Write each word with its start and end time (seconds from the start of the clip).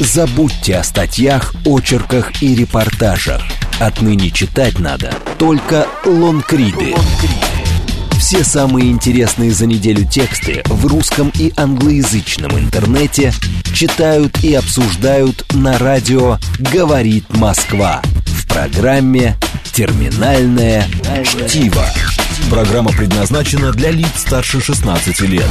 Забудьте 0.00 0.76
о 0.76 0.82
статьях, 0.82 1.54
очерках 1.66 2.42
и 2.42 2.54
репортажах. 2.54 3.42
Отныне 3.78 4.30
читать 4.30 4.78
надо 4.78 5.14
только 5.38 5.86
лонгриды. 6.06 6.94
Все 8.18 8.42
самые 8.42 8.90
интересные 8.90 9.50
за 9.50 9.66
неделю 9.66 10.06
тексты 10.06 10.62
в 10.64 10.86
русском 10.86 11.30
и 11.38 11.52
англоязычном 11.54 12.58
интернете 12.58 13.34
читают 13.74 14.42
и 14.42 14.54
обсуждают 14.54 15.44
на 15.52 15.76
радио 15.76 16.38
«Говорит 16.58 17.26
Москва» 17.36 18.00
в 18.24 18.48
программе 18.48 19.36
«Терминальное 19.72 20.88
чтиво». 21.24 21.84
Программа 22.48 22.90
предназначена 22.90 23.70
для 23.72 23.90
лиц 23.90 24.08
старше 24.16 24.62
16 24.62 25.20
лет. 25.20 25.46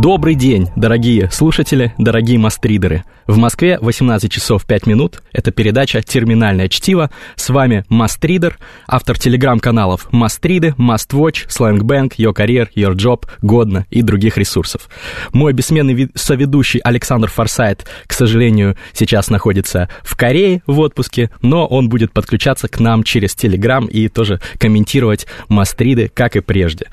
Добрый 0.00 0.34
день, 0.34 0.70
дорогие 0.74 1.30
слушатели, 1.30 1.94
дорогие 1.98 2.36
мастридеры. 2.36 3.04
В 3.28 3.36
Москве 3.36 3.78
18 3.80 4.30
часов 4.30 4.66
5 4.66 4.86
минут. 4.88 5.22
Это 5.32 5.52
передача 5.52 6.02
«Терминальное 6.02 6.68
чтиво». 6.68 7.10
С 7.36 7.48
вами 7.48 7.84
Мастридер, 7.88 8.58
автор 8.88 9.16
телеграм-каналов 9.16 10.12
Мастриды, 10.12 10.74
Маствотч, 10.78 11.44
Сленгбэнк, 11.48 12.14
Your 12.16 12.34
Career, 12.34 12.68
Your 12.74 12.94
Job, 12.94 13.28
Годно 13.40 13.86
и 13.88 14.02
других 14.02 14.36
ресурсов. 14.36 14.88
Мой 15.32 15.52
бессменный 15.52 16.10
соведущий 16.16 16.80
Александр 16.80 17.28
Форсайт, 17.28 17.86
к 18.08 18.14
сожалению, 18.14 18.76
сейчас 18.94 19.30
находится 19.30 19.88
в 20.02 20.16
Корее 20.16 20.62
в 20.66 20.80
отпуске, 20.80 21.30
но 21.40 21.66
он 21.66 21.88
будет 21.88 22.12
подключаться 22.12 22.66
к 22.66 22.80
нам 22.80 23.04
через 23.04 23.36
телеграм 23.36 23.86
и 23.86 24.08
тоже 24.08 24.40
комментировать 24.58 25.28
Мастриды, 25.48 26.10
как 26.12 26.34
и 26.34 26.40
прежде. 26.40 26.86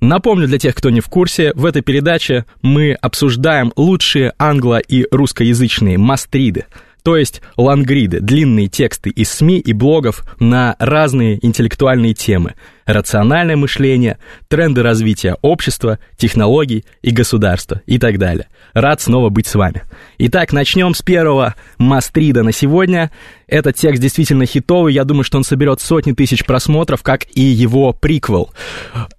Напомню 0.00 0.46
для 0.46 0.58
тех, 0.58 0.74
кто 0.74 0.90
не 0.90 1.00
в 1.00 1.08
курсе, 1.08 1.52
в 1.54 1.64
этой 1.64 1.82
передаче 1.82 2.44
мы 2.62 2.92
обсуждаем 2.92 3.72
лучшие 3.76 4.32
англо- 4.38 4.80
и 4.80 5.06
русскоязычные 5.10 5.98
мастриды, 5.98 6.66
то 7.04 7.18
есть 7.18 7.42
лангриды, 7.58 8.20
длинные 8.20 8.68
тексты 8.68 9.10
из 9.10 9.30
СМИ 9.30 9.58
и 9.58 9.74
блогов 9.74 10.24
на 10.40 10.74
разные 10.78 11.38
интеллектуальные 11.44 12.14
темы, 12.14 12.54
рациональное 12.86 13.56
мышление, 13.56 14.18
тренды 14.48 14.82
развития 14.82 15.36
общества, 15.42 15.98
технологий 16.16 16.86
и 17.02 17.10
государства 17.10 17.82
и 17.84 17.98
так 17.98 18.18
далее. 18.18 18.48
Рад 18.72 19.02
снова 19.02 19.28
быть 19.28 19.46
с 19.46 19.54
вами. 19.54 19.82
Итак, 20.16 20.54
начнем 20.54 20.94
с 20.94 21.02
первого 21.02 21.54
мастрида 21.76 22.42
на 22.42 22.52
сегодня. 22.52 23.10
Этот 23.46 23.76
текст 23.76 24.00
действительно 24.00 24.46
хитовый, 24.46 24.94
я 24.94 25.04
думаю, 25.04 25.24
что 25.24 25.36
он 25.36 25.44
соберет 25.44 25.82
сотни 25.82 26.12
тысяч 26.12 26.46
просмотров, 26.46 27.02
как 27.02 27.26
и 27.34 27.42
его 27.42 27.92
приквел. 27.92 28.50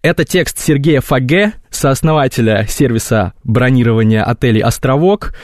Это 0.01 0.25
текст 0.25 0.57
Сергея 0.57 1.01
Фаге, 1.01 1.53
сооснователя 1.69 2.65
сервиса 2.67 3.33
бронирования 3.43 4.23
отелей 4.23 4.61
«Островок», 4.61 5.35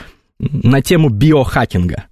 на 0.42 0.81
тему 0.81 1.09
биохакинга. 1.09 2.06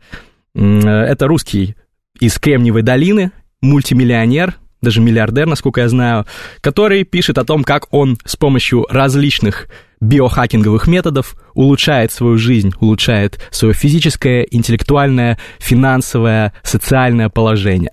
Это 0.53 1.27
русский 1.27 1.75
из 2.19 2.37
Кремниевой 2.37 2.83
долины, 2.83 3.31
мультимиллионер, 3.61 4.55
даже 4.81 5.01
миллиардер, 5.01 5.45
насколько 5.45 5.81
я 5.81 5.89
знаю, 5.89 6.25
который 6.61 7.03
пишет 7.03 7.37
о 7.37 7.43
том, 7.43 7.63
как 7.63 7.93
он 7.93 8.17
с 8.23 8.35
помощью 8.35 8.85
различных 8.89 9.67
биохакинговых 9.99 10.87
методов 10.87 11.35
улучшает 11.53 12.11
свою 12.11 12.37
жизнь, 12.37 12.71
улучшает 12.79 13.39
свое 13.51 13.73
физическое, 13.73 14.43
интеллектуальное, 14.43 15.37
финансовое, 15.59 16.53
социальное 16.63 17.29
положение. 17.29 17.91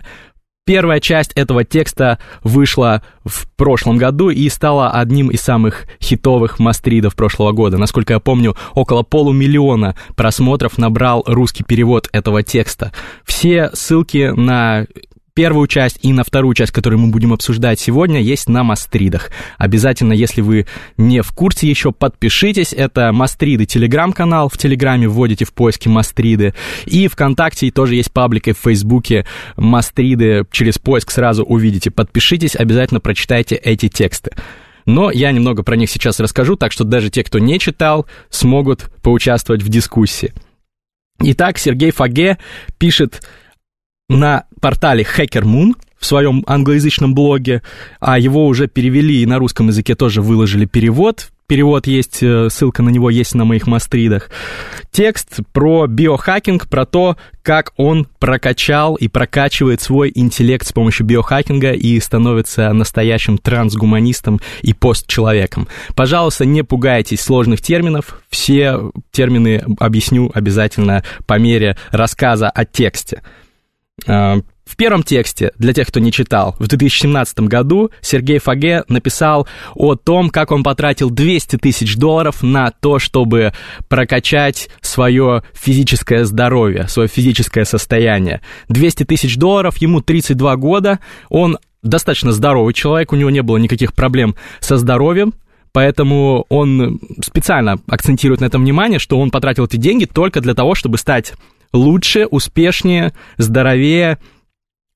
Первая 0.67 0.99
часть 0.99 1.31
этого 1.35 1.63
текста 1.63 2.19
вышла 2.43 3.01
в 3.25 3.49
прошлом 3.55 3.99
году 3.99 4.31
и 4.31 4.49
стала 4.49 4.91
одним 4.91 5.29
из 5.29 5.41
самых 5.41 5.87
хитовых 6.03 6.59
мастридов 6.59 7.15
прошлого 7.15 7.53
года. 7.53 7.79
Насколько 7.79 8.15
я 8.15 8.19
помню, 8.19 8.57
около 8.75 9.05
полумиллиона 9.05 9.95
просмотров 10.17 10.77
набрал 10.77 11.23
русский 11.25 11.63
перевод 11.63 12.09
этого 12.11 12.43
текста. 12.43 12.91
Все 13.25 13.71
ссылки 13.75 14.33
на 14.37 14.87
первую 15.37 15.69
часть 15.69 15.99
и 16.03 16.13
на 16.15 16.25
вторую 16.25 16.55
часть, 16.55 16.73
которую 16.73 16.99
мы 16.99 17.09
будем 17.09 17.33
обсуждать 17.35 17.79
сегодня, 17.79 18.21
есть 18.21 18.49
на 18.49 18.65
Мастридах. 18.65 19.31
Обязательно, 19.59 20.15
если 20.15 20.41
вы 20.41 20.67
не 20.97 21.21
в 21.21 21.31
курсе 21.33 21.69
еще, 21.69 21.93
подпишитесь. 21.93 22.73
Это 22.73 23.13
Мастриды 23.13 23.67
телеграм-канал. 23.67 24.49
В 24.49 24.57
Телеграме 24.57 25.09
вводите 25.09 25.45
в 25.45 25.53
поиске 25.53 25.91
Мастриды. 25.91 26.55
И 26.87 27.07
ВКонтакте 27.07 27.71
тоже 27.71 27.97
есть 27.97 28.11
паблик, 28.13 28.49
и 28.49 28.53
в 28.53 28.59
Фейсбуке 28.59 29.27
Мастриды. 29.57 30.47
Через 30.51 30.79
поиск 30.79 31.11
сразу 31.11 31.45
увидите. 31.45 31.91
Подпишитесь, 31.91 32.57
обязательно 32.57 33.01
прочитайте 33.01 33.57
эти 33.57 33.91
тексты. 33.91 34.31
Но 34.87 35.11
я 35.11 35.33
немного 35.33 35.63
про 35.63 35.77
них 35.77 35.91
сейчас 35.91 36.19
расскажу, 36.19 36.57
так 36.57 36.73
что 36.73 36.85
даже 36.85 37.11
те, 37.11 37.23
кто 37.23 37.39
не 37.39 37.59
читал, 37.59 38.07
смогут 38.31 38.91
поучаствовать 39.03 39.63
в 39.63 39.69
дискуссии. 39.69 40.33
Итак, 41.21 41.59
Сергей 41.59 41.91
Фаге 41.91 42.39
пишет 42.79 43.23
на 44.09 44.45
портале 44.61 45.05
Hacker 45.05 45.43
Moon 45.43 45.75
в 45.99 46.07
своем 46.07 46.45
англоязычном 46.47 47.15
блоге, 47.15 47.63
а 48.01 48.19
его 48.19 48.47
уже 48.47 48.69
перевели 48.69 49.23
и 49.23 49.27
на 49.27 49.39
русском 49.39 49.69
языке 49.69 49.95
тоже 49.95 50.23
выложили 50.23 50.67
перевод. 50.67 51.31
Перевод 51.47 51.87
есть, 51.87 52.25
э, 52.25 52.49
ссылка 52.51 52.83
на 52.83 52.91
него 52.91 53.09
есть 53.09 53.35
на 53.37 53.45
моих 53.45 53.69
мастридах. 53.69 54.31
Текст 54.91 55.39
про 55.53 55.87
биохакинг, 55.87 56.69
про 56.69 56.85
то, 56.85 57.17
как 57.43 57.73
он 57.77 58.09
прокачал 58.19 58.97
и 58.97 59.07
прокачивает 59.07 59.81
свой 59.81 60.11
интеллект 60.13 60.67
с 60.67 60.73
помощью 60.73 61.07
биохакинга 61.07 61.73
и 61.73 62.01
становится 62.01 62.73
настоящим 62.73 63.39
трансгуманистом 63.39 64.41
и 64.63 64.73
постчеловеком. 64.75 65.69
Пожалуйста, 65.95 66.45
не 66.45 66.63
пугайтесь 66.63 67.21
сложных 67.21 67.61
терминов. 67.61 68.21
Все 68.29 68.91
термины 69.13 69.63
объясню 69.79 70.33
обязательно 70.35 71.05
по 71.27 71.39
мере 71.39 71.77
рассказа 71.93 72.51
о 72.51 72.65
тексте. 72.65 73.23
А, 74.07 74.39
в 74.65 74.77
первом 74.77 75.05
тексте, 75.05 75.53
для 75.59 75.73
тех, 75.73 75.87
кто 75.87 76.01
не 76.01 76.13
читал, 76.13 76.57
в 76.59 76.67
2017 76.67 77.41
году 77.41 77.91
Сергей 78.01 78.39
Фаге 78.39 78.83
написал 78.89 79.47
о 79.75 79.95
том, 79.95 80.29
как 80.29 80.51
он 80.51 80.63
потратил 80.63 81.09
200 81.09 81.57
тысяч 81.57 81.97
долларов 81.97 82.43
на 82.43 82.73
то, 82.73 82.99
чтобы 82.99 83.53
прокачать 83.89 84.69
свое 84.81 85.45
физическое 85.55 86.25
здоровье, 86.25 86.89
свое 86.89 87.09
физическое 87.09 87.65
состояние. 87.65 88.41
200 88.69 89.05
тысяч 89.05 89.37
долларов, 89.37 89.79
ему 89.79 90.01
32 90.01 90.57
года, 90.57 90.99
он 91.29 91.59
достаточно 91.83 92.33
здоровый 92.33 92.75
человек, 92.75 93.13
у 93.13 93.17
него 93.17 93.31
не 93.31 93.43
было 93.43 93.57
никаких 93.59 93.95
проблем 93.95 94.35
со 94.59 94.77
здоровьем, 94.77 95.33
поэтому 95.73 96.45
он 96.49 97.01
специально 97.25 97.79
акцентирует 97.87 98.41
на 98.41 98.47
этом 98.47 98.63
внимание, 98.63 98.99
что 98.99 99.19
он 99.19 99.31
потратил 99.31 99.67
эти 99.67 99.77
деньги 99.77 100.07
только 100.07 100.41
для 100.41 100.55
того, 100.55 100.75
чтобы 100.75 100.99
стать 100.99 101.35
лучше, 101.77 102.27
успешнее, 102.27 103.13
здоровее, 103.37 104.19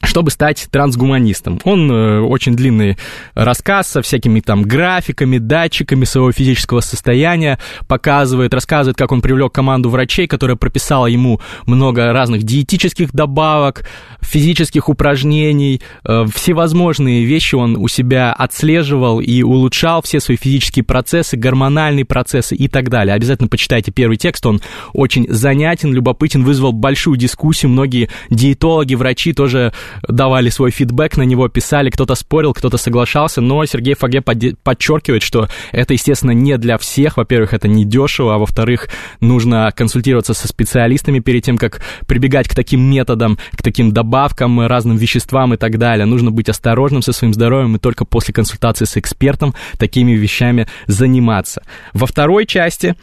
чтобы 0.02 0.30
стать 0.30 0.68
трансгуманистом. 0.70 1.60
Он 1.64 1.90
э, 1.90 2.20
очень 2.20 2.54
длинный 2.56 2.96
рассказ 3.34 3.88
со 3.88 4.02
всякими 4.02 4.40
там 4.40 4.62
графиками, 4.62 5.38
датчиками 5.38 6.04
своего 6.04 6.32
физического 6.32 6.80
состояния 6.80 7.58
показывает, 7.86 8.54
рассказывает, 8.54 8.96
как 8.96 9.12
он 9.12 9.20
привлек 9.20 9.52
команду 9.52 9.90
врачей, 9.90 10.26
которая 10.26 10.56
прописала 10.56 11.06
ему 11.06 11.40
много 11.66 12.12
разных 12.12 12.44
диетических 12.44 13.12
добавок, 13.12 13.86
физических 14.20 14.88
упражнений, 14.88 15.82
э, 16.04 16.24
всевозможные 16.34 17.24
вещи 17.26 17.54
он 17.54 17.76
у 17.76 17.86
себя 17.86 18.32
отслеживал 18.32 19.20
и 19.20 19.42
улучшал 19.42 20.00
все 20.02 20.18
свои 20.20 20.38
физические 20.38 20.84
процессы, 20.84 21.36
гормональные 21.36 22.06
процессы 22.06 22.56
и 22.56 22.68
так 22.68 22.88
далее. 22.88 23.14
Обязательно 23.14 23.48
почитайте 23.48 23.92
первый 23.92 24.16
текст, 24.16 24.46
он 24.46 24.62
очень 24.94 25.26
занятен, 25.28 25.92
любопытен, 25.92 26.42
вызвал 26.42 26.72
большую 26.72 27.18
дискуссию, 27.18 27.70
многие 27.70 28.08
диетологи, 28.30 28.94
врачи 28.94 29.34
тоже 29.34 29.72
давали 30.06 30.50
свой 30.50 30.70
фидбэк 30.70 31.16
на 31.16 31.22
него, 31.22 31.48
писали, 31.48 31.90
кто-то 31.90 32.14
спорил, 32.14 32.52
кто-то 32.52 32.76
соглашался, 32.76 33.40
но 33.40 33.64
Сергей 33.64 33.94
Фаге 33.94 34.22
подчеркивает, 34.22 35.22
что 35.22 35.48
это, 35.72 35.92
естественно, 35.92 36.32
не 36.32 36.56
для 36.58 36.78
всех. 36.78 37.16
Во-первых, 37.16 37.54
это 37.54 37.68
не 37.68 37.84
дешево, 37.84 38.34
а 38.34 38.38
во-вторых, 38.38 38.88
нужно 39.20 39.72
консультироваться 39.74 40.34
со 40.34 40.48
специалистами 40.48 41.20
перед 41.20 41.44
тем, 41.44 41.58
как 41.58 41.82
прибегать 42.06 42.48
к 42.48 42.54
таким 42.54 42.80
методам, 42.80 43.38
к 43.52 43.62
таким 43.62 43.92
добавкам, 43.92 44.60
разным 44.66 44.96
веществам 44.96 45.54
и 45.54 45.56
так 45.56 45.78
далее. 45.78 46.06
Нужно 46.06 46.30
быть 46.30 46.48
осторожным 46.48 47.02
со 47.02 47.12
своим 47.12 47.34
здоровьем 47.34 47.76
и 47.76 47.78
только 47.78 48.04
после 48.04 48.34
консультации 48.34 48.84
с 48.84 48.96
экспертом 48.96 49.54
такими 49.78 50.12
вещами 50.12 50.66
заниматься. 50.86 51.62
Во 51.92 52.06
второй 52.06 52.46
части 52.46 52.94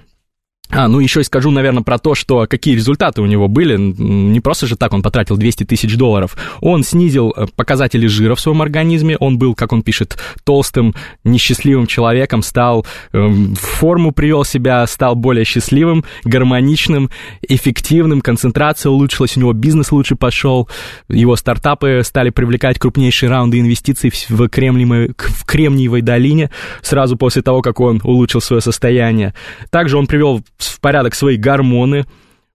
А, 0.70 0.88
ну 0.88 1.00
еще 1.00 1.22
и 1.22 1.24
скажу, 1.24 1.50
наверное, 1.50 1.84
про 1.84 1.98
то, 1.98 2.14
что 2.14 2.46
какие 2.48 2.76
результаты 2.76 3.22
у 3.22 3.26
него 3.26 3.48
были. 3.48 3.78
Не 3.78 4.40
просто 4.42 4.68
же 4.68 4.76
так 4.76 4.94
он 4.94 5.02
потратил 5.02 5.38
200 5.38 5.64
тысяч 5.64 5.96
долларов. 5.96 6.36
Он 6.60 6.84
снизил 6.84 7.34
э, 7.36 7.46
показатели 7.56 8.06
жира 8.08 8.36
в 8.36 8.40
своем 8.42 8.62
организме. 8.62 9.16
Он 9.18 9.38
был, 9.38 9.56
как 9.56 9.72
он 9.72 9.82
пишет, 9.82 10.18
толстым, 10.44 10.94
несчастливым 11.24 11.88
человеком, 11.88 12.42
стал 12.42 12.86
э, 13.14 13.18
в 13.18 13.56
форму 13.56 14.12
привел 14.12 14.44
себя, 14.44 14.86
стал 14.88 15.16
более 15.16 15.46
счастливым, 15.46 16.04
гармоничным, 16.26 17.12
эффективным. 17.48 18.20
Концентрация 18.20 18.90
улучшилась, 18.90 19.38
у 19.38 19.40
него 19.40 19.54
бизнес 19.54 19.94
лучше 19.94 20.16
пошел. 20.16 20.68
Его 21.08 21.38
стартапы 21.38 22.02
стали 22.04 22.30
привлекать 22.30 22.78
крупнейшие 22.78 23.30
раунды 23.30 23.60
инвестиций 23.60 24.10
в, 24.10 24.30
в 24.30 24.50
Кремниевой 24.50 26.02
долине 26.02 26.52
сразу 26.82 27.16
после 27.16 27.42
того, 27.42 27.62
как 27.62 27.80
он 27.80 28.02
улучшил 28.04 28.42
свое 28.42 28.62
состояние. 28.62 29.34
Также 29.70 29.98
он 29.98 30.08
привел 30.08 30.44
в 30.58 30.80
порядок 30.80 31.16
свои 31.16 31.38
гормоны, 31.38 32.06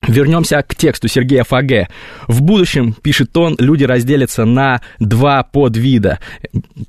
Вернемся 0.08 0.62
к 0.62 0.76
тексту 0.76 1.08
Сергея 1.08 1.44
Фаге. 1.44 1.88
В 2.28 2.42
будущем, 2.42 2.94
пишет 2.94 3.36
он, 3.38 3.56
люди 3.58 3.86
разделятся 3.86 4.46
на 4.46 4.82
два 5.00 5.42
подвида. 5.44 6.20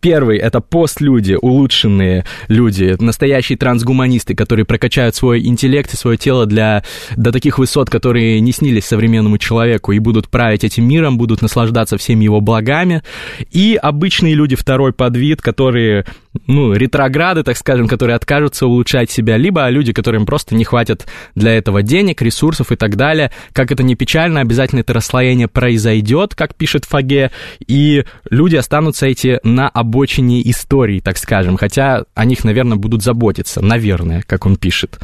Первый— 0.01 0.39
это 0.39 0.61
постлюди, 0.61 1.39
улучшенные 1.41 2.25
люди, 2.49 2.97
настоящие 3.01 3.57
трансгуманисты, 3.57 4.35
которые 4.35 4.67
прокачают 4.67 5.15
свой 5.15 5.47
интеллект 5.47 5.93
и 5.95 5.97
свое 5.97 6.19
тело 6.19 6.45
для, 6.45 6.85
до 7.17 7.33
таких 7.33 7.59
высот, 7.59 7.89
которые 7.89 8.41
не 8.41 8.53
снились 8.53 8.85
современному 8.85 9.39
человеку, 9.39 9.93
и 9.93 9.99
будут 9.99 10.29
править 10.29 10.65
этим 10.65 10.87
миром, 10.87 11.17
будут 11.17 11.41
наслаждаться 11.41 11.97
всеми 11.97 12.25
его 12.25 12.43
благами. 12.43 13.03
И 13.51 13.79
обычные 13.81 14.35
люди, 14.35 14.57
второй 14.57 14.93
подвид, 14.93 15.41
которые 15.41 16.05
ну, 16.47 16.73
ретрограды, 16.73 17.43
так 17.43 17.57
скажем, 17.57 17.89
которые 17.89 18.17
откажутся 18.17 18.67
улучшать 18.67 19.11
себя, 19.11 19.37
либо 19.37 19.69
люди, 19.69 19.93
которым 19.93 20.27
просто 20.27 20.55
не 20.55 20.65
хватит 20.65 21.07
для 21.35 21.57
этого 21.57 21.83
денег, 21.83 22.23
ресурсов 22.23 22.73
и 22.73 22.77
так 22.77 22.97
далее. 22.97 23.31
Как 23.53 23.73
это 23.73 23.83
не 23.83 23.95
печально, 23.95 24.41
обязательно 24.41 24.81
это 24.81 24.93
расслоение 24.93 25.49
произойдет, 25.49 26.35
как 26.35 26.55
пишет 26.55 26.85
Фаге, 26.85 27.31
и 27.67 28.05
люди 28.31 28.57
останутся 28.57 29.07
эти 29.07 29.41
на 29.43 29.69
обочине 29.69 30.49
истории, 30.51 31.01
так 31.01 31.19
скажем, 31.19 31.57
хотя 31.57 32.05
о 32.15 32.25
них, 32.25 32.45
наверное, 32.45 32.77
будут 32.77 33.03
заботиться, 33.03 33.61
наверное, 33.63 34.23
как 34.27 34.47
он 34.47 34.57
пишет. 34.57 34.99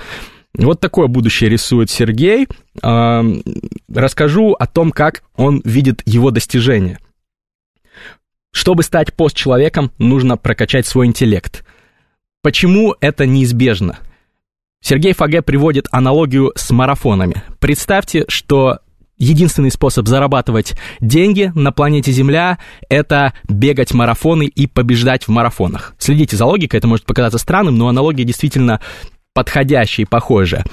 Вот 0.55 0.81
такое 0.81 1.07
будущее 1.07 1.49
рисует 1.49 1.91
Сергей. 1.91 2.47
Расскажу 2.83 4.53
о 4.53 4.67
том, 4.67 4.93
как 4.93 5.23
он 5.37 5.63
видит 5.65 6.03
его 6.05 6.31
достижения. 6.31 6.99
Чтобы 8.53 8.83
стать 8.83 9.15
постчеловеком, 9.15 9.91
нужно 9.99 10.37
прокачать 10.37 10.87
свой 10.87 11.07
интеллект. 11.07 11.65
Почему 12.43 12.95
это 13.01 13.27
неизбежно? 13.27 13.99
Сергей 14.81 15.15
Фаге 15.15 15.43
приводит 15.43 15.87
аналогию 15.91 16.53
с 16.55 16.71
марафонами. 16.71 17.43
Представьте, 17.61 18.25
что 18.29 18.81
единственный 19.17 19.71
способ 19.71 20.09
зарабатывать 20.09 20.75
деньги 21.01 21.53
на 21.55 21.73
планете 21.73 22.13
Земля— 22.13 22.59
это 22.89 23.33
бегать 23.49 23.95
марафоны 23.95 24.45
и 24.45 24.67
побеждать 24.67 25.25
в 25.25 25.29
марафонах. 25.29 25.95
Следите 25.99 26.37
за 26.37 26.45
логикой, 26.45 26.79
это 26.79 26.89
может 26.89 27.07
показаться 27.07 27.39
странным, 27.39 27.79
но 27.79 27.89
аналогия 27.89 28.25
действительно 28.25 28.81
подходящая 29.33 30.05
и 30.05 30.09
похожая. 30.09 30.65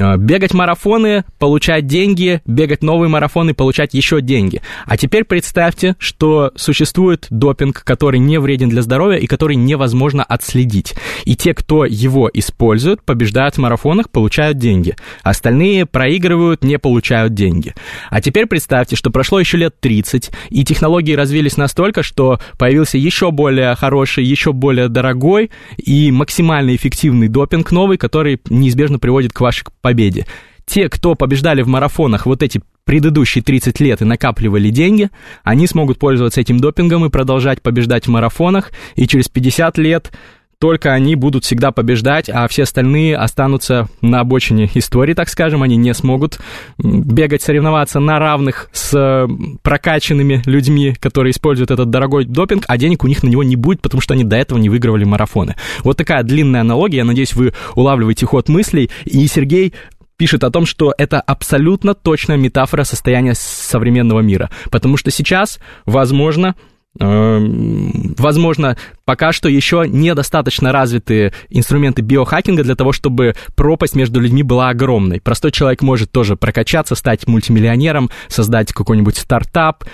Э, 0.00 0.16
бегать 0.16 0.54
марафоны, 0.54 1.24
получать 1.38 1.86
деньги, 1.86 2.40
бегать 2.46 2.82
новые 2.82 3.08
марафоны, 3.08 3.54
получать 3.54 3.92
еще 3.92 4.20
деньги. 4.20 4.62
А 4.86 4.96
теперь 4.96 5.24
представьте, 5.24 5.94
что 5.98 6.52
существует 6.56 7.26
допинг, 7.30 7.84
который 7.84 8.18
не 8.18 8.38
вреден 8.38 8.68
для 8.68 8.82
здоровья 8.82 9.18
и 9.18 9.26
который 9.26 9.56
невозможно 9.56 10.24
отследить. 10.24 10.94
И 11.24 11.36
те, 11.36 11.54
кто 11.54 11.84
его 11.84 12.30
использует, 12.32 13.02
побеждают 13.02 13.56
в 13.56 13.58
марафонах, 13.58 14.10
получают 14.10 14.58
деньги. 14.58 14.96
Остальные 15.22 15.86
проигрывают, 15.86 16.64
не 16.64 16.78
получают 16.78 17.34
деньги. 17.34 17.74
А 18.08 18.20
теперь 18.20 18.46
представьте, 18.46 18.96
что 18.96 19.10
прошло 19.10 19.38
еще 19.38 19.58
лет 19.58 19.78
30, 19.80 20.30
и 20.48 20.64
технологии 20.64 21.12
развились 21.12 21.56
настолько, 21.56 22.02
что 22.02 22.40
появился 22.58 22.96
еще 22.96 23.30
более 23.30 23.74
хороший, 23.74 24.24
еще 24.24 24.52
более 24.52 24.88
дорогой 24.88 25.50
и 25.76 26.10
максимально 26.10 26.74
эффективный 26.74 27.28
допинг 27.28 27.70
новый, 27.70 27.98
который 27.98 28.40
неизбежно 28.48 28.98
приводит 28.98 29.32
к 29.32 29.40
вашей 29.40 29.64
победе. 29.80 30.26
Те, 30.66 30.88
кто 30.88 31.14
побеждали 31.14 31.62
в 31.62 31.68
марафонах 31.68 32.26
вот 32.26 32.42
эти 32.42 32.60
предыдущие 32.84 33.42
30 33.42 33.80
лет 33.80 34.02
и 34.02 34.04
накапливали 34.04 34.70
деньги, 34.70 35.10
они 35.42 35.66
смогут 35.66 35.98
пользоваться 35.98 36.40
этим 36.40 36.58
допингом 36.58 37.04
и 37.04 37.10
продолжать 37.10 37.62
побеждать 37.62 38.06
в 38.06 38.10
марафонах, 38.10 38.72
и 38.94 39.06
через 39.06 39.28
50 39.28 39.78
лет 39.78 40.12
только 40.60 40.92
они 40.92 41.16
будут 41.16 41.44
всегда 41.44 41.72
побеждать, 41.72 42.28
а 42.28 42.46
все 42.46 42.64
остальные 42.64 43.16
останутся 43.16 43.88
на 44.02 44.20
обочине 44.20 44.70
истории, 44.74 45.14
так 45.14 45.30
скажем, 45.30 45.62
они 45.62 45.76
не 45.76 45.94
смогут 45.94 46.38
бегать, 46.78 47.40
соревноваться 47.42 47.98
на 47.98 48.18
равных 48.18 48.68
с 48.72 49.26
прокачанными 49.62 50.42
людьми, 50.44 50.94
которые 51.00 51.30
используют 51.30 51.70
этот 51.70 51.88
дорогой 51.88 52.26
допинг, 52.26 52.64
а 52.68 52.76
денег 52.76 53.04
у 53.04 53.08
них 53.08 53.22
на 53.22 53.28
него 53.28 53.42
не 53.42 53.56
будет, 53.56 53.80
потому 53.80 54.02
что 54.02 54.12
они 54.12 54.22
до 54.22 54.36
этого 54.36 54.58
не 54.58 54.68
выигрывали 54.68 55.04
марафоны. 55.04 55.56
Вот 55.82 55.96
такая 55.96 56.22
длинная 56.22 56.60
аналогия, 56.60 56.98
я 56.98 57.04
надеюсь, 57.04 57.32
вы 57.32 57.54
улавливаете 57.74 58.26
ход 58.26 58.50
мыслей, 58.50 58.90
и 59.06 59.26
Сергей 59.26 59.72
пишет 60.18 60.44
о 60.44 60.50
том, 60.50 60.66
что 60.66 60.92
это 60.98 61.22
абсолютно 61.22 61.94
точная 61.94 62.36
метафора 62.36 62.84
состояния 62.84 63.32
современного 63.34 64.20
мира, 64.20 64.50
потому 64.70 64.98
что 64.98 65.10
сейчас, 65.10 65.58
возможно, 65.86 66.54
возможно, 66.98 68.76
пока 69.04 69.32
что 69.32 69.48
еще 69.48 69.84
недостаточно 69.86 70.72
развиты 70.72 71.32
инструменты 71.48 72.02
биохакинга 72.02 72.64
для 72.64 72.74
того, 72.74 72.92
чтобы 72.92 73.34
пропасть 73.54 73.94
между 73.94 74.20
людьми 74.20 74.42
была 74.42 74.70
огромной. 74.70 75.20
Простой 75.20 75.52
человек 75.52 75.82
может 75.82 76.10
тоже 76.10 76.36
прокачаться, 76.36 76.94
стать 76.94 77.26
мультимиллионером, 77.28 78.10
создать 78.28 78.72
какой-нибудь 78.72 79.16
стартап, 79.16 79.84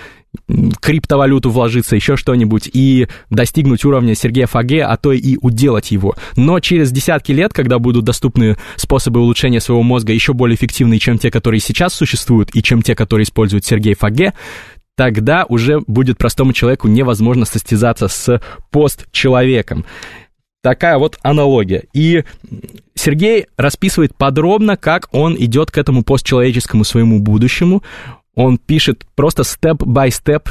криптовалюту 0.81 1.49
вложиться, 1.49 1.95
еще 1.95 2.15
что-нибудь, 2.15 2.69
и 2.71 3.07
достигнуть 3.29 3.83
уровня 3.85 4.15
Сергея 4.15 4.47
Фаге, 4.47 4.83
а 4.83 4.97
то 4.97 5.11
и 5.11 5.37
уделать 5.41 5.91
его. 5.91 6.15
Но 6.35 6.59
через 6.59 6.91
десятки 6.91 7.31
лет, 7.31 7.53
когда 7.53 7.79
будут 7.79 8.05
доступны 8.05 8.57
способы 8.75 9.19
улучшения 9.19 9.59
своего 9.59 9.83
мозга 9.83 10.13
еще 10.13 10.33
более 10.33 10.55
эффективные, 10.55 10.99
чем 10.99 11.17
те, 11.17 11.31
которые 11.31 11.59
сейчас 11.59 11.93
существуют, 11.93 12.49
и 12.53 12.61
чем 12.61 12.81
те, 12.81 12.95
которые 12.95 13.23
использует 13.23 13.65
Сергей 13.65 13.95
Фаге, 13.95 14.33
тогда 14.97 15.45
уже 15.47 15.79
будет 15.85 16.17
простому 16.17 16.51
человеку 16.51 16.87
невозможно 16.87 17.45
состязаться 17.45 18.07
с 18.07 18.41
постчеловеком. 18.71 19.85
Такая 20.63 20.97
вот 20.97 21.17
аналогия. 21.21 21.83
И 21.93 22.23
Сергей 22.95 23.45
расписывает 23.57 24.15
подробно, 24.15 24.75
как 24.75 25.07
он 25.11 25.35
идет 25.37 25.69
к 25.69 25.77
этому 25.77 26.03
постчеловеческому 26.03 26.83
своему 26.83 27.19
будущему. 27.19 27.83
Он 28.33 28.57
пишет 28.57 29.05
просто 29.15 29.43
степ-бай-степ, 29.43 30.49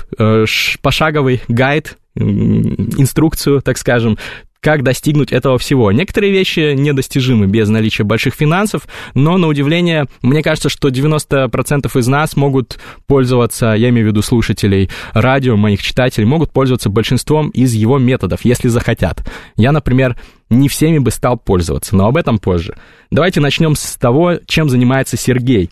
пошаговый 0.80 1.42
гайд, 1.48 1.98
инструкцию, 2.14 3.62
так 3.62 3.76
скажем, 3.78 4.16
как 4.60 4.82
достигнуть 4.82 5.32
этого 5.32 5.58
всего. 5.58 5.92
Некоторые 5.92 6.32
вещи 6.32 6.74
недостижимы 6.74 7.46
без 7.46 7.68
наличия 7.68 8.04
больших 8.04 8.34
финансов, 8.34 8.86
но, 9.14 9.36
на 9.38 9.46
удивление, 9.48 10.06
мне 10.22 10.42
кажется, 10.42 10.68
что 10.68 10.88
90% 10.88 11.98
из 11.98 12.06
нас 12.08 12.36
могут 12.36 12.78
пользоваться, 13.06 13.74
я 13.74 13.88
имею 13.90 14.06
в 14.06 14.10
виду 14.10 14.22
слушателей 14.22 14.90
радио, 15.12 15.56
моих 15.56 15.82
читателей, 15.82 16.26
могут 16.26 16.52
пользоваться 16.52 16.90
большинством 16.90 17.50
из 17.50 17.74
его 17.74 17.98
методов, 17.98 18.44
если 18.44 18.68
захотят. 18.68 19.24
Я, 19.56 19.72
например, 19.72 20.16
не 20.50 20.68
всеми 20.68 20.98
бы 20.98 21.10
стал 21.10 21.36
пользоваться, 21.38 21.96
но 21.96 22.06
об 22.06 22.16
этом 22.16 22.38
позже. 22.38 22.76
Давайте 23.10 23.40
начнем 23.40 23.74
с 23.74 23.96
того, 23.96 24.34
чем 24.46 24.68
занимается 24.68 25.16
Сергей. 25.16 25.70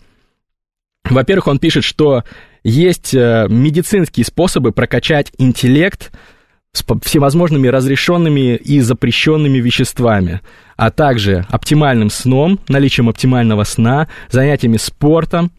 Во-первых, 1.09 1.47
он 1.47 1.59
пишет, 1.59 1.83
что 1.83 2.23
есть 2.63 3.13
э, 3.13 3.45
медицинские 3.47 4.25
способы 4.25 4.71
прокачать 4.71 5.31
интеллект 5.37 6.11
с 6.77 6.85
всевозможными 7.03 7.67
разрешенными 7.67 8.55
и 8.55 8.79
запрещенными 8.79 9.57
веществами, 9.59 10.41
а 10.75 10.91
также 10.91 11.45
оптимальным 11.49 12.09
сном, 12.09 12.59
наличием 12.67 13.09
оптимального 13.09 13.63
сна, 13.63 14.07
занятиями 14.29 14.77
спортом, 14.77 15.51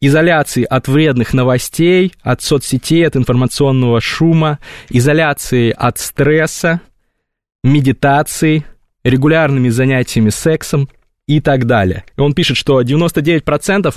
изоляции 0.00 0.64
от 0.64 0.88
вредных 0.88 1.32
новостей, 1.32 2.12
от 2.22 2.42
соцсетей, 2.42 3.06
от 3.06 3.16
информационного 3.16 4.00
шума, 4.00 4.58
изоляции 4.90 5.74
от 5.76 5.98
стресса, 5.98 6.80
медитации, 7.64 8.64
регулярными 9.04 9.68
занятиями 9.68 10.30
сексом 10.30 10.88
и 11.26 11.40
так 11.40 11.66
далее. 11.66 12.04
И 12.16 12.20
он 12.20 12.34
пишет, 12.34 12.56
что 12.56 12.80
99% 12.82 13.94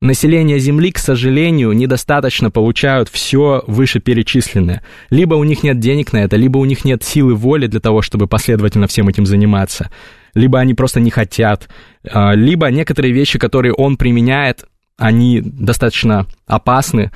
Население 0.00 0.60
Земли, 0.60 0.92
к 0.92 0.98
сожалению, 0.98 1.72
недостаточно 1.72 2.52
получают 2.52 3.08
все 3.08 3.64
вышеперечисленное. 3.66 4.82
Либо 5.10 5.34
у 5.34 5.42
них 5.42 5.64
нет 5.64 5.80
денег 5.80 6.12
на 6.12 6.18
это, 6.18 6.36
либо 6.36 6.58
у 6.58 6.64
них 6.64 6.84
нет 6.84 7.02
силы 7.02 7.34
воли 7.34 7.66
для 7.66 7.80
того, 7.80 8.00
чтобы 8.00 8.28
последовательно 8.28 8.86
всем 8.86 9.08
этим 9.08 9.26
заниматься, 9.26 9.90
либо 10.34 10.60
они 10.60 10.74
просто 10.74 11.00
не 11.00 11.10
хотят, 11.10 11.68
а, 12.08 12.34
либо 12.34 12.70
некоторые 12.70 13.12
вещи, 13.12 13.40
которые 13.40 13.74
он 13.74 13.96
применяет, 13.96 14.66
они 14.96 15.40
достаточно 15.40 16.26
опасны, 16.46 17.10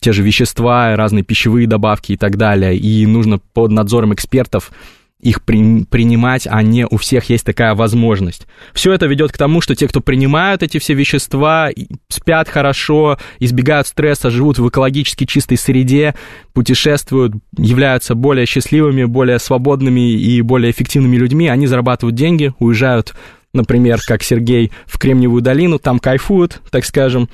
те 0.00 0.12
же 0.12 0.24
вещества, 0.24 0.96
разные 0.96 1.22
пищевые 1.22 1.68
добавки 1.68 2.12
и 2.12 2.16
так 2.16 2.36
далее, 2.36 2.76
и 2.76 3.06
нужно 3.06 3.38
под 3.38 3.70
надзором 3.70 4.12
экспертов 4.12 4.72
их 5.20 5.42
при, 5.42 5.84
принимать, 5.84 6.46
а 6.48 6.62
не 6.62 6.86
у 6.86 6.96
всех 6.96 7.28
есть 7.28 7.44
такая 7.44 7.74
возможность. 7.74 8.46
Все 8.72 8.92
это 8.92 9.06
ведет 9.06 9.32
к 9.32 9.38
тому, 9.38 9.60
что 9.60 9.74
те, 9.74 9.88
кто 9.88 10.00
принимают 10.00 10.62
эти 10.62 10.78
все 10.78 10.94
вещества, 10.94 11.70
спят 12.08 12.48
хорошо, 12.48 13.18
избегают 13.40 13.88
стресса, 13.88 14.30
живут 14.30 14.58
в 14.58 14.68
экологически 14.68 15.24
чистой 15.24 15.58
среде, 15.58 16.14
путешествуют, 16.52 17.34
являются 17.56 18.14
более 18.14 18.46
счастливыми, 18.46 19.04
более 19.04 19.40
свободными 19.40 20.12
и 20.12 20.40
более 20.40 20.70
эффективными 20.70 21.16
людьми, 21.16 21.48
они 21.48 21.66
зарабатывают 21.66 22.14
деньги, 22.14 22.52
уезжают, 22.60 23.14
например, 23.52 23.98
как 24.06 24.22
Сергей, 24.22 24.70
в 24.86 24.98
Кремниевую 24.98 25.42
долину, 25.42 25.80
там 25.80 25.98
кайфуют, 25.98 26.60
так 26.70 26.84
скажем, 26.84 27.28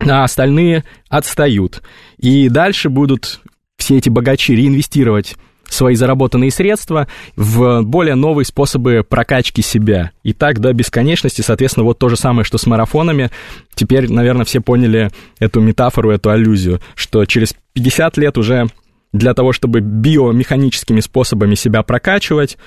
а 0.00 0.24
остальные 0.24 0.84
отстают. 1.08 1.82
И 2.18 2.50
дальше 2.50 2.90
будут 2.90 3.40
все 3.78 3.96
эти 3.96 4.10
богачи 4.10 4.54
реинвестировать 4.54 5.36
свои 5.68 5.94
заработанные 5.94 6.50
средства 6.50 7.08
в 7.36 7.82
более 7.82 8.14
новые 8.14 8.44
способы 8.44 9.04
прокачки 9.08 9.62
себя. 9.62 10.12
И 10.22 10.32
так 10.32 10.60
до 10.60 10.72
бесконечности, 10.72 11.42
соответственно, 11.42 11.84
вот 11.84 11.98
то 11.98 12.08
же 12.08 12.16
самое, 12.16 12.44
что 12.44 12.58
с 12.58 12.66
марафонами. 12.66 13.30
Теперь, 13.74 14.10
наверное, 14.10 14.44
все 14.44 14.60
поняли 14.60 15.10
эту 15.38 15.60
метафору, 15.60 16.10
эту 16.10 16.30
аллюзию, 16.30 16.80
что 16.94 17.24
через 17.26 17.54
50 17.74 18.16
лет 18.16 18.38
уже 18.38 18.66
для 19.12 19.34
того, 19.34 19.52
чтобы 19.52 19.80
биомеханическими 19.80 21.00
способами 21.00 21.54
себя 21.54 21.82
прокачивать, 21.82 22.58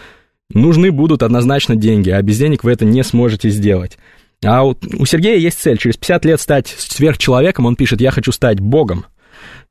нужны 0.53 0.91
будут 0.91 1.24
однозначно 1.24 1.75
деньги, 1.75 2.10
а 2.10 2.22
без 2.22 2.38
денег 2.38 2.63
вы 2.63 2.72
это 2.72 2.86
не 2.86 3.03
сможете 3.03 3.50
сделать. 3.50 3.98
А 4.43 4.65
у, 4.65 4.75
у 4.98 5.05
Сергея 5.05 5.38
есть 5.38 5.60
цель 5.60 5.77
через 5.77 5.98
50 5.98 6.25
лет 6.25 6.41
стать 6.41 6.67
сверхчеловеком, 6.67 7.67
он 7.67 7.75
пишет, 7.75 8.01
я 8.01 8.10
хочу 8.10 8.31
стать 8.31 8.60
богом, 8.60 9.05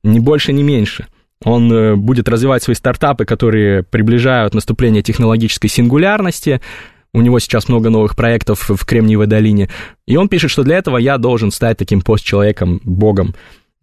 ни 0.05 0.21
больше, 0.21 0.53
ни 0.53 0.63
меньше– 0.63 1.07
он 1.45 1.73
э, 1.73 1.97
будет 1.97 2.29
развивать 2.29 2.63
свои 2.63 2.75
стартапы, 2.75 3.25
которые 3.25 3.83
приближают 3.83 4.55
наступление 4.55 5.03
технологической 5.03 5.71
сингулярности. 5.71 6.61
У 7.13 7.23
него 7.23 7.39
сейчас 7.39 7.69
много 7.69 7.91
новых 7.91 8.15
проектов 8.15 8.69
в 8.69 8.85
Кремниевой 8.85 9.27
долине. 9.27 9.69
И 10.07 10.17
он 10.17 10.29
пишет, 10.29 10.51
что 10.51 10.63
для 10.63 10.77
этого 10.77 10.99
я 10.99 11.19
должен 11.19 11.51
стать 11.51 11.79
таким 11.79 12.03
постчеловеком, 12.03 12.81
богом. 12.85 13.35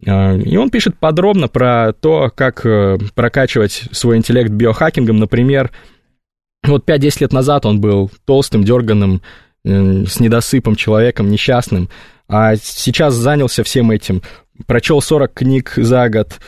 Э, 0.06 0.38
и 0.38 0.56
он 0.56 0.70
пишет 0.70 0.98
подробно 0.98 1.48
про 1.48 1.92
то, 1.92 2.30
как 2.34 2.64
э, 2.64 2.98
прокачивать 3.14 3.88
свой 3.90 4.16
интеллект 4.16 4.50
биохакингом. 4.50 5.16
Например, 5.16 5.70
вот 6.64 6.88
5-10 6.88 7.16
лет 7.20 7.32
назад 7.32 7.66
он 7.66 7.80
был 7.80 8.10
толстым, 8.24 8.64
дерганым, 8.64 9.22
с 9.64 10.20
недосыпом 10.20 10.76
человеком, 10.76 11.30
несчастным, 11.30 11.90
а 12.28 12.56
сейчас 12.56 13.14
занялся 13.14 13.64
всем 13.64 13.90
этим. 13.90 14.22
Прочел 14.66 15.00
40 15.02 15.34
книг 15.34 15.72
за 15.76 16.08
год, 16.08 16.38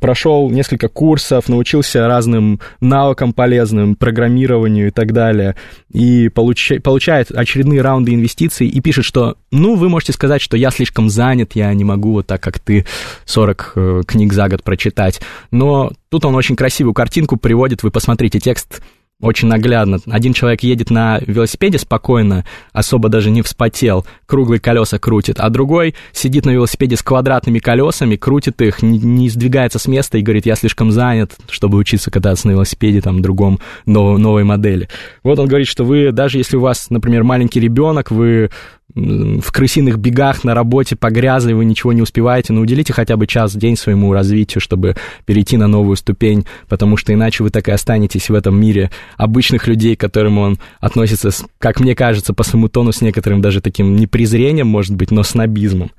прошел 0.00 0.50
несколько 0.50 0.88
курсов, 0.88 1.48
научился 1.48 2.06
разным 2.06 2.60
навыкам 2.80 3.32
полезным, 3.32 3.94
программированию 3.94 4.88
и 4.88 4.90
так 4.90 5.12
далее, 5.12 5.54
и 5.92 6.28
получ... 6.28 6.72
получает 6.82 7.30
очередные 7.30 7.80
раунды 7.80 8.14
инвестиций 8.14 8.66
и 8.66 8.80
пишет, 8.80 9.04
что, 9.04 9.36
ну, 9.50 9.76
вы 9.76 9.88
можете 9.88 10.12
сказать, 10.12 10.42
что 10.42 10.56
я 10.56 10.70
слишком 10.70 11.08
занят, 11.08 11.52
я 11.54 11.72
не 11.74 11.84
могу 11.84 12.12
вот 12.12 12.26
так, 12.26 12.42
как 12.42 12.58
ты, 12.58 12.84
40 13.24 13.72
э, 13.74 14.00
книг 14.06 14.32
за 14.32 14.48
год 14.48 14.62
прочитать, 14.62 15.20
но 15.50 15.92
тут 16.08 16.24
он 16.24 16.34
очень 16.34 16.56
красивую 16.56 16.94
картинку 16.94 17.36
приводит, 17.36 17.82
вы 17.82 17.90
посмотрите 17.90 18.40
текст, 18.40 18.82
очень 19.22 19.48
наглядно. 19.48 19.98
Один 20.10 20.34
человек 20.34 20.62
едет 20.62 20.90
на 20.90 21.18
велосипеде 21.24 21.78
спокойно, 21.78 22.44
особо 22.72 23.08
даже 23.08 23.30
не 23.30 23.40
вспотел, 23.40 24.04
круглые 24.26 24.60
колеса 24.60 24.98
крутит, 24.98 25.38
а 25.38 25.48
другой 25.48 25.94
сидит 26.12 26.44
на 26.44 26.50
велосипеде 26.50 26.96
с 26.96 27.02
квадратными 27.02 27.60
колесами, 27.60 28.16
крутит 28.16 28.60
их, 28.60 28.82
не, 28.82 28.98
не 28.98 29.28
сдвигается 29.30 29.78
с 29.78 29.86
места 29.86 30.18
и 30.18 30.22
говорит, 30.22 30.44
я 30.44 30.56
слишком 30.56 30.90
занят, 30.90 31.36
чтобы 31.48 31.78
учиться 31.78 32.10
кататься 32.10 32.48
на 32.48 32.52
велосипеде, 32.52 33.00
там, 33.00 33.22
другом, 33.22 33.60
нов, 33.86 34.18
новой 34.18 34.44
модели. 34.44 34.88
Вот 35.22 35.38
он 35.38 35.46
говорит, 35.46 35.68
что 35.68 35.84
вы, 35.84 36.10
даже 36.10 36.38
если 36.38 36.56
у 36.56 36.60
вас, 36.60 36.90
например, 36.90 37.22
маленький 37.22 37.60
ребенок, 37.60 38.10
вы 38.10 38.50
в 38.94 39.52
крысиных 39.52 39.98
бегах 39.98 40.44
на 40.44 40.54
работе 40.54 40.96
погрязли, 40.96 41.52
вы 41.52 41.64
ничего 41.64 41.92
не 41.92 42.02
успеваете, 42.02 42.52
но 42.52 42.60
уделите 42.60 42.92
хотя 42.92 43.16
бы 43.16 43.26
час 43.26 43.54
в 43.54 43.58
день 43.58 43.76
своему 43.76 44.12
развитию, 44.12 44.60
чтобы 44.60 44.96
перейти 45.24 45.56
на 45.56 45.66
новую 45.66 45.96
ступень, 45.96 46.44
потому 46.68 46.96
что 46.96 47.12
иначе 47.12 47.42
вы 47.42 47.50
так 47.50 47.68
и 47.68 47.72
останетесь 47.72 48.28
в 48.28 48.34
этом 48.34 48.60
мире 48.60 48.90
обычных 49.16 49.66
людей, 49.66 49.96
к 49.96 50.00
которым 50.00 50.38
он 50.38 50.58
относится, 50.80 51.30
как 51.58 51.80
мне 51.80 51.94
кажется, 51.94 52.34
по 52.34 52.42
своему 52.42 52.68
тону 52.68 52.92
с 52.92 53.00
некоторым 53.00 53.40
даже 53.40 53.60
таким 53.60 53.96
не 53.96 54.06
презрением, 54.06 54.66
может 54.66 54.94
быть, 54.94 55.10
но 55.10 55.22
снобизмом. 55.22 55.90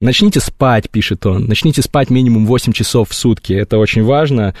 Начните 0.00 0.40
спать, 0.40 0.90
пишет 0.90 1.26
он, 1.26 1.46
начните 1.46 1.82
спать 1.82 2.10
минимум 2.10 2.46
8 2.46 2.72
часов 2.72 3.08
в 3.08 3.14
сутки, 3.14 3.52
это 3.52 3.78
очень 3.78 4.04
важно, 4.04 4.54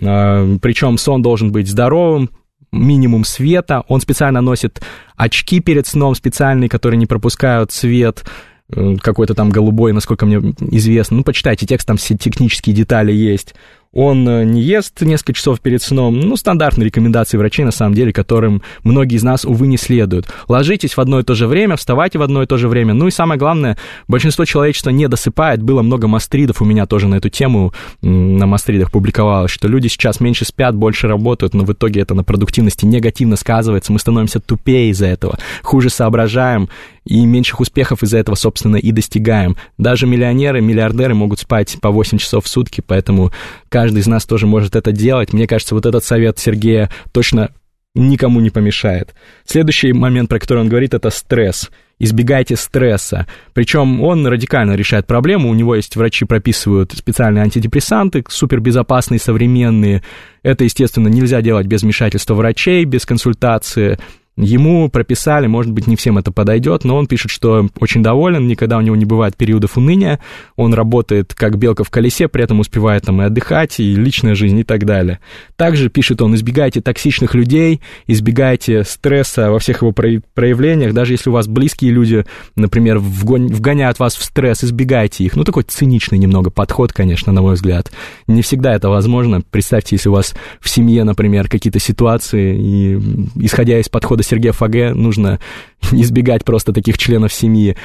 а, 0.00 0.56
причем 0.60 0.98
сон 0.98 1.22
должен 1.22 1.52
быть 1.52 1.68
здоровым, 1.68 2.30
минимум 2.74 3.24
света. 3.24 3.84
Он 3.88 4.00
специально 4.00 4.40
носит 4.40 4.82
очки 5.16 5.60
перед 5.60 5.86
сном 5.86 6.14
специальные, 6.14 6.68
которые 6.68 6.98
не 6.98 7.06
пропускают 7.06 7.72
свет 7.72 8.24
э, 8.68 8.96
какой-то 9.00 9.34
там 9.34 9.50
голубой, 9.50 9.92
насколько 9.92 10.26
мне 10.26 10.54
известно. 10.70 11.18
Ну, 11.18 11.24
почитайте 11.24 11.66
текст, 11.66 11.86
там 11.86 11.96
все 11.96 12.16
технические 12.16 12.74
детали 12.74 13.12
есть 13.12 13.54
он 13.94 14.28
э, 14.28 14.44
не 14.44 14.60
ест 14.60 15.00
несколько 15.00 15.32
часов 15.32 15.60
перед 15.60 15.82
сном. 15.82 16.18
Ну, 16.18 16.36
стандартные 16.36 16.86
рекомендации 16.86 17.38
врачей, 17.38 17.64
на 17.64 17.70
самом 17.70 17.94
деле, 17.94 18.12
которым 18.12 18.62
многие 18.82 19.16
из 19.16 19.22
нас, 19.22 19.44
увы, 19.44 19.68
не 19.68 19.76
следуют. 19.76 20.26
Ложитесь 20.48 20.96
в 20.96 21.00
одно 21.00 21.20
и 21.20 21.22
то 21.22 21.34
же 21.34 21.46
время, 21.46 21.76
вставайте 21.76 22.18
в 22.18 22.22
одно 22.22 22.42
и 22.42 22.46
то 22.46 22.56
же 22.56 22.68
время. 22.68 22.92
Ну 22.92 23.06
и 23.06 23.12
самое 23.12 23.38
главное, 23.38 23.78
большинство 24.08 24.44
человечества 24.44 24.90
не 24.90 25.08
досыпает. 25.08 25.62
Было 25.62 25.82
много 25.82 26.08
мастридов 26.08 26.60
у 26.60 26.64
меня 26.64 26.86
тоже 26.86 27.06
на 27.06 27.14
эту 27.14 27.28
тему, 27.28 27.72
на 28.02 28.46
мастридах 28.46 28.90
публиковалось, 28.90 29.50
что 29.50 29.68
люди 29.68 29.86
сейчас 29.86 30.20
меньше 30.20 30.44
спят, 30.44 30.74
больше 30.74 31.06
работают, 31.06 31.54
но 31.54 31.64
в 31.64 31.72
итоге 31.72 32.00
это 32.00 32.14
на 32.14 32.24
продуктивности 32.24 32.84
негативно 32.84 33.36
сказывается. 33.36 33.92
Мы 33.92 34.00
становимся 34.00 34.40
тупее 34.40 34.90
из-за 34.90 35.06
этого, 35.06 35.38
хуже 35.62 35.88
соображаем, 35.88 36.68
и 37.04 37.24
меньших 37.26 37.60
успехов 37.60 38.02
из-за 38.02 38.18
этого, 38.18 38.34
собственно, 38.34 38.76
и 38.76 38.90
достигаем. 38.90 39.56
Даже 39.78 40.06
миллионеры, 40.06 40.60
миллиардеры 40.60 41.14
могут 41.14 41.40
спать 41.40 41.76
по 41.80 41.90
8 41.90 42.18
часов 42.18 42.44
в 42.44 42.48
сутки, 42.48 42.82
поэтому 42.86 43.30
каждый 43.68 43.83
из 43.86 44.06
нас 44.06 44.24
тоже 44.26 44.46
может 44.46 44.76
это 44.76 44.92
делать. 44.92 45.32
Мне 45.32 45.46
кажется, 45.46 45.74
вот 45.74 45.86
этот 45.86 46.04
совет 46.04 46.38
Сергея 46.38 46.90
точно 47.12 47.50
никому 47.94 48.40
не 48.40 48.50
помешает. 48.50 49.14
Следующий 49.46 49.92
момент, 49.92 50.28
про 50.28 50.38
который 50.38 50.60
он 50.60 50.68
говорит, 50.68 50.94
это 50.94 51.10
стресс. 51.10 51.70
избегайте 52.00 52.56
стресса. 52.56 53.26
Причем 53.52 54.02
он 54.02 54.26
радикально 54.26 54.74
решает 54.74 55.06
проблему. 55.06 55.48
У 55.48 55.54
него 55.54 55.76
есть 55.76 55.94
врачи 55.94 56.24
прописывают 56.24 56.92
специальные 56.92 57.42
антидепрессанты, 57.44 58.24
супербезопасные, 58.28 59.20
современные. 59.20 60.02
Это, 60.42 60.64
естественно, 60.64 61.08
нельзя 61.08 61.40
делать 61.40 61.66
без 61.66 61.82
вмешательства 61.82 62.34
врачей, 62.34 62.84
без 62.84 63.06
консультации. 63.06 63.98
Ему 64.36 64.88
прописали, 64.88 65.46
может 65.46 65.70
быть, 65.70 65.86
не 65.86 65.94
всем 65.94 66.18
это 66.18 66.32
подойдет, 66.32 66.82
но 66.82 66.96
он 66.96 67.06
пишет, 67.06 67.30
что 67.30 67.68
очень 67.78 68.02
доволен, 68.02 68.48
никогда 68.48 68.78
у 68.78 68.80
него 68.80 68.96
не 68.96 69.04
бывает 69.04 69.36
периодов 69.36 69.76
уныния, 69.76 70.18
он 70.56 70.74
работает 70.74 71.34
как 71.34 71.56
белка 71.56 71.84
в 71.84 71.90
колесе, 71.90 72.26
при 72.26 72.42
этом 72.42 72.58
успевает 72.58 73.04
там 73.04 73.22
и 73.22 73.26
отдыхать, 73.26 73.78
и 73.78 73.94
личная 73.94 74.34
жизнь, 74.34 74.58
и 74.58 74.64
так 74.64 74.86
далее. 74.86 75.20
Также 75.54 75.88
пишет 75.88 76.20
он, 76.20 76.34
избегайте 76.34 76.80
токсичных 76.80 77.36
людей, 77.36 77.80
избегайте 78.08 78.82
стресса 78.82 79.52
во 79.52 79.60
всех 79.60 79.82
его 79.82 79.92
проявлениях, 79.92 80.94
даже 80.94 81.12
если 81.12 81.30
у 81.30 81.32
вас 81.32 81.46
близкие 81.46 81.92
люди, 81.92 82.24
например, 82.56 82.98
вгоняют 82.98 84.00
вас 84.00 84.16
в 84.16 84.24
стресс, 84.24 84.64
избегайте 84.64 85.22
их. 85.22 85.36
Ну, 85.36 85.44
такой 85.44 85.62
циничный 85.62 86.18
немного 86.18 86.50
подход, 86.50 86.92
конечно, 86.92 87.32
на 87.32 87.40
мой 87.40 87.54
взгляд. 87.54 87.92
Не 88.26 88.42
всегда 88.42 88.74
это 88.74 88.88
возможно. 88.88 89.42
Представьте, 89.48 89.94
если 89.94 90.08
у 90.08 90.12
вас 90.12 90.34
в 90.60 90.68
семье, 90.68 91.04
например, 91.04 91.48
какие-то 91.48 91.78
ситуации, 91.78 92.58
и 92.58 93.00
исходя 93.36 93.78
из 93.78 93.88
подхода 93.88 94.23
Сергея 94.24 94.52
Фаге 94.52 94.94
нужно 94.94 95.40
избегать 95.92 96.44
просто 96.44 96.72
таких 96.72 96.98
членов 96.98 97.32
семьи, 97.32 97.76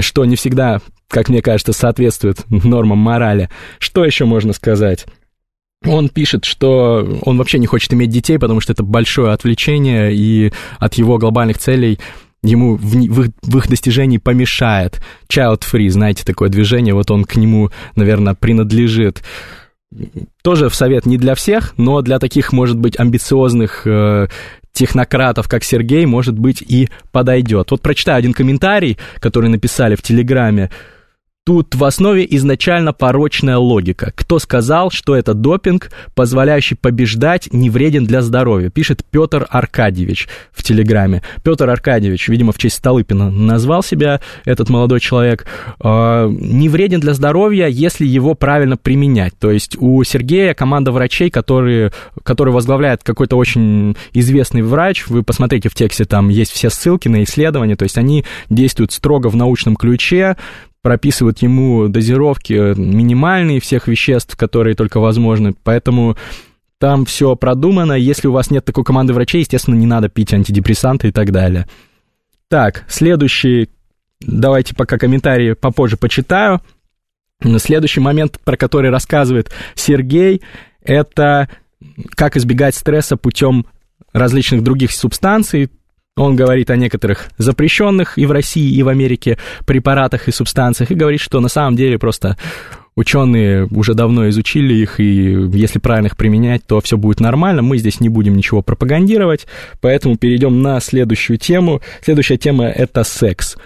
что 0.00 0.24
не 0.24 0.36
всегда, 0.36 0.80
как 1.08 1.28
мне 1.28 1.42
кажется, 1.42 1.72
соответствует 1.72 2.44
нормам 2.48 2.98
морали. 2.98 3.50
Что 3.78 4.04
еще 4.04 4.24
можно 4.24 4.52
сказать? 4.52 5.06
Он 5.86 6.08
пишет, 6.08 6.44
что 6.46 7.20
он 7.22 7.36
вообще 7.36 7.58
не 7.58 7.66
хочет 7.66 7.92
иметь 7.92 8.08
детей, 8.08 8.38
потому 8.38 8.60
что 8.60 8.72
это 8.72 8.82
большое 8.82 9.32
отвлечение, 9.32 10.14
и 10.14 10.50
от 10.78 10.94
его 10.94 11.18
глобальных 11.18 11.58
целей 11.58 11.98
ему 12.42 12.76
в, 12.76 12.82
в, 12.82 13.22
их, 13.22 13.30
в 13.42 13.58
их 13.58 13.68
достижении 13.68 14.18
помешает. 14.18 15.02
Child 15.30 15.62
Free, 15.70 15.88
знаете, 15.90 16.24
такое 16.24 16.48
движение, 16.48 16.94
вот 16.94 17.10
он 17.10 17.24
к 17.24 17.36
нему, 17.36 17.70
наверное, 17.96 18.34
принадлежит 18.34 19.22
тоже 20.42 20.68
в 20.68 20.74
совет 20.74 21.06
не 21.06 21.18
для 21.18 21.34
всех, 21.34 21.74
но 21.76 22.02
для 22.02 22.18
таких, 22.18 22.52
может 22.52 22.76
быть, 22.78 22.98
амбициозных 22.98 23.86
э, 23.86 24.26
технократов, 24.74 25.48
как 25.48 25.64
Сергей, 25.64 26.04
может 26.04 26.38
быть, 26.38 26.60
и 26.60 26.90
подойдет. 27.12 27.70
Вот 27.70 27.80
прочитаю 27.80 28.18
один 28.18 28.34
комментарий, 28.34 28.98
который 29.20 29.48
написали 29.48 29.94
в 29.94 30.02
Телеграме. 30.02 30.70
Тут 31.46 31.74
в 31.74 31.84
основе 31.84 32.26
изначально 32.30 32.94
порочная 32.94 33.58
логика. 33.58 34.14
Кто 34.14 34.38
сказал, 34.38 34.90
что 34.90 35.14
это 35.14 35.34
допинг, 35.34 35.90
позволяющий 36.14 36.74
побеждать, 36.74 37.52
не 37.52 37.68
вреден 37.68 38.06
для 38.06 38.22
здоровья? 38.22 38.70
Пишет 38.70 39.04
Петр 39.10 39.46
Аркадьевич 39.50 40.26
в 40.52 40.62
Телеграме. 40.62 41.22
Петр 41.42 41.68
Аркадьевич, 41.68 42.28
видимо, 42.28 42.52
в 42.52 42.56
честь 42.56 42.76
Столыпина 42.76 43.30
назвал 43.30 43.82
себя 43.82 44.22
этот 44.46 44.70
молодой 44.70 45.00
человек. 45.00 45.44
Э, 45.82 46.30
не 46.30 46.70
вреден 46.70 47.00
для 47.00 47.12
здоровья, 47.12 47.66
если 47.66 48.06
его 48.06 48.34
правильно 48.34 48.78
применять. 48.78 49.38
То 49.38 49.50
есть 49.50 49.76
у 49.78 50.02
Сергея 50.02 50.54
команда 50.54 50.92
врачей, 50.92 51.28
которые, 51.28 51.92
который 52.22 52.54
возглавляет 52.54 53.02
какой-то 53.02 53.36
очень 53.36 53.98
известный 54.14 54.62
врач, 54.62 55.08
вы 55.08 55.22
посмотрите 55.22 55.68
в 55.68 55.74
тексте, 55.74 56.06
там 56.06 56.30
есть 56.30 56.52
все 56.52 56.70
ссылки 56.70 57.08
на 57.08 57.22
исследования, 57.22 57.76
то 57.76 57.82
есть 57.82 57.98
они 57.98 58.24
действуют 58.48 58.92
строго 58.92 59.26
в 59.26 59.36
научном 59.36 59.76
ключе, 59.76 60.36
прописывают 60.84 61.38
ему 61.38 61.88
дозировки 61.88 62.78
минимальные 62.78 63.58
всех 63.58 63.88
веществ, 63.88 64.36
которые 64.36 64.74
только 64.74 65.00
возможны, 65.00 65.54
поэтому 65.64 66.14
там 66.78 67.06
все 67.06 67.34
продумано. 67.36 67.94
Если 67.94 68.28
у 68.28 68.32
вас 68.32 68.50
нет 68.50 68.66
такой 68.66 68.84
команды 68.84 69.14
врачей, 69.14 69.40
естественно, 69.40 69.76
не 69.76 69.86
надо 69.86 70.10
пить 70.10 70.34
антидепрессанты 70.34 71.08
и 71.08 71.10
так 71.10 71.32
далее. 71.32 71.66
Так, 72.48 72.84
следующий, 72.86 73.70
давайте 74.20 74.74
пока 74.74 74.98
комментарии 74.98 75.54
попозже 75.54 75.96
почитаю. 75.96 76.60
Следующий 77.56 78.00
момент, 78.00 78.38
про 78.44 78.58
который 78.58 78.90
рассказывает 78.90 79.50
Сергей, 79.74 80.42
это 80.82 81.48
как 82.14 82.36
избегать 82.36 82.74
стресса 82.74 83.16
путем 83.16 83.64
различных 84.12 84.62
других 84.62 84.92
субстанций, 84.92 85.70
он 86.16 86.36
говорит 86.36 86.70
о 86.70 86.76
некоторых 86.76 87.30
запрещенных 87.38 88.18
и 88.18 88.26
в 88.26 88.30
России, 88.30 88.72
и 88.72 88.82
в 88.82 88.88
Америке 88.88 89.38
препаратах 89.66 90.28
и 90.28 90.32
субстанциях, 90.32 90.90
и 90.90 90.94
говорит, 90.94 91.20
что 91.20 91.40
на 91.40 91.48
самом 91.48 91.74
деле 91.74 91.98
просто 91.98 92.36
ученые 92.94 93.66
уже 93.66 93.94
давно 93.94 94.28
изучили 94.28 94.74
их, 94.74 95.00
и 95.00 95.04
если 95.04 95.80
правильно 95.80 96.06
их 96.06 96.16
применять, 96.16 96.64
то 96.64 96.80
все 96.80 96.96
будет 96.96 97.18
нормально. 97.18 97.62
Мы 97.62 97.78
здесь 97.78 97.98
не 97.98 98.08
будем 98.08 98.36
ничего 98.36 98.62
пропагандировать, 98.62 99.46
поэтому 99.80 100.16
перейдем 100.16 100.62
на 100.62 100.78
следующую 100.78 101.38
тему. 101.38 101.80
Следующая 102.02 102.36
тема— 102.36 102.64
это 102.66 103.02
секс. 103.02 103.56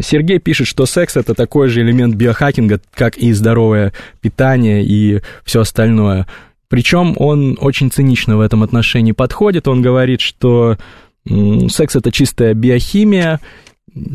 Сергей 0.00 0.38
пишет, 0.38 0.66
что 0.66 0.86
секс 0.86 1.16
это 1.16 1.34
такой 1.34 1.68
же 1.68 1.82
элемент 1.82 2.14
биохакинга, 2.14 2.80
как 2.94 3.18
и 3.18 3.32
здоровое 3.32 3.92
питание 4.22 4.82
и 4.82 5.20
все 5.44 5.60
остальное. 5.60 6.26
Причем 6.68 7.14
он 7.18 7.56
очень 7.60 7.92
цинично 7.92 8.38
в 8.38 8.40
этом 8.40 8.62
отношении 8.62 9.12
подходит. 9.12 9.68
Он 9.68 9.82
говорит, 9.82 10.20
что 10.20 10.76
Секс 11.68 11.96
это 11.96 12.12
чистая 12.12 12.54
биохимия, 12.54 13.40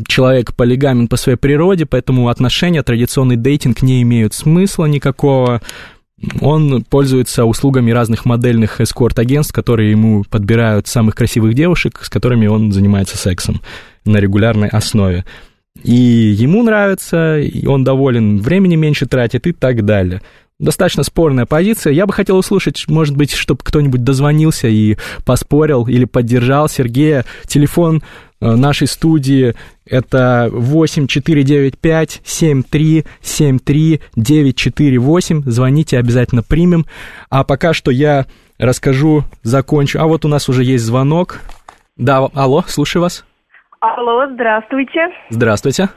человек 0.06 0.54
полигамен 0.54 1.08
по 1.08 1.16
своей 1.16 1.38
природе, 1.38 1.86
поэтому 1.86 2.28
отношения, 2.28 2.82
традиционный 2.82 3.36
дейтинг 3.36 3.82
не 3.82 4.02
имеют 4.02 4.34
смысла 4.34 4.86
никакого. 4.86 5.60
Он 6.40 6.84
пользуется 6.84 7.44
услугами 7.44 7.90
разных 7.90 8.24
модельных 8.24 8.80
эскорт-агентств, 8.80 9.52
которые 9.52 9.90
ему 9.90 10.24
подбирают 10.30 10.86
самых 10.86 11.16
красивых 11.16 11.54
девушек, 11.54 12.00
с 12.02 12.08
которыми 12.08 12.46
он 12.46 12.70
занимается 12.70 13.16
сексом 13.16 13.60
на 14.04 14.18
регулярной 14.18 14.68
основе. 14.68 15.24
И 15.82 15.94
ему 15.94 16.62
нравится, 16.62 17.38
и 17.38 17.66
он 17.66 17.82
доволен, 17.82 18.38
времени 18.38 18.76
меньше 18.76 19.06
тратит 19.06 19.46
и 19.46 19.52
так 19.52 19.84
далее 19.84 20.22
достаточно 20.62 21.02
спорная 21.02 21.44
позиция. 21.44 21.92
Я 21.92 22.06
бы 22.06 22.12
хотел 22.12 22.38
услышать, 22.38 22.84
может 22.88 23.16
быть, 23.16 23.32
чтобы 23.32 23.60
кто-нибудь 23.62 24.04
дозвонился 24.04 24.68
и 24.68 24.96
поспорил 25.26 25.86
или 25.86 26.04
поддержал 26.04 26.68
Сергея. 26.68 27.24
Телефон 27.46 28.02
э, 28.40 28.54
нашей 28.54 28.86
студии 28.86 29.54
это 29.84 30.48
8495 30.52 32.20
73 32.24 33.04
73 33.20 34.00
948. 34.16 35.42
Звоните, 35.46 35.98
обязательно 35.98 36.42
примем. 36.42 36.86
А 37.28 37.44
пока 37.44 37.74
что 37.74 37.90
я 37.90 38.26
расскажу, 38.58 39.24
закончу. 39.42 40.00
А 40.00 40.06
вот 40.06 40.24
у 40.24 40.28
нас 40.28 40.48
уже 40.48 40.62
есть 40.64 40.84
звонок. 40.84 41.40
Да, 41.96 42.18
алло, 42.34 42.62
слушаю 42.66 43.02
вас. 43.02 43.24
Алло, 43.80 44.26
здравствуйте. 44.32 45.08
Здравствуйте. 45.28 45.88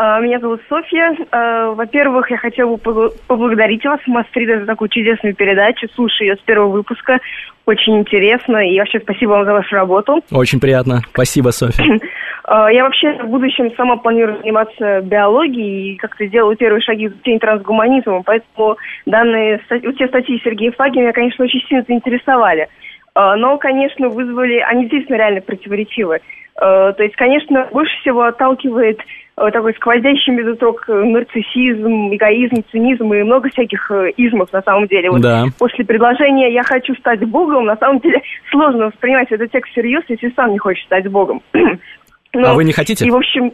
А, 0.00 0.20
меня 0.20 0.38
зовут 0.38 0.60
Софья. 0.68 1.12
А, 1.32 1.72
во-первых, 1.72 2.30
я 2.30 2.36
хотела 2.36 2.76
бы 2.76 3.10
поблагодарить 3.26 3.84
вас, 3.84 3.98
Мастрида, 4.06 4.60
за 4.60 4.66
такую 4.66 4.88
чудесную 4.90 5.34
передачу. 5.34 5.88
Слушаю 5.92 6.28
ее 6.28 6.36
с 6.36 6.38
первого 6.38 6.70
выпуска. 6.70 7.18
Очень 7.66 7.98
интересно. 7.98 8.58
И 8.58 8.78
вообще 8.78 9.00
спасибо 9.00 9.30
вам 9.30 9.44
за 9.44 9.54
вашу 9.54 9.74
работу. 9.74 10.20
Очень 10.30 10.60
приятно. 10.60 11.00
Спасибо, 11.12 11.50
Софья. 11.50 11.84
А, 12.50 12.72
я 12.72 12.84
вообще 12.84 13.12
в 13.12 13.26
будущем 13.26 13.70
сама 13.76 13.96
планирую 13.96 14.38
заниматься 14.38 15.02
биологией 15.02 15.92
и 15.92 15.96
как-то 15.96 16.26
делаю 16.26 16.56
первые 16.56 16.80
шаги 16.80 17.08
в 17.08 17.12
изучении 17.12 17.38
трансгуманизма. 17.40 18.22
Поэтому 18.22 18.78
данные 19.04 19.60
те 19.68 20.08
статьи 20.08 20.40
Сергея 20.42 20.72
Фаги 20.72 20.98
меня, 20.98 21.12
конечно, 21.12 21.44
очень 21.44 21.60
сильно 21.68 21.84
заинтересовали. 21.86 22.68
Но, 23.14 23.58
конечно, 23.58 24.08
вызвали... 24.08 24.60
Они 24.60 24.84
действительно 24.84 25.16
реально 25.16 25.42
противоречивы. 25.42 26.20
То 26.60 26.96
есть, 26.98 27.14
конечно, 27.14 27.68
больше 27.70 27.96
всего 28.00 28.24
отталкивает 28.24 29.00
Э, 29.40 29.50
такой 29.52 29.72
сквозящий 29.74 30.32
медоток 30.32 30.84
э, 30.88 30.92
нарциссизм, 30.92 32.12
эгоизм, 32.12 32.64
цинизм 32.72 33.12
и 33.12 33.22
много 33.22 33.48
всяких 33.50 33.90
э, 33.90 34.10
измов 34.16 34.52
на 34.52 34.62
самом 34.62 34.88
деле. 34.88 35.10
Вот 35.10 35.20
да. 35.20 35.44
После 35.58 35.84
предложения 35.84 36.52
«я 36.52 36.64
хочу 36.64 36.94
стать 36.96 37.24
Богом» 37.24 37.66
на 37.66 37.76
самом 37.76 38.00
деле 38.00 38.20
сложно 38.50 38.86
воспринимать 38.86 39.30
этот 39.30 39.52
текст 39.52 39.70
всерьез, 39.72 40.02
если 40.08 40.32
сам 40.34 40.52
не 40.52 40.58
хочешь 40.58 40.84
стать 40.84 41.06
Богом. 41.08 41.40
Но, 41.52 42.50
а 42.50 42.54
вы 42.54 42.64
не 42.64 42.72
хотите? 42.72 43.06
И, 43.06 43.10
в 43.10 43.16
общем, 43.16 43.52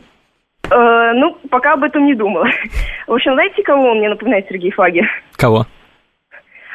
э, 0.70 1.12
ну, 1.14 1.36
пока 1.50 1.74
об 1.74 1.84
этом 1.84 2.06
не 2.06 2.14
думала. 2.14 2.46
В 3.06 3.12
общем, 3.12 3.34
знаете, 3.34 3.62
кого 3.62 3.90
он 3.90 3.98
мне 3.98 4.08
напоминает 4.08 4.46
Сергей 4.48 4.70
Фаги? 4.70 5.02
Кого? 5.36 5.66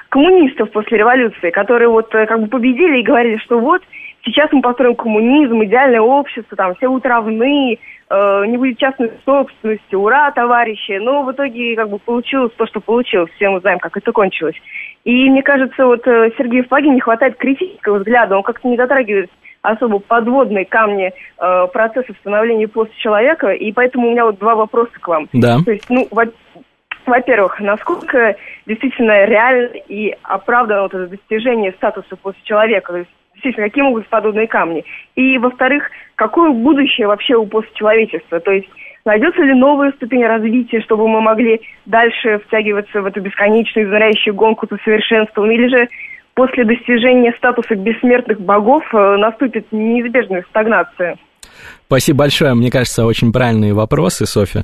Коммунистов 0.09 0.71
после 0.71 0.99
революции, 0.99 1.49
которые 1.49 1.89
вот 1.89 2.09
как 2.11 2.41
бы 2.41 2.47
победили 2.47 2.99
и 2.99 3.03
говорили, 3.03 3.37
что 3.37 3.59
вот 3.59 3.81
сейчас 4.23 4.51
мы 4.51 4.61
построим 4.61 4.95
коммунизм, 4.95 5.63
идеальное 5.63 6.01
общество, 6.01 6.55
там 6.57 6.75
все 6.75 6.87
будут 6.89 7.05
равны, 7.05 7.77
э, 8.09 8.45
не 8.47 8.57
будет 8.57 8.77
частной 8.77 9.11
собственности, 9.25 9.95
ура, 9.95 10.31
товарищи. 10.31 10.97
Но 10.99 11.23
в 11.23 11.31
итоге 11.31 11.75
как 11.75 11.89
бы 11.89 11.99
получилось 11.99 12.51
то, 12.57 12.65
что 12.67 12.79
получилось. 12.79 13.31
Все 13.35 13.49
мы 13.49 13.59
знаем, 13.59 13.79
как 13.79 13.95
это 13.97 14.11
кончилось. 14.11 14.55
И 15.03 15.29
мне 15.29 15.43
кажется, 15.43 15.85
вот 15.85 16.05
э, 16.07 16.31
Сергею 16.37 16.67
Флаге 16.67 16.89
не 16.89 16.99
хватает 16.99 17.37
критического 17.37 17.99
взгляда. 17.99 18.37
Он 18.37 18.43
как-то 18.43 18.67
не 18.67 18.77
дотрагивает 18.77 19.29
особо 19.61 19.99
подводные 19.99 20.65
камни 20.65 21.11
э, 21.11 21.67
процесса 21.73 22.13
становления 22.21 22.67
плоти 22.67 22.95
человека. 22.97 23.51
И 23.51 23.71
поэтому 23.71 24.07
у 24.07 24.11
меня 24.11 24.25
вот 24.25 24.39
два 24.39 24.55
вопроса 24.55 24.91
к 24.99 25.07
вам. 25.07 25.27
Да. 25.33 25.57
То 25.63 25.71
есть, 25.71 25.89
ну, 25.89 26.07
во- 26.11 26.31
во-первых, 27.05 27.59
насколько 27.59 28.35
действительно 28.65 29.25
реально 29.25 29.71
и 29.87 30.15
оправдано 30.23 30.83
вот 30.83 30.93
это 30.93 31.07
достижение 31.07 31.71
статуса 31.73 32.15
после 32.15 32.41
человека? 32.43 32.93
То 32.93 32.99
есть 32.99 33.09
естественно, 33.39 33.67
какие 33.67 33.83
могут 33.83 34.03
быть 34.03 34.09
подобные 34.09 34.47
камни? 34.47 34.83
И, 35.15 35.37
во-вторых, 35.37 35.89
какое 36.15 36.51
будущее 36.51 37.07
вообще 37.07 37.35
у 37.35 37.45
постчеловечества? 37.45 38.39
То 38.39 38.51
есть 38.51 38.69
найдется 39.05 39.41
ли 39.41 39.53
новая 39.53 39.91
ступень 39.93 40.25
развития, 40.25 40.81
чтобы 40.81 41.07
мы 41.07 41.21
могли 41.21 41.61
дальше 41.85 42.39
втягиваться 42.45 43.01
в 43.01 43.05
эту 43.05 43.21
бесконечную 43.21 43.87
измеряющую 43.87 44.33
гонку 44.33 44.67
за 44.69 44.77
совершенством? 44.83 45.49
Или 45.51 45.67
же 45.67 45.87
после 46.33 46.65
достижения 46.65 47.33
статуса 47.37 47.75
бессмертных 47.75 48.39
богов 48.39 48.83
э, 48.93 49.15
наступит 49.17 49.67
неизбежная 49.71 50.43
стагнация? 50.49 51.17
Спасибо 51.87 52.19
большое. 52.19 52.53
Мне 52.53 52.69
кажется, 52.69 53.05
очень 53.05 53.33
правильные 53.33 53.73
вопросы, 53.73 54.25
Софья. 54.25 54.63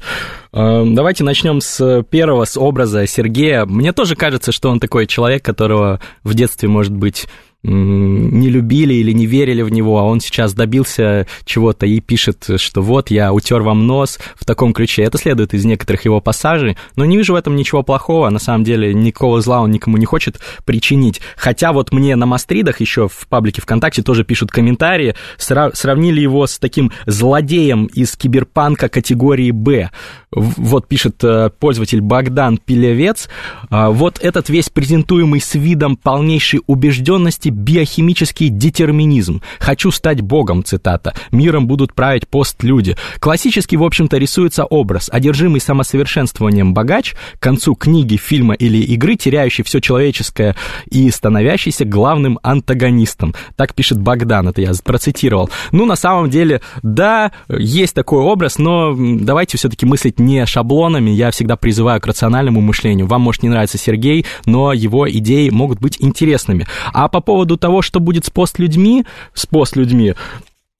Э, 0.54 0.84
давайте 0.86 1.24
начнем 1.24 1.60
с 1.60 2.04
первого, 2.04 2.46
с 2.46 2.56
образа 2.56 3.08
Сергея. 3.08 3.66
Мне 3.66 3.94
тоже 3.94 4.16
кажется, 4.16 4.52
что 4.52 4.70
он 4.70 4.80
такой 4.80 5.08
человек, 5.08 5.44
которого 5.44 6.00
в 6.24 6.34
детстве, 6.36 6.70
может 6.70 6.94
быть, 6.94 7.28
не 7.66 8.50
любили 8.50 8.94
или 8.94 9.12
не 9.12 9.26
верили 9.26 9.62
в 9.62 9.70
него, 9.70 9.98
а 10.00 10.04
он 10.04 10.20
сейчас 10.20 10.54
добился 10.54 11.28
чего-то 11.46 11.86
и 11.86 12.00
пишет, 12.00 12.48
что 12.58 12.82
вот 12.82 13.10
я 13.12 13.34
утер 13.34 13.62
вам 13.62 13.88
нос 13.88 14.20
в 14.36 14.46
таком 14.46 14.74
ключе. 14.74 15.04
Это 15.04 15.18
следует 15.18 15.54
из 15.54 15.66
некоторых 15.66 16.06
его 16.06 16.22
пассажей, 16.22 16.78
но 16.96 17.06
не 17.06 17.18
вижу 17.18 17.34
в 17.34 17.36
этом 17.36 17.56
ничего 17.56 17.84
плохого. 17.84 18.30
На 18.30 18.40
самом 18.40 18.64
деле 18.64 18.94
никакого 18.94 19.42
зла 19.42 19.62
он 19.62 19.72
никому 19.72 19.98
не 19.98 20.06
хочет 20.06 20.40
причинить. 20.66 21.22
Хотя 21.36 21.74
вот 21.74 21.92
мне 21.92 22.16
на 22.16 22.26
Мастридах 22.26 22.82
еще 22.82 23.08
в 23.08 23.28
паблике 23.28 23.62
ВКонтакте 23.62 24.04
тоже 24.04 24.24
пишут 24.24 24.52
комментарии, 24.52 25.16
сравнили 25.38 26.22
его 26.22 26.46
с 26.48 26.60
таким 26.60 26.92
злодеем 27.06 27.86
из 27.86 28.16
киберпанка 28.16 28.90
категории 28.90 29.52
«Б». 29.52 29.90
Вот 30.32 30.88
пишет 30.88 31.24
э, 31.24 31.50
пользователь 31.60 32.02
Богдан 32.02 32.58
Пелевец. 32.58 33.30
«А, 33.70 33.90
вот 33.90 34.20
этот 34.22 34.50
весь 34.50 34.70
презентуемый 34.70 35.40
с 35.40 35.56
видом 35.56 35.96
полнейшей 35.96 36.62
убежденности 36.68 37.50
биохимический 37.56 38.50
детерминизм. 38.50 39.42
«Хочу 39.60 39.92
стать 39.92 40.22
богом», 40.22 40.64
цитата. 40.64 41.14
«Миром 41.32 41.68
будут 41.68 41.94
править 41.94 42.28
постлюди». 42.28 42.96
Классически, 43.20 43.76
в 43.76 43.84
общем-то, 43.84 44.18
рисуется 44.18 44.66
образ. 44.66 45.10
Одержимый 45.12 45.62
самосовершенствованием 45.62 46.74
богач, 46.74 47.14
к 47.40 47.40
концу 47.40 47.76
книги, 47.76 48.18
фильма 48.18 48.54
или 48.54 48.78
игры, 48.78 49.16
теряющий 49.16 49.64
все 49.64 49.80
человеческое 49.80 50.56
и 50.90 51.10
становящийся 51.10 51.86
главным 51.86 52.40
антагонистом. 52.44 53.34
Так 53.56 53.74
пишет 53.74 54.00
Богдан, 54.00 54.50
это 54.50 54.62
я 54.62 54.72
процитировал. 54.84 55.50
Ну, 55.72 55.86
на 55.86 55.96
самом 55.96 56.30
деле, 56.30 56.62
да, 56.84 57.32
есть 57.50 57.94
такой 57.94 58.20
образ, 58.20 58.58
но 58.58 58.96
давайте 58.98 59.58
все-таки 59.58 59.86
мыслить 59.86 60.20
не 60.20 60.46
шаблонами. 60.46 61.12
Я 61.12 61.32
всегда 61.32 61.56
призываю 61.56 62.02
к 62.02 62.08
рациональному 62.08 62.62
мышлению. 62.62 63.08
Вам 63.08 63.22
может 63.22 63.44
не 63.44 63.50
нравиться 63.50 63.78
Сергей, 63.78 64.26
но 64.46 64.74
его 64.74 65.10
идеи 65.10 65.50
могут 65.50 65.80
быть 65.80 65.98
интересными. 66.00 66.66
А 66.94 67.08
по 67.08 67.22
поводу 67.22 67.45
поводу 67.46 67.58
того, 67.58 67.82
что 67.82 68.00
будет 68.00 68.26
с 68.26 68.30
постлюдьми, 68.30 69.06
с 69.34 69.46
постлюдьми, 69.46 70.16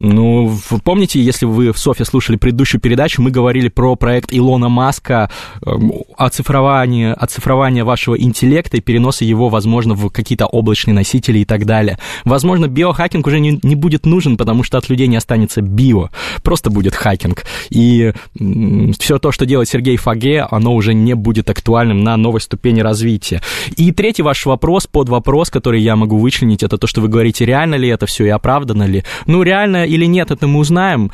ну, 0.02 0.54
помните, 0.84 1.22
если 1.22 1.46
вы 1.46 1.72
в 1.72 1.80
Софе 1.80 2.04
слушали 2.04 2.36
предыдущую 2.36 2.82
передачу, 2.82 3.22
мы 3.22 3.32
говорили 3.32 3.70
про 3.70 3.96
проект 3.96 4.34
Илона 4.34 4.68
Маска, 4.68 5.30
эм, 5.66 5.94
оцифрование, 6.18 7.14
оцифрование 7.14 7.86
вашего 7.86 8.20
интеллекта 8.20 8.76
и 8.76 8.82
переноса 8.82 9.24
его, 9.24 9.48
возможно, 9.48 9.94
в 9.94 10.10
какие-то 10.10 10.48
облачные 10.48 10.94
носители 10.94 11.40
и 11.40 11.46
так 11.46 11.66
далее. 11.66 11.98
Возможно, 12.26 12.68
биохакинг 12.68 13.26
уже 13.26 13.40
не, 13.40 13.58
не 13.64 13.76
будет 13.76 14.06
нужен, 14.06 14.36
потому 14.36 14.64
что 14.64 14.78
от 14.78 14.90
людей 14.90 15.08
не 15.08 15.16
останется 15.16 15.62
био, 15.62 16.10
просто 16.44 16.70
будет 16.70 16.94
хакинг. 16.94 17.46
И 17.70 18.12
все 19.00 19.18
то, 19.18 19.32
что 19.32 19.46
делает 19.46 19.70
Сергей 19.70 19.96
Фаге, 19.96 20.42
оно 20.42 20.76
уже 20.76 20.94
не 20.94 21.14
будет 21.14 21.50
актуальным 21.50 22.04
на 22.04 22.18
новой 22.18 22.42
ступени 22.42 22.82
развития. 22.82 23.42
И 23.78 23.94
третий 23.94 24.24
ваш 24.24 24.46
вопрос, 24.46 24.88
под 24.88 25.08
вопрос, 25.08 25.50
который 25.50 25.82
я 25.82 25.96
могу 25.96 26.18
вычленить, 26.18 26.64
это 26.64 26.78
то, 26.78 26.86
что 26.86 27.00
вы 27.00 27.08
говорите, 27.08 27.46
реально 27.46 27.76
ли 27.76 27.88
это 27.88 28.06
все 28.08 28.26
и 28.26 28.30
оправдано 28.30 28.84
ли. 28.84 29.06
Ну, 29.26 29.42
реально 29.42 29.85
или 29.86 30.06
нет, 30.06 30.32
это 30.32 30.48
мы 30.48 30.60
узнаем. 30.60 31.12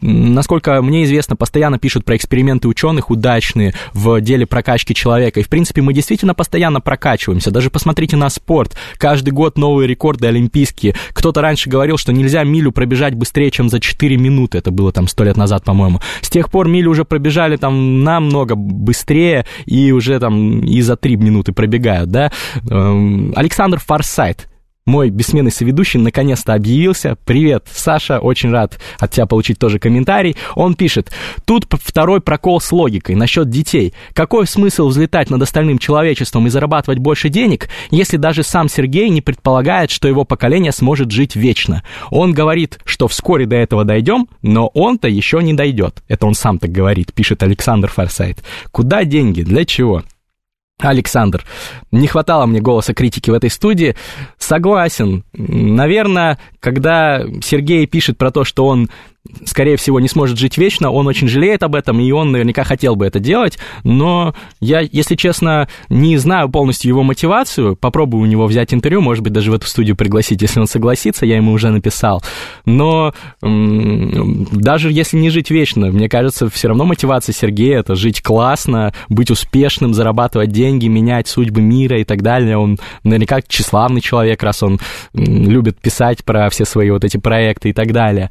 Насколько 0.00 0.82
мне 0.82 1.04
известно, 1.04 1.36
постоянно 1.36 1.78
пишут 1.78 2.04
про 2.04 2.16
эксперименты 2.16 2.68
ученых 2.68 3.10
удачные 3.10 3.72
в 3.94 4.20
деле 4.20 4.46
прокачки 4.46 4.94
человека. 4.94 5.40
И, 5.40 5.42
в 5.42 5.48
принципе, 5.48 5.80
мы 5.80 5.94
действительно 5.94 6.34
постоянно 6.34 6.80
прокачиваемся. 6.80 7.50
Даже 7.50 7.70
посмотрите 7.70 8.16
на 8.16 8.28
спорт. 8.28 8.76
Каждый 8.98 9.30
год 9.30 9.56
новые 9.56 9.86
рекорды 9.86 10.26
олимпийские. 10.26 10.94
Кто-то 11.12 11.40
раньше 11.40 11.70
говорил, 11.70 11.96
что 11.96 12.12
нельзя 12.12 12.42
милю 12.44 12.72
пробежать 12.72 13.14
быстрее, 13.14 13.50
чем 13.50 13.68
за 13.68 13.80
4 13.80 14.16
минуты. 14.16 14.58
Это 14.58 14.70
было 14.70 14.92
там 14.92 15.08
сто 15.08 15.24
лет 15.24 15.36
назад, 15.36 15.64
по-моему. 15.64 16.00
С 16.20 16.28
тех 16.28 16.50
пор 16.50 16.68
милю 16.68 16.90
уже 16.90 17.04
пробежали 17.04 17.56
там 17.56 18.02
намного 18.02 18.56
быстрее 18.56 19.46
и 19.64 19.92
уже 19.92 20.18
там 20.18 20.60
и 20.60 20.80
за 20.82 20.96
3 20.96 21.16
минуты 21.16 21.52
пробегают, 21.52 22.10
да. 22.10 22.32
Эм, 22.68 23.32
Александр 23.36 23.78
Форсайт 23.78 24.48
мой 24.84 25.10
бессменный 25.10 25.52
соведущий 25.52 26.00
наконец-то 26.00 26.54
объявился. 26.54 27.16
Привет, 27.24 27.66
Саша, 27.72 28.18
очень 28.18 28.50
рад 28.50 28.80
от 28.98 29.12
тебя 29.12 29.26
получить 29.26 29.58
тоже 29.58 29.78
комментарий. 29.78 30.36
Он 30.56 30.74
пишет, 30.74 31.12
тут 31.44 31.66
второй 31.70 32.20
прокол 32.20 32.60
с 32.60 32.72
логикой 32.72 33.14
насчет 33.14 33.48
детей. 33.48 33.94
Какой 34.12 34.46
смысл 34.46 34.88
взлетать 34.88 35.30
над 35.30 35.40
остальным 35.40 35.78
человечеством 35.78 36.46
и 36.46 36.50
зарабатывать 36.50 36.98
больше 36.98 37.28
денег, 37.28 37.68
если 37.90 38.16
даже 38.16 38.42
сам 38.42 38.68
Сергей 38.68 39.08
не 39.08 39.20
предполагает, 39.20 39.90
что 39.90 40.08
его 40.08 40.24
поколение 40.24 40.72
сможет 40.72 41.12
жить 41.12 41.36
вечно? 41.36 41.84
Он 42.10 42.32
говорит, 42.32 42.80
что 42.84 43.06
вскоре 43.06 43.46
до 43.46 43.56
этого 43.56 43.84
дойдем, 43.84 44.28
но 44.42 44.66
он-то 44.66 45.06
еще 45.06 45.42
не 45.42 45.54
дойдет. 45.54 46.02
Это 46.08 46.26
он 46.26 46.34
сам 46.34 46.58
так 46.58 46.72
говорит, 46.72 47.12
пишет 47.12 47.42
Александр 47.44 47.88
Форсайт. 47.88 48.42
Куда 48.72 49.04
деньги? 49.04 49.42
Для 49.42 49.64
чего? 49.64 50.02
Александр, 50.88 51.44
не 51.90 52.06
хватало 52.06 52.46
мне 52.46 52.60
голоса 52.60 52.94
критики 52.94 53.30
в 53.30 53.34
этой 53.34 53.50
студии. 53.50 53.96
Согласен. 54.38 55.24
Наверное, 55.32 56.38
когда 56.60 57.22
Сергей 57.42 57.86
пишет 57.86 58.18
про 58.18 58.30
то, 58.30 58.44
что 58.44 58.66
он 58.66 58.90
скорее 59.44 59.76
всего, 59.76 60.00
не 60.00 60.08
сможет 60.08 60.36
жить 60.36 60.58
вечно, 60.58 60.90
он 60.90 61.06
очень 61.06 61.28
жалеет 61.28 61.62
об 61.62 61.76
этом, 61.76 62.00
и 62.00 62.10
он 62.10 62.32
наверняка 62.32 62.64
хотел 62.64 62.96
бы 62.96 63.06
это 63.06 63.20
делать, 63.20 63.56
но 63.84 64.34
я, 64.60 64.80
если 64.80 65.14
честно, 65.14 65.68
не 65.88 66.16
знаю 66.16 66.48
полностью 66.48 66.88
его 66.88 67.02
мотивацию, 67.04 67.76
попробую 67.76 68.22
у 68.22 68.26
него 68.26 68.46
взять 68.46 68.74
интервью, 68.74 69.00
может 69.00 69.22
быть, 69.22 69.32
даже 69.32 69.52
в 69.52 69.54
эту 69.54 69.66
студию 69.68 69.96
пригласить, 69.96 70.42
если 70.42 70.58
он 70.58 70.66
согласится, 70.66 71.24
я 71.24 71.36
ему 71.36 71.52
уже 71.52 71.70
написал, 71.70 72.22
но 72.64 73.14
даже 73.40 74.90
если 74.90 75.16
не 75.18 75.30
жить 75.30 75.50
вечно, 75.50 75.86
мне 75.86 76.08
кажется, 76.08 76.50
все 76.50 76.68
равно 76.68 76.84
мотивация 76.84 77.32
Сергея 77.32 77.80
это 77.80 77.94
жить 77.94 78.22
классно, 78.22 78.92
быть 79.08 79.30
успешным, 79.30 79.94
зарабатывать 79.94 80.50
деньги, 80.50 80.88
менять 80.88 81.28
судьбы 81.28 81.60
мира 81.60 82.00
и 82.00 82.04
так 82.04 82.22
далее, 82.22 82.56
он 82.58 82.78
наверняка 83.04 83.40
тщеславный 83.40 84.00
человек, 84.00 84.42
раз 84.42 84.64
он 84.64 84.80
любит 85.14 85.78
писать 85.80 86.24
про 86.24 86.50
все 86.50 86.64
свои 86.64 86.90
вот 86.90 87.04
эти 87.04 87.18
проекты 87.18 87.70
и 87.70 87.72
так 87.72 87.92
далее 87.92 88.30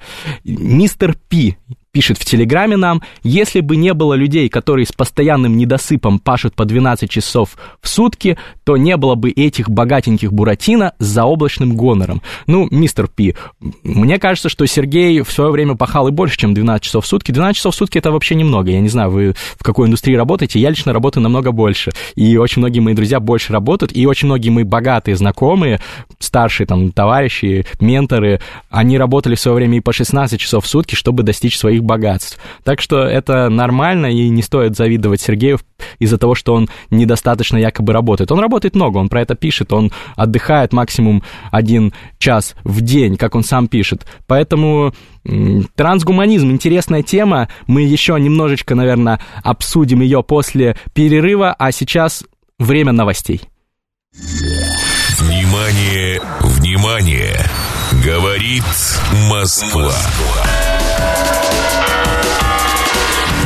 мистер 0.82 1.16
Пи 1.30 1.58
пишет 1.92 2.18
в 2.18 2.26
Телеграме 2.26 2.78
нам, 2.78 3.02
если 3.22 3.60
бы 3.60 3.76
не 3.76 3.94
было 3.94 4.14
людей, 4.14 4.48
которые 4.48 4.86
с 4.86 4.92
постоянным 4.92 5.58
недосыпом 5.58 6.20
пашут 6.20 6.56
по 6.56 6.64
12 6.64 7.10
часов 7.10 7.58
в 7.82 7.88
сутки, 7.88 8.38
то 8.64 8.78
не 8.78 8.96
было 8.96 9.16
бы 9.16 9.32
этих 9.32 9.70
богатеньких 9.70 10.32
Буратино 10.32 10.94
с 11.00 11.06
заоблачным 11.06 11.76
гонором. 11.76 12.22
Ну, 12.48 12.68
мистер 12.72 13.08
Пи, 13.08 13.36
мне 13.84 14.20
кажется, 14.20 14.48
что 14.48 14.66
Сергей 14.66 15.22
в 15.22 15.32
свое 15.32 15.52
время 15.52 15.76
пахал 15.76 16.08
и 16.08 16.12
больше, 16.12 16.38
чем 16.38 16.54
12 16.54 16.84
часов 16.84 17.04
в 17.04 17.08
сутки. 17.08 17.32
12 17.32 17.58
часов 17.58 17.76
в 17.76 17.78
сутки 17.78 17.98
это 17.98 18.12
вообще 18.12 18.36
немного. 18.36 18.72
Я 18.72 18.80
не 18.80 18.90
знаю, 18.90 19.12
вы 19.12 19.36
в 19.60 19.64
какой 19.64 19.88
индустрии 19.88 20.16
работаете, 20.16 20.60
я 20.60 20.70
лично 20.70 20.94
работаю 20.94 21.24
намного 21.24 21.52
больше. 21.52 21.92
И 22.16 22.38
очень 22.38 22.62
многие 22.62 22.80
мои 22.80 22.94
друзья 22.94 23.20
больше 23.20 23.52
работают, 23.52 23.96
и 23.96 24.06
очень 24.06 24.28
многие 24.28 24.50
мои 24.50 24.64
богатые 24.64 25.18
знакомые, 25.18 25.82
старшие 26.20 26.68
там 26.68 26.94
товарищи, 26.94 27.66
менторы, 27.82 28.40
они 28.70 28.98
работали 28.98 29.36
в 29.36 29.40
свое 29.42 29.56
время 29.56 29.78
и 29.78 29.82
по 29.82 29.92
16 29.92 30.40
часов 30.40 30.64
в 30.64 30.68
сутки, 30.68 30.96
чтобы 30.96 31.24
достичь 31.24 31.58
своих 31.58 31.81
своих 31.82 31.84
богатств. 31.84 32.40
Так 32.64 32.82
что 32.82 33.04
это 33.04 33.50
нормально, 33.50 34.08
и 34.08 34.30
не 34.30 34.42
стоит 34.42 34.76
завидовать 34.76 35.22
Сергею 35.22 35.60
из-за 36.00 36.18
того, 36.18 36.36
что 36.36 36.54
он 36.54 36.70
недостаточно 36.90 37.58
якобы 37.58 37.94
работает. 37.94 38.32
Он 38.32 38.40
работает 38.40 38.76
много, 38.76 38.98
он 38.98 39.10
про 39.10 39.22
это 39.22 39.36
пишет, 39.36 39.74
он 39.74 39.92
отдыхает 40.16 40.74
максимум 40.74 41.24
один 41.52 41.94
час 42.18 42.56
в 42.64 42.82
день, 42.82 43.18
как 43.18 43.36
он 43.36 43.44
сам 43.44 43.68
пишет. 43.68 44.06
Поэтому 44.28 44.94
Трансгуманизм 45.76 46.50
интересная 46.50 47.04
тема. 47.04 47.48
Мы 47.68 47.84
еще 47.84 48.20
немножечко, 48.20 48.74
наверное, 48.74 49.20
обсудим 49.44 50.02
ее 50.02 50.24
после 50.24 50.76
перерыва, 50.96 51.56
а 51.60 51.72
сейчас 51.72 52.24
время 52.58 52.92
новостей. 52.92 53.42
Внимание, 55.20 56.20
внимание! 56.42 57.38
Говорит 58.04 58.64
Москва. 59.30 59.92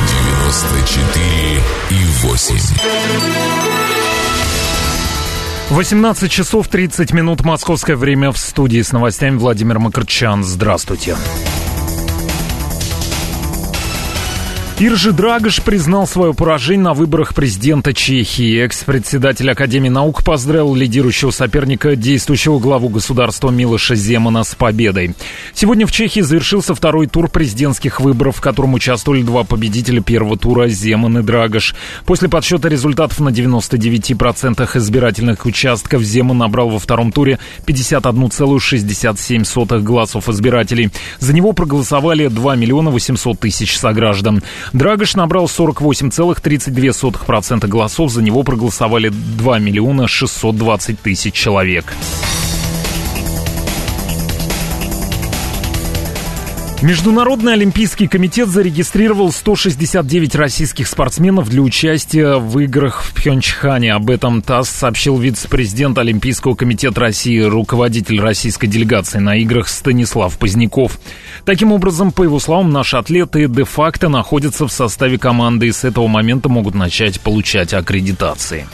94 0.10 1.64
и 1.90 2.06
8. 2.24 2.58
18 5.70 6.32
часов 6.32 6.68
30 6.68 7.12
минут 7.14 7.44
московское 7.44 7.96
время 7.96 8.32
в 8.32 8.38
студии 8.38 8.82
с 8.82 8.92
новостями 8.92 9.38
Владимир 9.38 9.80
Макарчан. 9.80 10.44
Здравствуйте. 10.44 11.16
Иржи 14.78 15.14
Драгош 15.14 15.62
признал 15.62 16.06
свое 16.06 16.34
поражение 16.34 16.84
на 16.84 16.94
выборах 16.94 17.34
президента 17.34 17.94
Чехии. 17.94 18.62
Экс-председатель 18.62 19.50
Академии 19.50 19.88
наук 19.88 20.22
поздравил 20.22 20.76
лидирующего 20.76 21.32
соперника, 21.32 21.96
действующего 21.96 22.60
главу 22.60 22.90
государства 22.90 23.52
Милоша 23.52 23.96
Земана 23.96 24.44
с 24.44 24.54
победой. 24.54 25.16
Сегодня 25.54 25.88
в 25.88 25.94
Чехии 25.94 26.20
завершился 26.20 26.76
второй 26.76 27.08
тур 27.08 27.30
президентских 27.30 28.02
выборов, 28.02 28.36
в 28.36 28.42
котором 28.42 28.74
участвовали 28.74 29.22
два 29.22 29.46
победителя 29.46 30.02
первого 30.02 30.38
тура 30.38 30.68
Земан 30.68 31.20
и 31.20 31.24
Драгош. 31.24 31.74
После 32.06 32.28
подсчета 32.28 32.68
результатов 32.68 33.22
на 33.22 33.30
99% 33.30 34.78
избирательных 34.78 35.46
участков 35.46 36.02
Земан 36.02 36.40
набрал 36.40 36.68
во 36.68 36.80
втором 36.80 37.14
туре 37.14 37.40
51,67 37.66 39.82
голосов 39.82 40.28
избирателей. 40.28 40.90
За 41.20 41.34
него 41.34 41.54
проголосовали 41.54 42.28
2 42.28 42.56
миллиона 42.58 42.90
800 42.90 43.40
тысяч 43.40 43.78
сограждан. 43.78 44.44
Драгош 44.74 45.16
набрал 45.16 45.46
48,32% 45.46 47.68
голосов, 47.68 48.12
за 48.12 48.22
него 48.22 48.44
проголосовали 48.44 49.10
2 49.10 49.60
миллиона 49.60 50.08
620 50.08 51.00
тысяч 51.00 51.34
человек. 51.34 51.94
Международный 56.86 57.54
олимпийский 57.54 58.08
комитет 58.08 58.48
зарегистрировал 58.48 59.32
169 59.32 60.36
российских 60.36 60.88
спортсменов 60.88 61.50
для 61.50 61.64
участия 61.64 62.36
в 62.36 62.60
играх 62.60 63.02
в 63.02 63.16
Пхенчхане. 63.16 63.92
Об 63.92 64.12
этом 64.12 64.44
ТАСС 64.44 64.70
сообщил 64.70 65.18
вице-президент 65.18 65.98
Олимпийского 65.98 66.54
комитета 66.54 67.02
России, 67.02 67.40
руководитель 67.40 68.22
российской 68.22 68.68
делегации 68.68 69.18
на 69.18 69.36
играх 69.36 69.68
Станислав 69.68 70.38
Поздняков. 70.38 71.00
Таким 71.44 71.72
образом, 71.72 72.12
по 72.12 72.22
его 72.22 72.40
словам, 72.40 72.70
наши 72.70 72.98
атлеты 72.98 73.48
де-факто 73.48 74.08
находятся 74.08 74.68
в 74.68 74.72
составе 74.72 75.18
команды 75.18 75.66
и 75.66 75.72
с 75.72 75.86
этого 75.86 76.06
момента 76.06 76.50
могут 76.50 76.76
начать 76.76 77.20
получать 77.20 77.74
аккредитации. 77.74 78.68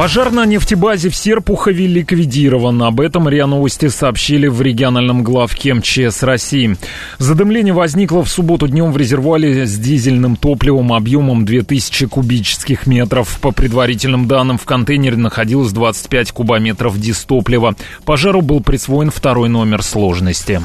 Пожар 0.00 0.30
на 0.32 0.46
нефтебазе 0.46 1.10
в 1.10 1.14
Серпухове 1.14 1.86
ликвидирован. 1.86 2.82
Об 2.84 3.02
этом 3.02 3.28
РИА 3.28 3.46
Новости 3.46 3.88
сообщили 3.88 4.46
в 4.46 4.62
региональном 4.62 5.22
главке 5.22 5.74
МЧС 5.74 6.22
России. 6.22 6.78
Задымление 7.18 7.74
возникло 7.74 8.24
в 8.24 8.30
субботу 8.30 8.66
днем 8.66 8.92
в 8.92 8.96
резервуаре 8.96 9.66
с 9.66 9.76
дизельным 9.76 10.36
топливом 10.36 10.94
объемом 10.94 11.44
2000 11.44 12.06
кубических 12.06 12.86
метров. 12.86 13.38
По 13.42 13.52
предварительным 13.52 14.26
данным, 14.26 14.56
в 14.56 14.64
контейнере 14.64 15.18
находилось 15.18 15.70
25 15.72 16.32
кубометров 16.32 16.98
дистоплива. 16.98 17.76
Пожару 18.06 18.40
был 18.40 18.62
присвоен 18.62 19.10
второй 19.10 19.50
номер 19.50 19.82
сложности. 19.82 20.62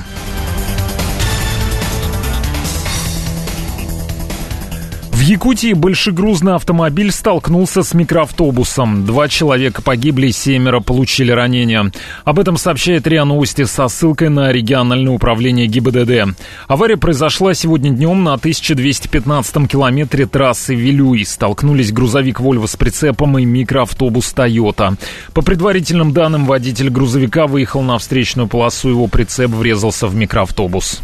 Якутии 5.27 5.73
большегрузный 5.73 6.53
автомобиль 6.53 7.11
столкнулся 7.11 7.81
с 7.81 7.95
микроавтобусом. 7.95 9.07
Два 9.07 9.27
человека 9.27 9.81
погибли, 9.81 10.29
семеро 10.29 10.81
получили 10.81 11.31
ранения. 11.31 11.91
Об 12.25 12.37
этом 12.37 12.57
сообщает 12.57 13.07
РИА 13.07 13.25
Новости 13.25 13.63
со 13.63 13.87
ссылкой 13.87 14.29
на 14.29 14.51
региональное 14.51 15.11
управление 15.11 15.65
ГИБДД. 15.65 16.37
Авария 16.67 16.97
произошла 16.97 17.55
сегодня 17.55 17.89
днем 17.89 18.23
на 18.23 18.35
1215 18.35 19.67
километре 19.67 20.27
трассы 20.27 20.75
Вилюй. 20.75 21.25
Столкнулись 21.25 21.91
грузовик 21.91 22.39
«Вольво» 22.39 22.67
с 22.67 22.75
прицепом 22.75 23.39
и 23.39 23.45
микроавтобус 23.45 24.31
«Тойота». 24.31 24.95
По 25.33 25.41
предварительным 25.41 26.13
данным, 26.13 26.45
водитель 26.45 26.91
грузовика 26.91 27.47
выехал 27.47 27.81
на 27.81 27.97
встречную 27.97 28.47
полосу, 28.47 28.89
его 28.89 29.07
прицеп 29.07 29.49
врезался 29.49 30.05
в 30.05 30.13
микроавтобус. 30.13 31.01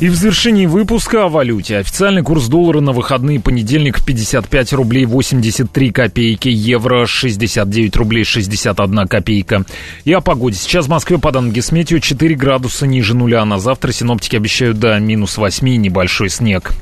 И 0.00 0.08
в 0.08 0.14
завершении 0.16 0.66
выпуска 0.66 1.24
о 1.24 1.28
валюте. 1.28 1.78
Официальный 1.78 2.22
курс 2.22 2.48
доллара 2.48 2.80
на 2.80 2.92
выходные 2.92 3.40
понедельник 3.40 4.04
55 4.04 4.72
рублей 4.72 5.04
83 5.04 5.92
копейки, 5.92 6.48
евро 6.48 7.06
69 7.06 7.96
рублей 7.96 8.24
61 8.24 9.06
копейка. 9.06 9.64
И 10.04 10.12
о 10.12 10.20
погоде. 10.20 10.56
Сейчас 10.56 10.86
в 10.86 10.90
Москве 10.90 11.18
по 11.18 11.30
данным 11.30 11.52
Гесметью 11.52 12.00
4 12.00 12.34
градуса 12.34 12.86
ниже 12.86 13.14
нуля. 13.14 13.44
На 13.44 13.58
завтра 13.58 13.92
синоптики 13.92 14.36
обещают 14.36 14.78
до 14.78 14.98
минус 14.98 15.38
8 15.38 15.76
небольшой 15.76 16.28
снег. 16.28 16.72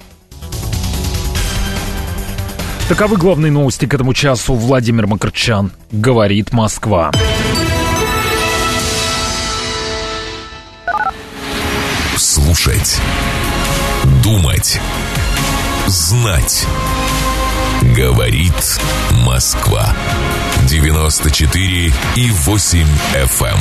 Таковы 2.89 3.17
главные 3.17 3.53
новости 3.53 3.87
к 3.87 3.95
этому 3.95 4.15
часу. 4.15 4.55
Владимир 4.55 5.07
Макарчан. 5.07 5.71
Говорит 5.91 6.53
Москва. 6.53 7.11
Слушать. 12.63 13.01
Думать. 14.23 14.81
Знать. 15.89 16.65
Говорит 17.97 18.79
Москва. 19.27 19.93
94 20.69 21.93
и 22.15 22.31
8 22.31 22.87
FM. 23.15 23.59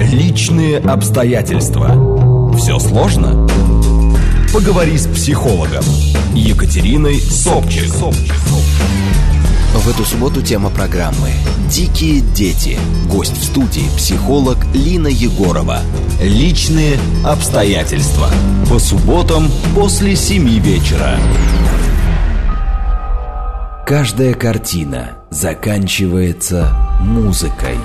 эм. 0.00 0.08
Личные 0.08 0.78
обстоятельства. 0.78 2.56
Все 2.56 2.78
сложно? 2.78 3.46
Поговори 4.54 4.96
с 4.96 5.06
психологом. 5.06 5.84
Екатериной 6.34 7.20
Собчик. 7.20 7.92
В 9.74 9.88
эту 9.88 10.04
субботу 10.04 10.42
тема 10.42 10.70
программы 10.70 11.30
«Дикие 11.70 12.20
дети». 12.20 12.78
Гость 13.08 13.36
в 13.36 13.44
студии– 13.44 13.88
психолог 13.96 14.56
Лина 14.74 15.08
Егорова. 15.08 15.80
Личные 16.20 16.98
обстоятельства. 17.24 18.28
По 18.70 18.78
субботам 18.78 19.48
после 19.74 20.16
семи 20.16 20.58
вечера. 20.58 21.16
Каждая 23.86 24.34
картина 24.34 25.18
заканчивается 25.30 26.74
музыкой. 27.00 27.76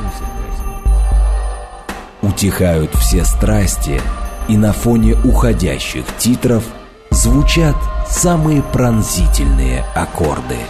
Утихают 2.22 2.96
все 2.96 3.26
страсти, 3.26 4.02
и 4.48 4.56
на 4.56 4.72
фоне 4.72 5.15
уходящих 5.24 6.06
титров 6.17 6.63
звучат 7.12 7.76
самые 8.10 8.62
пронзительные 8.62 9.86
аккорды– 9.96 10.58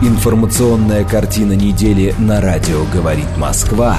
Информационная 0.00 1.02
картина 1.04 1.54
недели 1.54 2.14
на 2.18 2.40
радио 2.40 2.84
«Говорит 2.94 3.36
Москва» 3.36 3.96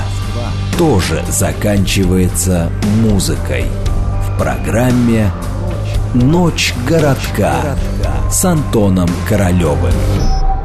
тоже 0.78 1.22
заканчивается 1.30 2.72
музыкой. 3.02 3.66
В 4.26 4.38
программе 4.38 5.30
«Ночь 6.14 6.74
городка» 6.88 7.76
с 8.32 8.46
Антоном 8.46 9.10
Королевым. 9.28 9.92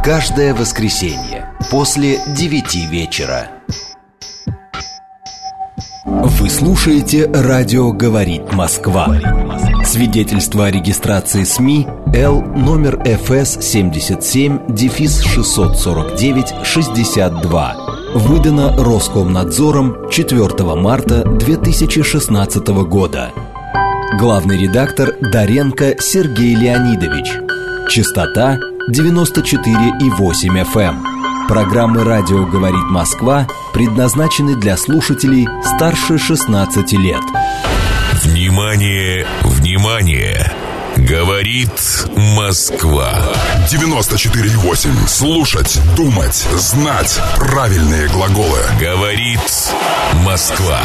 Каждое 0.04 0.54
воскресенье 0.54 1.50
после 1.68 2.20
девяти 2.36 2.86
вечера. 2.86 3.48
Вы 6.44 6.50
слушаете 6.50 7.24
«Радио 7.33 7.90
говорит 7.90 8.52
Москва». 8.52 9.09
Свидетельство 9.83 10.66
о 10.66 10.70
регистрации 10.70 11.42
СМИ 11.42 11.87
Л 12.12 12.42
номер 12.42 13.02
ФС 13.02 13.64
77 13.64 14.66
дефис 14.68 15.22
649 15.22 16.66
62 16.66 17.76
выдано 18.16 18.76
Роскомнадзором 18.76 20.11
4 20.11 20.74
марта 20.74 21.24
2016 21.24 22.66
года. 22.90 23.33
Главный 24.18 24.61
редактор 24.61 25.14
Даренко 25.33 25.94
Сергей 25.98 26.54
Леонидович. 26.54 27.38
Частота 27.88 28.59
94,8 28.90 30.74
FM. 30.74 31.13
Программы 31.48 32.04
«Радио 32.04 32.46
говорит 32.46 32.85
Москва» 32.90 33.46
предназначены 33.74 34.57
для 34.57 34.76
слушателей 34.76 35.46
старше 35.76 36.18
16 36.18 36.92
лет. 36.94 37.22
Внимание, 38.22 39.26
внимание! 39.42 40.52
Говорит 40.96 42.07
Москва. 42.16 43.12
94,8. 43.70 45.09
Слушать, 45.09 45.80
думать, 45.96 46.46
знать. 46.52 47.20
Правильные 47.37 48.09
глаголы. 48.09 48.61
Говорит 48.80 49.40
Москва. 50.24 50.80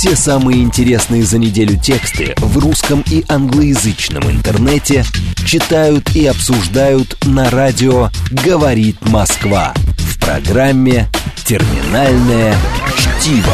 Все 0.00 0.16
самые 0.16 0.62
интересные 0.62 1.24
за 1.24 1.36
неделю 1.36 1.78
тексты 1.78 2.32
в 2.38 2.56
русском 2.56 3.04
и 3.10 3.22
англоязычном 3.28 4.30
интернете 4.30 5.04
читают 5.44 6.16
и 6.16 6.24
обсуждают 6.24 7.18
на 7.26 7.50
радио 7.50 8.08
«Говорит 8.30 8.96
Москва» 9.10 9.74
в 9.98 10.18
программе 10.18 11.06
«Терминальное 11.44 12.54
чтиво». 12.96 13.52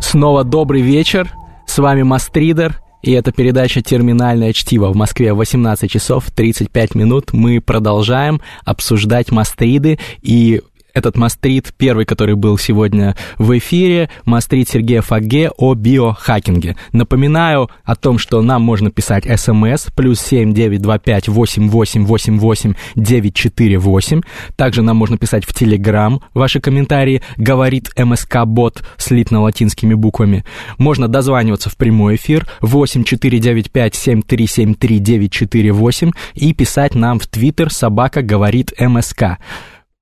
Снова 0.00 0.42
добрый 0.42 0.80
вечер. 0.80 1.30
С 1.66 1.76
вами 1.76 2.02
Мастридер 2.02 2.80
И 3.02 3.12
это 3.12 3.30
передача 3.30 3.82
«Терминальное 3.82 4.54
чтиво» 4.54 4.90
в 4.90 4.96
Москве 4.96 5.34
18 5.34 5.90
часов 5.90 6.30
35 6.34 6.94
минут. 6.94 7.34
Мы 7.34 7.60
продолжаем 7.60 8.40
обсуждать 8.64 9.30
мастриды 9.30 9.98
и 10.22 10.62
этот 10.94 11.16
мастрит, 11.16 11.72
первый, 11.76 12.04
который 12.04 12.34
был 12.34 12.58
сегодня 12.58 13.16
в 13.36 13.56
эфире, 13.58 14.10
мастрит 14.24 14.68
Сергея 14.68 15.02
Фаге 15.02 15.50
о 15.56 15.74
биохакинге. 15.74 16.76
Напоминаю 16.92 17.70
о 17.84 17.94
том, 17.94 18.18
что 18.18 18.42
нам 18.42 18.62
можно 18.62 18.90
писать 18.90 19.24
смс 19.38 19.86
плюс 19.94 20.20
семь 20.20 20.52
девять 20.52 20.82
два 20.82 20.98
пять 20.98 21.28
восемь 21.28 21.68
восемь 21.68 22.04
восемь 22.04 22.38
восемь 22.38 22.74
девять 22.94 23.34
четыре 23.34 23.78
восемь. 23.78 24.22
Также 24.56 24.82
нам 24.82 24.96
можно 24.96 25.18
писать 25.18 25.44
в 25.44 25.54
Телеграм 25.54 26.20
ваши 26.34 26.60
комментарии, 26.60 27.22
говорит 27.36 27.92
МСК 27.96 28.44
Бот, 28.44 28.82
слитно 28.96 29.42
латинскими 29.42 29.94
буквами. 29.94 30.44
Можно 30.78 31.08
дозваниваться 31.08 31.70
в 31.70 31.76
прямой 31.76 32.16
эфир 32.16 32.46
восемь 32.60 33.04
четыре 33.04 33.38
девять 33.38 33.70
пять 33.70 33.94
семь 33.94 34.22
три 34.22 34.46
семь 34.46 34.74
три 34.74 34.98
девять 34.98 35.32
четыре 35.32 35.72
восемь 35.72 36.10
и 36.34 36.52
писать 36.52 36.94
нам 36.94 37.18
в 37.18 37.26
Твиттер 37.26 37.72
собака 37.72 38.22
говорит 38.22 38.72
МСК. 38.78 39.38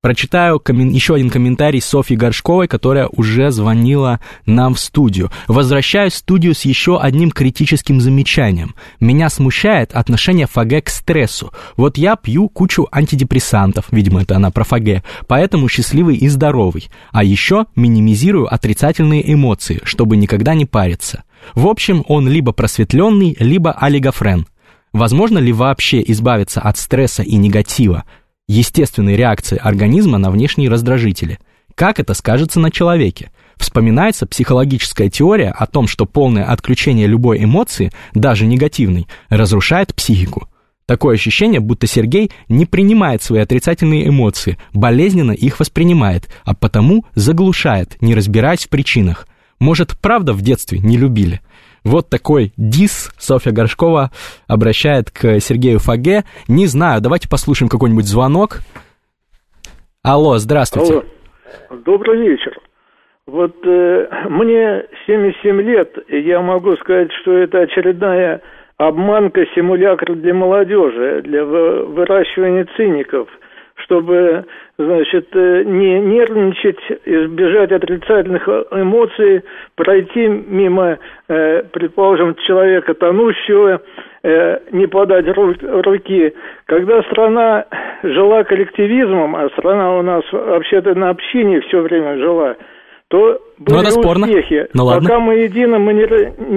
Прочитаю 0.06 0.60
коммен... 0.60 0.90
еще 0.90 1.16
один 1.16 1.30
комментарий 1.30 1.80
Софьи 1.80 2.16
Горшковой, 2.16 2.68
которая 2.68 3.08
уже 3.08 3.50
звонила 3.50 4.20
нам 4.46 4.74
в 4.74 4.78
студию. 4.78 5.32
Возвращаюсь 5.48 6.12
в 6.12 6.18
студию 6.18 6.54
с 6.54 6.64
еще 6.64 7.00
одним 7.00 7.32
критическим 7.32 8.00
замечанием. 8.00 8.76
Меня 9.00 9.28
смущает 9.28 9.92
отношение 9.94 10.46
ФАГ 10.46 10.84
к 10.84 10.90
стрессу. 10.90 11.52
Вот 11.76 11.98
я 11.98 12.14
пью 12.14 12.48
кучу 12.48 12.86
антидепрессантов, 12.92 13.86
видимо, 13.90 14.22
это 14.22 14.36
она 14.36 14.52
про 14.52 14.62
ФАГ, 14.62 15.02
поэтому 15.26 15.68
счастливый 15.68 16.14
и 16.14 16.28
здоровый. 16.28 16.88
А 17.10 17.24
еще 17.24 17.66
минимизирую 17.74 18.46
отрицательные 18.46 19.32
эмоции, 19.32 19.80
чтобы 19.82 20.16
никогда 20.16 20.54
не 20.54 20.66
париться. 20.66 21.24
В 21.56 21.66
общем, 21.66 22.04
он 22.06 22.28
либо 22.28 22.52
просветленный, 22.52 23.36
либо 23.40 23.72
олигофрен. 23.72 24.46
Возможно 24.92 25.38
ли 25.38 25.52
вообще 25.52 26.00
избавиться 26.06 26.60
от 26.60 26.78
стресса 26.78 27.24
и 27.24 27.34
негатива? 27.34 28.04
Естественной 28.48 29.16
реакции 29.16 29.58
организма 29.60 30.18
на 30.18 30.30
внешние 30.30 30.70
раздражители. 30.70 31.38
Как 31.74 32.00
это 32.00 32.14
скажется 32.14 32.60
на 32.60 32.70
человеке? 32.70 33.30
Вспоминается 33.56 34.26
психологическая 34.26 35.10
теория 35.10 35.50
о 35.50 35.66
том, 35.66 35.86
что 35.88 36.06
полное 36.06 36.44
отключение 36.44 37.06
любой 37.06 37.42
эмоции, 37.42 37.92
даже 38.14 38.46
негативной, 38.46 39.06
разрушает 39.28 39.94
психику. 39.94 40.48
Такое 40.86 41.16
ощущение, 41.16 41.58
будто 41.58 41.88
Сергей 41.88 42.30
не 42.48 42.64
принимает 42.64 43.22
свои 43.22 43.40
отрицательные 43.40 44.08
эмоции, 44.08 44.56
болезненно 44.72 45.32
их 45.32 45.58
воспринимает, 45.58 46.28
а 46.44 46.54
потому 46.54 47.04
заглушает, 47.14 48.00
не 48.00 48.14
разбираясь 48.14 48.66
в 48.66 48.68
причинах. 48.68 49.26
Может, 49.58 49.98
правда 49.98 50.32
в 50.32 50.42
детстве 50.42 50.78
не 50.78 50.96
любили? 50.96 51.40
Вот 51.86 52.10
такой 52.10 52.52
дис 52.56 53.12
Софья 53.16 53.52
Горшкова 53.52 54.10
обращает 54.48 55.12
к 55.12 55.38
Сергею 55.38 55.78
Фаге. 55.78 56.24
Не 56.48 56.66
знаю, 56.66 57.00
давайте 57.00 57.28
послушаем 57.28 57.68
какой-нибудь 57.68 58.06
звонок. 58.06 58.58
Алло, 60.02 60.38
здравствуйте. 60.38 60.92
Алло. 60.92 61.04
Добрый 61.84 62.28
вечер. 62.28 62.58
Вот 63.28 63.54
э, 63.64 64.08
мне 64.28 64.84
77 65.06 65.60
лет, 65.62 65.96
и 66.08 66.18
я 66.22 66.40
могу 66.40 66.74
сказать, 66.76 67.12
что 67.22 67.32
это 67.38 67.60
очередная 67.60 68.42
обманка, 68.78 69.42
симулятор 69.54 70.16
для 70.16 70.34
молодежи, 70.34 71.22
для 71.22 71.44
выращивания 71.44 72.66
циников– 72.76 73.28
чтобы, 73.84 74.46
значит, 74.78 75.28
э, 75.34 75.62
не 75.64 75.98
нервничать, 76.00 76.78
избежать 77.04 77.72
отрицательных 77.72 78.46
эмоций, 78.70 79.42
пройти 79.74 80.26
мимо, 80.28 80.98
э, 81.28 81.62
предположим, 81.72 82.34
человека 82.46 82.94
тонущего, 82.94 83.80
э, 84.22 84.58
не 84.72 84.86
подать 84.86 85.26
руки. 85.28 86.34
Когда 86.66 87.02
страна 87.04 87.64
жила 88.02 88.44
коллективизмом, 88.44 89.34
а 89.36 89.48
страна 89.50 89.96
у 89.96 90.02
нас 90.02 90.24
вообще-то 90.30 90.94
на 90.94 91.10
общине 91.10 91.60
все 91.62 91.80
время 91.80 92.18
жила, 92.18 92.56
то 93.08 93.40
были 93.58 93.84
ну, 93.84 94.02
спорно. 94.02 94.26
успехи. 94.26 94.68
Ну, 94.74 94.84
ладно. 94.84 95.08
Пока 95.08 95.20
мы 95.20 95.36
едины, 95.36 95.78
мы 95.78 95.94
не, 95.94 96.04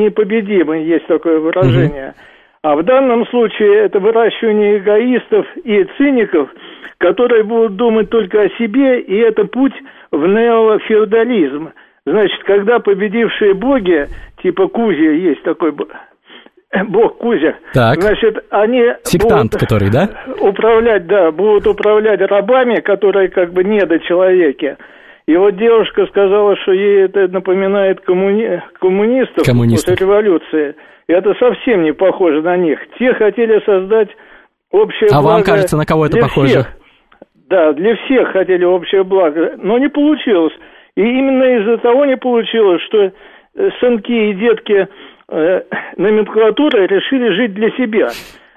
непобедимы, 0.03 0.77
есть 0.77 1.07
такое 1.07 1.39
выражение. 1.39 2.09
Угу. 2.09 2.15
А 2.61 2.75
в 2.75 2.83
данном 2.83 3.25
случае 3.27 3.85
это 3.85 3.99
выращивание 4.01 4.79
эгоистов 4.79 5.45
и 5.63 5.85
циников– 5.97 6.49
которые 6.97 7.43
будут 7.43 7.75
думать 7.75 8.09
только 8.09 8.41
о 8.41 8.49
себе, 8.57 8.99
и 9.01 9.15
это 9.17 9.45
путь 9.45 9.73
в 10.11 10.27
неофеодализм. 10.27 11.71
Значит, 12.05 12.43
когда 12.43 12.79
победившие 12.79 13.53
боги, 13.53 14.07
типа 14.41 14.67
Кузя, 14.67 15.11
есть 15.11 15.43
такой 15.43 15.71
бог 16.87 17.17
Кузя, 17.17 17.55
так. 17.73 18.01
значит, 18.01 18.45
они 18.49 18.83
Сектант, 19.03 19.53
будут 19.53 19.59
который, 19.59 19.91
да? 19.91 20.09
управлять, 20.41 21.07
да, 21.07 21.31
будут 21.31 21.67
управлять 21.67 22.21
рабами, 22.21 22.79
которые 22.79 23.29
как 23.29 23.53
бы 23.53 23.63
не 23.63 23.85
до 23.85 23.99
человека. 23.99 24.77
И 25.27 25.35
вот 25.35 25.57
девушка 25.57 26.07
сказала, 26.07 26.57
что 26.57 26.71
ей 26.71 27.05
это 27.05 27.27
напоминает 27.27 28.01
коммуни... 28.01 28.63
коммунистов, 28.79 29.45
коммунистов 29.45 29.93
после 29.93 30.07
революции. 30.07 30.75
И 31.07 31.13
это 31.13 31.35
совсем 31.35 31.83
не 31.83 31.91
похоже 31.91 32.41
на 32.41 32.57
них. 32.57 32.79
Те 32.97 33.13
хотели 33.13 33.63
создать 33.63 34.09
общее 34.71 35.09
а 35.11 35.21
благо 35.21 35.35
вам 35.35 35.43
кажется, 35.43 35.77
на 35.77 35.85
кого 35.85 36.05
это 36.05 36.17
похоже? 36.19 36.47
Всех. 36.47 36.67
Да, 37.49 37.73
для 37.73 37.95
всех 37.95 38.31
хотели 38.31 38.63
общее 38.63 39.03
благо, 39.03 39.55
но 39.57 39.77
не 39.77 39.89
получилось. 39.89 40.53
И 40.95 41.01
именно 41.01 41.43
из-за 41.59 41.77
того 41.77 42.05
не 42.05 42.17
получилось, 42.17 42.81
что 42.83 42.97
э, 43.01 43.11
сынки 43.79 44.11
и 44.11 44.33
детки 44.33 44.87
э, 45.29 45.61
номенклатуры 45.97 46.87
решили 46.87 47.29
жить 47.35 47.53
для 47.53 47.71
себя. 47.71 48.09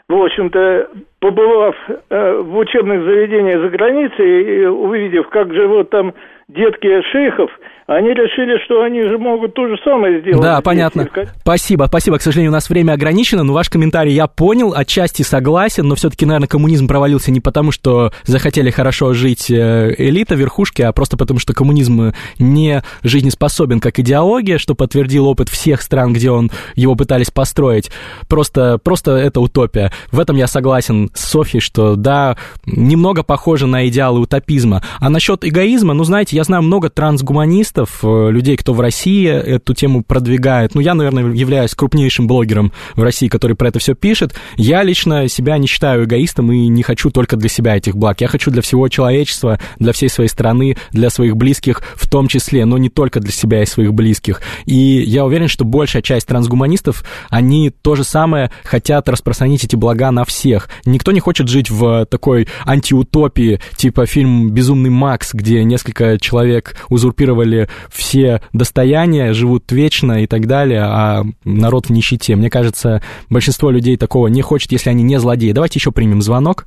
В 0.08 0.14
общем-то, 0.14 0.90
побывав 1.22 1.76
э, 1.88 2.42
в 2.42 2.56
учебных 2.58 3.04
заведениях 3.04 3.62
за 3.62 3.68
границей 3.68 4.42
и 4.42 4.66
увидев, 4.66 5.28
как 5.28 5.54
живут 5.54 5.88
там 5.90 6.14
детки 6.48 7.00
шейхов, 7.12 7.48
они 7.86 8.10
решили, 8.10 8.62
что 8.64 8.82
они 8.82 9.02
же 9.02 9.18
могут 9.18 9.54
то 9.54 9.66
же 9.66 9.76
самое 9.84 10.20
сделать. 10.20 10.40
Да, 10.40 10.60
понятно. 10.60 11.08
Спасибо, 11.40 11.84
спасибо. 11.88 12.18
К 12.18 12.22
сожалению, 12.22 12.50
у 12.50 12.54
нас 12.54 12.70
время 12.70 12.92
ограничено, 12.92 13.42
но 13.42 13.52
ваш 13.52 13.68
комментарий 13.68 14.12
я 14.12 14.26
понял, 14.26 14.72
отчасти 14.74 15.22
согласен, 15.22 15.86
но 15.86 15.94
все-таки, 15.94 16.24
наверное, 16.24 16.48
коммунизм 16.48 16.86
провалился 16.86 17.30
не 17.30 17.40
потому, 17.40 17.72
что 17.72 18.12
захотели 18.24 18.70
хорошо 18.70 19.12
жить 19.14 19.50
э, 19.50 19.94
элита, 19.98 20.34
верхушки, 20.34 20.82
а 20.82 20.92
просто 20.92 21.16
потому, 21.16 21.40
что 21.40 21.54
коммунизм 21.54 22.12
не 22.38 22.82
жизнеспособен 23.02 23.80
как 23.80 23.98
идеология, 23.98 24.58
что 24.58 24.74
подтвердил 24.74 25.26
опыт 25.26 25.48
всех 25.48 25.82
стран, 25.82 26.12
где 26.12 26.30
он 26.30 26.50
его 26.76 26.94
пытались 26.94 27.30
построить. 27.30 27.90
Просто, 28.28 28.78
просто 28.78 29.12
это 29.12 29.40
утопия. 29.40 29.90
В 30.10 30.20
этом 30.20 30.36
я 30.36 30.46
согласен 30.46 31.10
с 31.12 31.24
Софьей, 31.24 31.60
что 31.60 31.96
да, 31.96 32.36
немного 32.66 33.22
похоже 33.22 33.66
на 33.66 33.88
идеалы 33.88 34.20
утопизма. 34.20 34.82
А 34.98 35.08
насчет 35.08 35.44
эгоизма, 35.44 35.94
ну, 35.94 36.04
знаете, 36.04 36.36
я 36.36 36.44
знаю 36.44 36.62
много 36.62 36.90
трансгуманистов, 36.90 38.00
э, 38.02 38.30
людей, 38.30 38.56
кто 38.56 38.74
в 38.74 38.80
России 38.80 39.28
эту 39.28 39.74
тему 39.74 40.02
продвигает. 40.02 40.74
Ну, 40.74 40.80
я, 40.80 40.94
наверное, 40.94 41.32
являюсь 41.32 41.74
крупнейшим 41.74 42.26
блогером 42.26 42.72
в 42.94 43.02
России, 43.02 43.28
который 43.28 43.56
про 43.56 43.68
это 43.68 43.78
все 43.78 43.94
пишет. 43.94 44.34
Я 44.56 44.82
лично 44.82 45.28
себя 45.28 45.58
не 45.58 45.66
считаю 45.66 46.04
эгоистом 46.04 46.52
и 46.52 46.68
не 46.68 46.82
хочу 46.82 47.10
только 47.10 47.36
для 47.36 47.48
себя 47.48 47.76
этих 47.76 47.96
благ. 47.96 48.20
Я 48.20 48.28
хочу 48.28 48.50
для 48.50 48.62
всего 48.62 48.88
человечества, 48.88 49.58
для 49.78 49.92
всей 49.92 50.08
своей 50.08 50.28
страны, 50.28 50.76
для 50.90 51.10
своих 51.10 51.36
близких 51.36 51.82
в 51.94 52.08
том 52.08 52.28
числе, 52.28 52.64
но 52.64 52.78
не 52.78 52.88
только 52.88 53.20
для 53.20 53.32
себя 53.32 53.62
и 53.62 53.66
своих 53.66 53.94
близких. 53.94 54.40
И 54.66 54.74
я 54.74 55.24
уверен, 55.24 55.48
что 55.48 55.64
большая 55.64 56.02
часть 56.02 56.26
трансгуманистов, 56.26 57.04
они 57.28 57.70
то 57.70 57.94
же 57.94 58.04
самое 58.04 58.50
хотят 58.64 59.08
распространить 59.08 59.64
эти 59.64 59.76
блага 59.76 60.10
на 60.10 60.24
всех. 60.24 60.68
Никто 61.02 61.10
не 61.10 61.18
хочет 61.18 61.48
жить 61.48 61.68
в 61.68 62.06
такой 62.06 62.46
антиутопии, 62.64 63.58
типа 63.74 64.06
фильм 64.06 64.50
«Безумный 64.50 64.90
Макс», 64.90 65.34
где 65.34 65.64
несколько 65.64 66.16
человек 66.16 66.76
узурпировали 66.90 67.68
все 67.90 68.40
достояния, 68.52 69.32
живут 69.32 69.72
вечно 69.72 70.22
и 70.22 70.28
так 70.28 70.46
далее, 70.46 70.82
а 70.82 71.24
народ 71.44 71.86
в 71.86 71.90
нищете. 71.90 72.36
Мне 72.36 72.50
кажется, 72.50 73.02
большинство 73.28 73.72
людей 73.72 73.96
такого 73.96 74.28
не 74.28 74.42
хочет, 74.42 74.70
если 74.70 74.90
они 74.90 75.02
не 75.02 75.18
злодеи. 75.18 75.50
Давайте 75.50 75.80
еще 75.80 75.90
примем 75.90 76.22
звонок. 76.22 76.66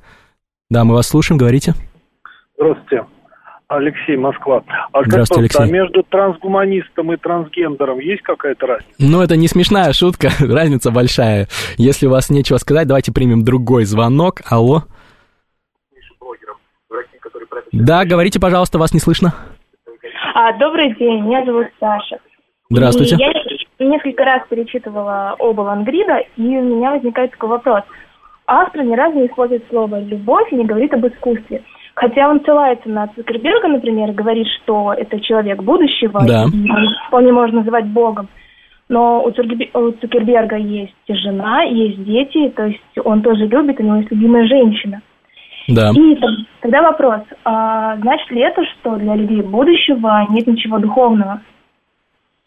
Да, 0.68 0.84
мы 0.84 0.92
вас 0.92 1.08
слушаем, 1.08 1.38
говорите. 1.38 1.72
Здравствуйте. 2.58 3.06
Алексей, 3.68 4.16
Москва. 4.16 4.62
А 4.92 5.02
Здравствуйте, 5.02 5.40
Алексей. 5.40 5.62
А 5.64 5.66
между 5.66 6.02
трансгуманистом 6.04 7.12
и 7.12 7.16
трансгендером 7.16 7.98
есть 7.98 8.22
какая-то 8.22 8.66
разница? 8.66 8.94
Ну, 9.00 9.20
это 9.22 9.36
не 9.36 9.48
смешная 9.48 9.92
шутка, 9.92 10.28
разница 10.40 10.92
большая. 10.92 11.48
Если 11.76 12.06
у 12.06 12.10
вас 12.10 12.30
нечего 12.30 12.58
сказать, 12.58 12.86
давайте 12.86 13.12
примем 13.12 13.44
другой 13.44 13.84
звонок. 13.84 14.42
Алло. 14.48 14.82
Да, 17.72 18.04
говорите, 18.04 18.40
пожалуйста, 18.40 18.78
вас 18.78 18.94
не 18.94 19.00
слышно. 19.00 19.34
А, 20.34 20.52
добрый 20.58 20.94
день, 20.94 21.24
меня 21.24 21.44
зовут 21.44 21.66
Саша. 21.80 22.18
Здравствуйте. 22.70 23.16
И 23.16 23.18
я 23.18 23.88
несколько 23.88 24.24
раз 24.24 24.42
перечитывала 24.48 25.34
оба 25.38 25.62
Лангрида, 25.62 26.18
и 26.36 26.42
у 26.42 26.62
меня 26.62 26.92
возникает 26.92 27.32
такой 27.32 27.48
вопрос. 27.50 27.82
Автор 28.46 28.84
ни 28.84 28.94
разу 28.94 29.18
не 29.18 29.26
использует 29.26 29.64
слово 29.68 30.00
«любовь» 30.00 30.52
и 30.52 30.56
не 30.56 30.64
говорит 30.64 30.94
об 30.94 31.06
искусстве. 31.06 31.62
Хотя 31.96 32.28
он 32.28 32.42
ссылается 32.44 32.90
на 32.90 33.08
Цукерберга, 33.08 33.68
например, 33.68 34.12
говорит, 34.12 34.46
что 34.62 34.92
это 34.92 35.18
человек 35.18 35.62
будущего, 35.62 36.20
да. 36.26 36.44
и 36.44 36.68
вполне 37.08 37.32
можно 37.32 37.60
называть 37.60 37.86
Богом. 37.86 38.28
Но 38.90 39.24
у, 39.24 39.30
Цукербе- 39.30 39.70
у 39.72 39.92
Цукерберга 39.92 40.56
есть 40.56 40.92
жена, 41.08 41.62
есть 41.62 42.04
дети, 42.04 42.50
то 42.50 42.66
есть 42.66 42.82
он 43.02 43.22
тоже 43.22 43.46
любит, 43.46 43.80
у 43.80 43.82
него 43.82 43.96
есть 43.96 44.10
любимая 44.10 44.46
женщина. 44.46 45.00
Да. 45.68 45.90
И 45.96 46.18
тогда 46.60 46.82
вопрос, 46.82 47.22
а, 47.44 47.96
значит 47.96 48.30
ли 48.30 48.42
это, 48.42 48.62
что 48.64 48.96
для 48.96 49.16
людей 49.16 49.40
будущего 49.40 50.26
нет 50.28 50.46
ничего 50.46 50.78
духовного? 50.78 51.40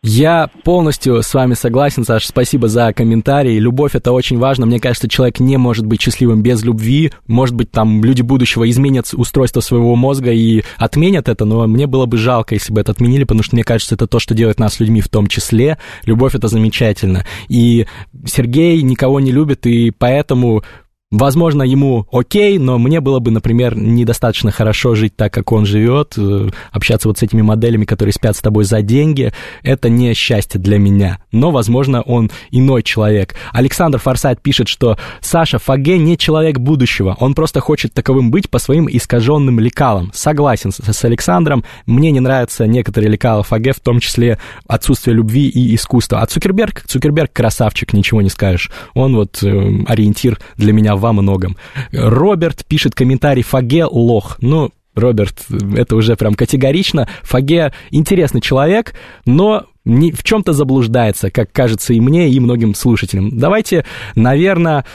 Я 0.01 0.49
полностью 0.63 1.21
с 1.21 1.33
вами 1.33 1.55
согласен, 1.55 2.05
Саша, 2.05 2.29
спасибо 2.29 2.69
за 2.69 2.93
комментарий. 2.93 3.59
Любовь 3.59 3.95
это 3.95 4.13
очень 4.13 4.37
важно. 4.37 4.65
Мне 4.65 4.79
кажется, 4.79 5.09
человек 5.09 5.41
не 5.41 5.57
может 5.57 5.85
быть 5.85 6.01
счастливым 6.01 6.41
без 6.41 6.63
любви. 6.63 7.11
Может 7.27 7.53
быть, 7.53 7.69
там 7.69 8.01
люди 8.01 8.21
будущего 8.21 8.69
изменят 8.69 9.09
устройство 9.13 9.59
своего 9.59 9.97
мозга 9.97 10.31
и 10.31 10.63
отменят 10.77 11.27
это, 11.27 11.43
но 11.43 11.67
мне 11.67 11.85
было 11.85 12.05
бы 12.05 12.15
жалко, 12.15 12.55
если 12.55 12.71
бы 12.71 12.79
это 12.79 12.93
отменили, 12.93 13.25
потому 13.25 13.43
что 13.43 13.57
мне 13.57 13.65
кажется, 13.65 13.95
это 13.95 14.07
то, 14.07 14.19
что 14.19 14.33
делает 14.33 14.57
нас 14.57 14.79
людьми 14.79 15.01
в 15.01 15.09
том 15.09 15.27
числе. 15.27 15.77
Любовь 16.05 16.33
это 16.33 16.47
замечательно. 16.47 17.25
И 17.49 17.85
Сергей 18.25 18.81
никого 18.83 19.19
не 19.19 19.33
любит, 19.33 19.67
и 19.67 19.91
поэтому 19.91 20.63
Возможно, 21.11 21.63
ему 21.63 22.05
окей, 22.11 22.59
но 22.59 22.77
мне 22.77 23.01
было 23.01 23.17
бы, 23.17 23.31
например, 23.31 23.75
недостаточно 23.75 24.51
хорошо 24.51 24.93
жить 24.93 25.15
так, 25.15 25.33
как 25.33 25.51
он 25.51 25.65
живет, 25.65 26.13
э, 26.17 26.49
общаться 26.71 27.07
вот 27.07 27.17
с 27.17 27.23
этими 27.23 27.41
моделями, 27.41 27.85
которые 27.85 28.13
спят 28.13 28.35
с 28.37 28.41
тобой 28.41 28.63
за 28.63 28.83
деньги. 28.83 29.33
Это 29.63 29.89
не 29.89 30.13
счастье 30.13 30.61
для 30.61 30.77
меня. 30.77 31.17
Но, 31.31 31.49
возможно, 31.49 32.03
он 32.03 32.29
иной 32.51 32.83
человек. 32.83 33.33
Александр 33.53 33.97
Форсайт 33.97 34.39
пишет, 34.39 34.67
что 34.67 34.99
Саша 35.19 35.57
Фаге 35.57 35.97
не 35.97 36.15
человек 36.15 36.59
будущего. 36.59 37.17
Он 37.19 37.33
просто 37.33 37.59
хочет 37.59 37.91
таковым 37.91 38.29
быть 38.29 38.47
по 38.47 38.59
своим 38.59 38.87
искаженным 38.87 39.59
лекалам. 39.59 40.11
Согласен 40.13 40.71
с, 40.71 41.05
Александром. 41.05 41.63
Мне 41.87 42.11
не 42.11 42.19
нравятся 42.19 42.67
некоторые 42.67 43.09
лекала 43.09 43.41
Фаге, 43.41 43.73
в 43.73 43.79
том 43.79 43.99
числе 43.99 44.37
отсутствие 44.67 45.15
любви 45.15 45.49
и 45.49 45.73
искусства. 45.73 46.21
А 46.21 46.27
Цукерберг, 46.27 46.83
Цукерберг 46.85 47.33
красавчик, 47.33 47.93
ничего 47.93 48.21
не 48.21 48.29
скажешь. 48.29 48.69
Он 48.93 49.15
вот 49.15 49.41
э, 49.41 49.83
ориентир 49.87 50.37
для 50.55 50.71
меня 50.71 50.98
во 50.99 51.13
многом. 51.13 51.57
Роберт 51.91 52.65
пишет 52.65 52.95
комментарий 52.95 53.43
Фаге 53.43 53.85
лох. 53.85 54.37
Ну, 54.41 54.71
Роберт, 54.95 55.45
это 55.75 55.95
уже 55.95 56.15
прям 56.15 56.35
категорично. 56.35 57.07
Фаге 57.23 57.73
интересный 57.91 58.41
человек, 58.41 58.93
но 59.25 59.65
не, 59.85 60.11
в 60.11 60.23
чем-то 60.23 60.53
заблуждается, 60.53 61.31
как 61.31 61.51
кажется 61.51 61.93
и 61.93 61.99
мне, 61.99 62.29
и 62.29 62.39
многим 62.39 62.75
слушателям. 62.75 63.37
Давайте, 63.37 63.85
наверное, 64.15 64.85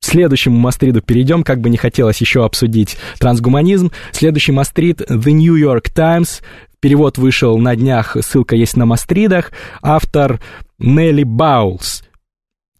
следующему 0.00 0.58
мастриду 0.58 1.00
перейдем, 1.00 1.42
как 1.42 1.60
бы 1.60 1.70
не 1.70 1.76
хотелось 1.76 2.20
еще 2.20 2.44
обсудить 2.44 2.96
трансгуманизм. 3.18 3.90
Следующий 4.12 4.52
мастрид 4.52 5.00
The 5.00 5.32
New 5.32 5.54
York 5.54 5.90
Times. 5.90 6.42
Перевод 6.80 7.16
вышел 7.16 7.56
на 7.58 7.74
днях, 7.76 8.16
ссылка 8.20 8.56
есть 8.56 8.76
на 8.76 8.84
мастридах. 8.84 9.52
Автор 9.80 10.40
Нелли 10.78 11.24
Баулс. 11.24 12.04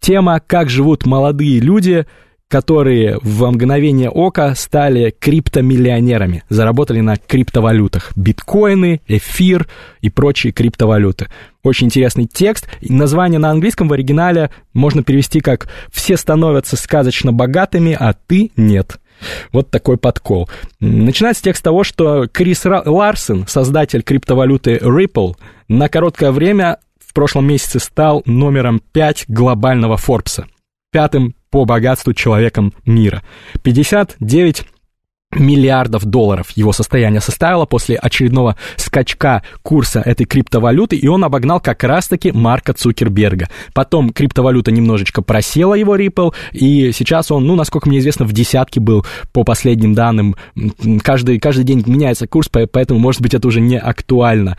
Тема 0.01 0.41
«Как 0.47 0.69
живут 0.69 1.07
молодые 1.07 1.61
люди», 1.61 2.07
которые 2.49 3.19
в 3.23 3.51
мгновение 3.51 4.11
ока 4.11 4.55
стали 4.55 5.15
криптомиллионерами, 5.19 6.45
заработали 6.49 7.01
на 7.01 7.17
криптовалютах. 7.17 8.13
Биткоины, 8.17 9.01
эфир 9.07 9.67
и 10.01 10.11
прочие 10.11 10.53
криптовалюты. 10.53 11.29
Очень 11.63 11.87
интересный 11.87 12.27
текст. 12.27 12.69
Название 12.83 13.39
на 13.39 13.51
английском 13.51 13.89
в 13.89 13.93
оригинале 13.93 14.51
можно 14.73 15.03
перевести 15.03 15.41
как 15.41 15.69
«Все 15.93 16.17
становятся 16.17 16.77
сказочно 16.77 17.33
богатыми, 17.33 17.97
а 17.99 18.13
ты 18.13 18.53
нет». 18.57 18.99
Вот 19.53 19.71
такой 19.71 19.97
подкол. 19.97 20.49
Начинается 20.81 21.43
текст 21.43 21.61
с 21.61 21.63
того, 21.63 21.85
что 21.85 22.27
Крис 22.27 22.65
Ларсон, 22.65 23.47
создатель 23.47 24.03
криптовалюты 24.03 24.77
Ripple, 24.77 25.37
на 25.69 25.89
короткое 25.89 26.33
время 26.33 26.79
в 26.99 27.15
прошлом 27.15 27.47
месяце 27.47 27.79
стал 27.79 28.23
номером 28.27 28.81
5 28.93 29.27
глобального 29.29 29.97
Форбса. 29.97 30.47
Пятым 30.93 31.35
по 31.55 31.65
богатству 31.65 32.13
человеком 32.13 32.73
мира. 32.85 33.23
59 33.63 34.67
миллиардов 35.35 36.05
долларов 36.05 36.51
его 36.55 36.73
состояние 36.73 37.21
составило 37.21 37.67
после 37.67 37.97
очередного 37.97 38.57
скачка 38.77 39.43
курса 39.63 40.01
этой 40.01 40.27
криптовалюты, 40.27 40.97
и 40.97 41.07
он 41.09 41.25
обогнал 41.25 41.61
как 41.61 41.83
раз-таки 41.85 42.33
Марка 42.33 42.73
Цукерберга. 42.73 43.49
Потом 43.73 44.11
криптовалюта 44.11 44.71
немножечко 44.71 45.23
просела 45.23 45.75
его 45.75 45.97
Ripple, 45.97 46.35
и 46.53 46.93
сейчас 46.93 47.31
он, 47.31 47.47
ну, 47.47 47.55
насколько 47.55 47.89
мне 47.89 47.99
известно, 47.99 48.25
в 48.25 48.33
десятке 48.33 48.81
был 48.81 49.05
по 49.33 49.45
последним 49.45 49.95
данным. 49.95 50.37
Каждый, 51.03 51.39
каждый 51.39 51.65
день 51.65 51.83
меняется 51.87 52.27
курс, 52.27 52.49
поэтому, 52.49 53.01
может 53.01 53.21
быть, 53.21 53.35
это 53.35 53.49
уже 53.49 53.61
не 53.61 53.79
актуально. 53.79 54.57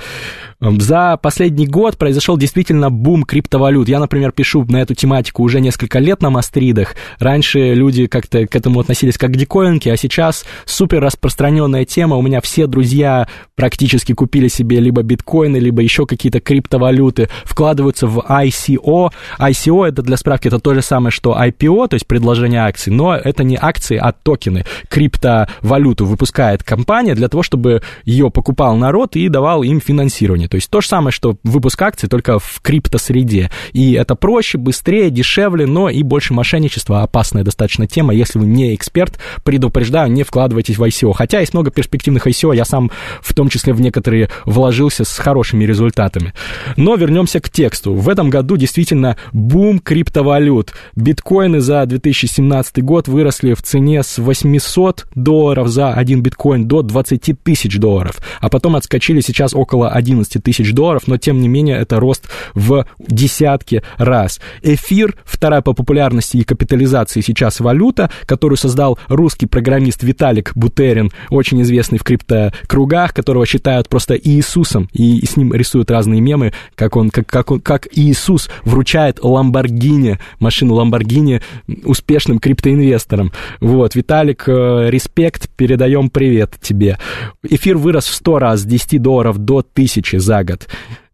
За 0.60 1.18
последний 1.22 1.68
год 1.68 1.98
произошел 1.98 2.38
действительно 2.38 2.90
бум 2.90 3.24
криптовалют. 3.24 3.90
Я, 3.90 4.00
например, 4.00 4.32
пишу 4.32 4.66
на 4.66 4.82
эту 4.82 4.96
тематику 4.96 5.44
уже 5.44 5.60
несколько 5.60 6.00
лет 6.00 6.22
на 6.22 6.30
мастридах. 6.30 6.96
Раньше 7.20 7.74
люди 7.74 8.08
как-то 8.08 8.48
к 8.48 8.56
этому 8.56 8.80
относились 8.80 9.18
как 9.18 9.32
к 9.32 9.36
диковинке, 9.36 9.92
а 9.92 9.98
сейчас 9.98 10.46
супер 10.66 11.02
распространенная 11.02 11.86
тема. 11.86 12.16
У 12.18 12.22
меня 12.22 12.42
все 12.42 12.68
друзья 12.68 13.28
практически 13.56 14.14
купили 14.14 14.48
себе 14.48 14.80
либо 14.80 15.02
биткоины, 15.02 15.58
либо 15.58 15.82
еще 15.82 16.06
какие-то 16.06 16.40
криптовалюты, 16.40 17.30
вкладываются 17.44 18.08
в 18.08 18.20
ICO. 18.20 19.12
ICO 19.40 19.88
это 19.88 20.02
для 20.02 20.18
справки 20.18 20.48
это 20.48 20.60
то 20.60 20.74
же 20.74 20.82
самое, 20.82 21.12
что 21.12 21.38
IPO, 21.40 21.90
то 21.90 21.94
есть 21.96 22.08
предложение 22.08 22.62
акций, 22.62 22.92
но 22.92 23.16
это 23.16 23.44
не 23.44 23.58
акции, 23.60 23.98
а 23.98 24.12
токены. 24.12 24.66
Криптовалюту 24.90 26.06
выпускает 26.06 26.64
компания 26.64 27.16
для 27.16 27.30
того, 27.30 27.44
чтобы 27.44 27.82
ее 28.04 28.30
покупал 28.30 28.76
народ 28.76 29.16
и 29.16 29.30
давал 29.30 29.64
им 29.64 29.80
финансирование. 29.80 30.48
То 30.48 30.56
есть 30.56 30.70
то 30.70 30.82
же 30.82 30.88
самое, 30.88 31.12
что 31.12 31.38
выпуск 31.44 31.82
акций, 31.82 32.10
только 32.10 32.40
в 32.40 32.62
криптосреде. 32.62 33.52
И 33.74 33.94
это 33.94 34.16
проще, 34.16 34.58
быстрее, 34.58 35.10
дешевле, 35.10 35.66
но 35.66 35.90
и 35.90 36.04
больше 36.04 36.34
мошенничества. 36.34 37.04
Опасная 37.04 37.44
достаточно 37.44 37.88
тема. 37.88 38.14
Если 38.14 38.40
вы 38.40 38.46
не 38.46 38.76
эксперт, 38.76 39.20
предупреждаю, 39.44 40.12
не 40.12 40.24
вкладывайтесь 40.56 40.78
в 40.78 40.84
ICO. 40.84 41.14
Хотя 41.14 41.40
есть 41.40 41.54
много 41.54 41.72
перспективных 41.72 42.28
ICO, 42.28 42.56
я 42.56 42.66
сам 42.66 42.92
в 43.22 43.34
том 43.34 43.50
числе 43.50 43.74
в 43.74 43.82
некоторые 43.82 44.30
вложился 44.46 45.04
с 45.04 45.18
хорошими 45.18 45.66
результатами. 45.66 46.34
Но 46.78 46.96
вернемся 46.96 47.40
к 47.40 47.50
тексту. 47.50 47.94
В 47.94 48.10
этом 48.10 48.30
году 48.30 48.58
действительно 48.58 49.18
бум 49.34 49.80
криптовалют. 49.80 50.74
Биткоины 50.96 51.60
за 51.60 51.86
2017 51.86 52.84
год 52.84 53.08
выросли 53.08 53.54
в 53.54 53.62
цене 53.62 54.04
с 54.04 54.18
800 54.18 55.08
долларов 55.16 55.68
за 55.68 55.94
один 55.94 56.22
биткоин 56.22 56.68
до 56.68 56.82
20 56.82 57.44
тысяч 57.44 57.78
долларов. 57.78 58.16
А 58.40 58.50
потом 58.50 58.76
отскочили 58.76 59.22
сейчас 59.22 59.54
около 59.54 59.90
11 59.90 60.42
тысяч 60.44 60.74
долларов, 60.74 61.04
но 61.08 61.18
тем 61.18 61.42
не 61.42 61.48
менее 61.48 61.78
это 61.78 62.00
рост 62.00 62.30
в 62.54 62.86
десятки 63.00 63.84
раз. 63.98 64.40
Эфир, 64.62 65.16
вторая 65.26 65.62
по 65.62 65.74
популярности 65.74 66.38
и 66.38 66.44
капитализации 66.44 67.22
сейчас 67.22 67.60
валюта, 67.60 68.10
которую 68.26 68.58
создал 68.58 68.98
русский 69.08 69.48
программист 69.48 70.04
Виталик 70.04 70.45
Бутерин, 70.56 71.12
очень 71.30 71.62
известный 71.62 71.98
в 71.98 72.04
криптокругах, 72.04 73.14
которого 73.14 73.46
считают 73.46 73.90
просто 73.90 74.16
Иисусом, 74.16 74.90
и 74.94 75.26
с 75.26 75.38
ним 75.38 75.54
рисуют 75.54 75.92
разные 75.92 76.22
мемы, 76.22 76.54
как 76.76 76.96
он, 76.96 77.10
как, 77.10 77.28
как, 77.28 77.52
он, 77.52 77.62
как 77.62 77.88
Иисус 77.92 78.50
вручает 78.64 79.20
Ламборгини, 79.22 80.20
машину 80.40 80.76
Ламборгини 80.76 81.42
успешным 81.84 82.40
криптоинвесторам. 82.40 83.32
Вот, 83.60 83.96
Виталик, 83.96 84.44
э, 84.48 84.90
респект, 84.90 85.50
передаем 85.56 86.10
привет 86.10 86.56
тебе. 86.62 86.98
Эфир 87.44 87.78
вырос 87.78 88.06
в 88.08 88.14
100 88.14 88.40
раз, 88.40 88.62
с 88.62 88.66
10 88.66 89.02
долларов 89.02 89.38
до 89.38 89.60
1000 89.60 90.20
за 90.20 90.44
год. 90.44 90.68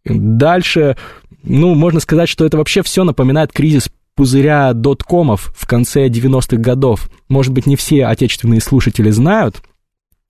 Дальше, 0.05 0.97
ну, 1.43 1.75
можно 1.75 1.99
сказать, 1.99 2.29
что 2.29 2.45
это 2.45 2.57
вообще 2.57 2.81
все 2.81 3.03
напоминает 3.03 3.51
кризис 3.51 3.89
пузыря 4.15 4.73
доткомов 4.73 5.53
в 5.55 5.67
конце 5.67 6.07
90-х 6.07 6.57
годов. 6.57 7.09
Может 7.29 7.53
быть, 7.53 7.65
не 7.65 7.75
все 7.75 8.05
отечественные 8.05 8.61
слушатели 8.61 9.09
знают, 9.09 9.61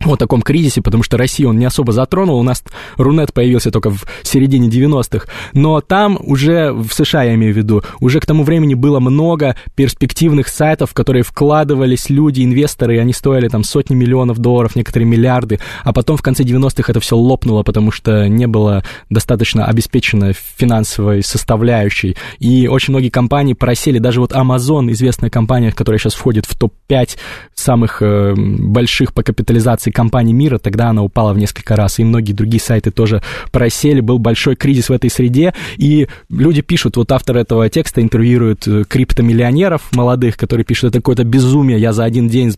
о 0.05 0.15
таком 0.15 0.41
кризисе, 0.41 0.81
потому 0.81 1.03
что 1.03 1.17
Россию 1.17 1.49
он 1.49 1.59
не 1.59 1.65
особо 1.65 1.91
затронул, 1.91 2.39
у 2.39 2.43
нас 2.43 2.63
Рунет 2.97 3.33
появился 3.33 3.71
только 3.71 3.91
в 3.91 4.05
середине 4.23 4.69
90-х, 4.69 5.27
но 5.53 5.81
там 5.81 6.17
уже, 6.21 6.71
в 6.71 6.91
США 6.91 7.23
я 7.23 7.35
имею 7.35 7.53
в 7.53 7.57
виду, 7.57 7.83
уже 7.99 8.19
к 8.19 8.25
тому 8.25 8.43
времени 8.43 8.73
было 8.73 8.99
много 8.99 9.55
перспективных 9.75 10.47
сайтов, 10.47 10.91
в 10.91 10.93
которые 10.93 11.23
вкладывались 11.23 12.09
люди, 12.09 12.43
инвесторы, 12.43 12.95
и 12.95 12.99
они 12.99 13.13
стоили 13.13 13.47
там 13.47 13.63
сотни 13.63 13.95
миллионов 13.95 14.39
долларов, 14.39 14.75
некоторые 14.75 15.07
миллиарды, 15.07 15.59
а 15.83 15.93
потом 15.93 16.17
в 16.17 16.21
конце 16.21 16.43
90-х 16.43 16.91
это 16.91 16.99
все 16.99 17.15
лопнуло, 17.15 17.63
потому 17.63 17.91
что 17.91 18.27
не 18.27 18.47
было 18.47 18.83
достаточно 19.09 19.65
обеспечено 19.65 20.33
финансовой 20.33 21.23
составляющей, 21.23 22.17
и 22.39 22.67
очень 22.67 22.93
многие 22.93 23.09
компании 23.09 23.53
просели, 23.53 23.99
даже 23.99 24.19
вот 24.19 24.31
Amazon, 24.31 24.91
известная 24.91 25.29
компания, 25.29 25.71
которая 25.71 25.99
сейчас 25.99 26.13
входит 26.13 26.45
в 26.45 26.57
топ-5 26.57 27.17
самых 27.53 28.01
э, 28.01 28.33
больших 28.35 29.13
по 29.13 29.23
капитализации 29.23 29.90
компаний 29.91 30.33
мира, 30.33 30.57
тогда 30.57 30.89
она 30.89 31.03
упала 31.03 31.33
в 31.33 31.37
несколько 31.37 31.75
раз, 31.75 31.99
и 31.99 32.03
многие 32.03 32.33
другие 32.33 32.61
сайты 32.61 32.91
тоже 32.91 33.21
просели, 33.51 34.01
был 34.01 34.19
большой 34.19 34.55
кризис 34.55 34.89
в 34.89 34.93
этой 34.93 35.09
среде, 35.09 35.53
и 35.77 36.07
люди 36.29 36.61
пишут, 36.61 36.97
вот 36.97 37.11
автор 37.11 37.37
этого 37.37 37.69
текста 37.69 38.01
интервьюирует 38.01 38.67
криптомиллионеров 38.87 39.91
молодых, 39.93 40.37
которые 40.37 40.65
пишут, 40.65 40.89
это 40.89 40.99
какое-то 40.99 41.23
безумие, 41.23 41.79
я 41.79 41.93
за 41.93 42.03
один 42.03 42.27
день 42.27 42.53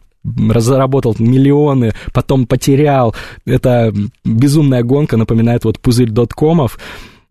разработал 0.49 1.15
миллионы, 1.19 1.93
потом 2.13 2.45
потерял. 2.45 3.15
Это 3.45 3.93
безумная 4.23 4.83
гонка, 4.83 5.17
напоминает 5.17 5.65
вот 5.65 5.79
пузырь 5.79 6.09
доткомов. 6.09 6.79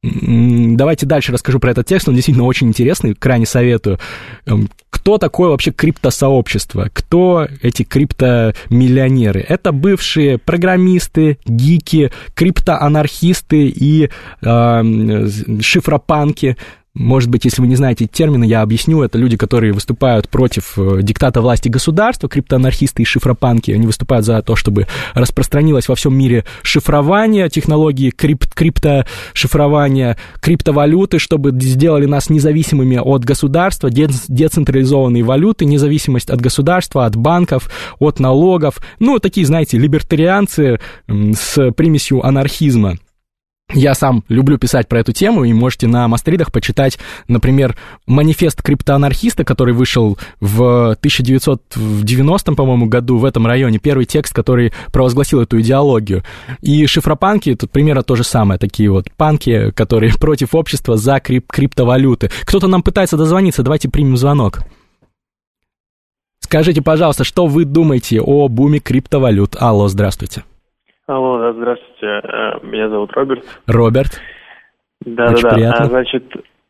Давайте 0.02 1.06
дальше 1.06 1.30
расскажу 1.30 1.60
про 1.60 1.70
этот 1.70 1.86
текст, 1.86 2.08
он 2.08 2.16
действительно 2.16 2.46
очень 2.46 2.66
интересный, 2.66 3.14
крайне 3.14 3.46
советую. 3.46 4.00
Эм, 4.46 4.68
кто 4.90 5.16
такое 5.16 5.50
вообще 5.50 5.70
криптосообщество? 5.70 6.90
Кто 6.92 7.46
эти 7.62 7.84
криптомиллионеры? 7.84 9.40
Это 9.48 9.70
бывшие 9.70 10.38
программисты, 10.38 11.38
гики, 11.46 12.10
криптоанархисты 12.34 13.68
и 13.68 14.10
э, 14.42 15.28
шифропанки, 15.60 16.56
может 16.94 17.30
быть, 17.30 17.46
если 17.46 17.62
вы 17.62 17.68
не 17.68 17.76
знаете 17.76 18.06
термины, 18.06 18.44
я 18.44 18.60
объясню. 18.60 19.02
Это 19.02 19.16
люди, 19.16 19.38
которые 19.38 19.72
выступают 19.72 20.28
против 20.28 20.78
э, 20.78 21.00
диктата 21.02 21.40
власти 21.40 21.68
государства, 21.68 22.28
криптоанархисты 22.28 23.00
и 23.00 23.06
шифропанки. 23.06 23.70
Они 23.70 23.86
выступают 23.86 24.26
за 24.26 24.42
то, 24.42 24.56
чтобы 24.56 24.86
распространилось 25.14 25.88
во 25.88 25.94
всем 25.94 26.14
мире 26.14 26.44
шифрование, 26.62 27.48
технологии 27.48 28.10
крип 28.10 28.44
криптошифрования, 28.44 30.18
криптовалюты, 30.40 31.18
чтобы 31.18 31.58
сделали 31.58 32.04
нас 32.04 32.28
независимыми 32.28 32.98
от 32.98 33.24
государства, 33.24 33.88
децентрализованные 33.90 35.22
валюты, 35.22 35.64
независимость 35.64 36.28
от 36.28 36.42
государства, 36.42 37.06
от 37.06 37.16
банков, 37.16 37.70
от 38.00 38.20
налогов. 38.20 38.82
Ну, 38.98 39.18
такие, 39.18 39.46
знаете, 39.46 39.78
либертарианцы 39.78 40.78
с 41.08 41.72
примесью 41.72 42.24
анархизма. 42.24 42.98
Я 43.74 43.94
сам 43.94 44.22
люблю 44.28 44.58
писать 44.58 44.86
про 44.86 45.00
эту 45.00 45.12
тему, 45.12 45.44
и 45.44 45.52
можете 45.52 45.86
на 45.86 46.06
Мастридах 46.06 46.52
почитать, 46.52 46.98
например, 47.26 47.76
манифест 48.06 48.60
криптоанархиста, 48.62 49.44
который 49.44 49.72
вышел 49.72 50.18
в 50.40 50.90
1990, 50.90 52.52
по-моему, 52.52 52.86
году 52.86 53.16
в 53.16 53.24
этом 53.24 53.46
районе, 53.46 53.78
первый 53.78 54.04
текст, 54.04 54.34
который 54.34 54.72
провозгласил 54.92 55.40
эту 55.40 55.60
идеологию. 55.60 56.22
И 56.60 56.84
шифропанки, 56.86 57.54
тут 57.54 57.70
примерно 57.70 58.02
то 58.02 58.14
же 58.14 58.24
самое, 58.24 58.58
такие 58.58 58.90
вот 58.90 59.10
панки, 59.16 59.70
которые 59.70 60.12
против 60.18 60.54
общества 60.54 60.98
за 60.98 61.18
крип 61.20 61.50
криптовалюты. 61.50 62.30
Кто-то 62.44 62.66
нам 62.66 62.82
пытается 62.82 63.16
дозвониться, 63.16 63.62
давайте 63.62 63.88
примем 63.88 64.18
звонок. 64.18 64.60
Скажите, 66.40 66.82
пожалуйста, 66.82 67.24
что 67.24 67.46
вы 67.46 67.64
думаете 67.64 68.20
о 68.20 68.48
буме 68.48 68.80
криптовалют? 68.80 69.56
Алло, 69.58 69.88
здравствуйте. 69.88 70.44
Алло, 71.06 71.38
да, 71.38 71.52
здравствуйте. 71.52 72.06
Э, 72.06 72.58
меня 72.62 72.88
зовут 72.88 73.12
Роберт. 73.12 73.44
Роберт. 73.66 74.20
Да, 75.04 75.32
Очень 75.32 75.42
да, 75.42 75.48
да. 75.48 75.54
Приятно. 75.56 75.84
А, 75.84 75.88
значит, 75.88 76.24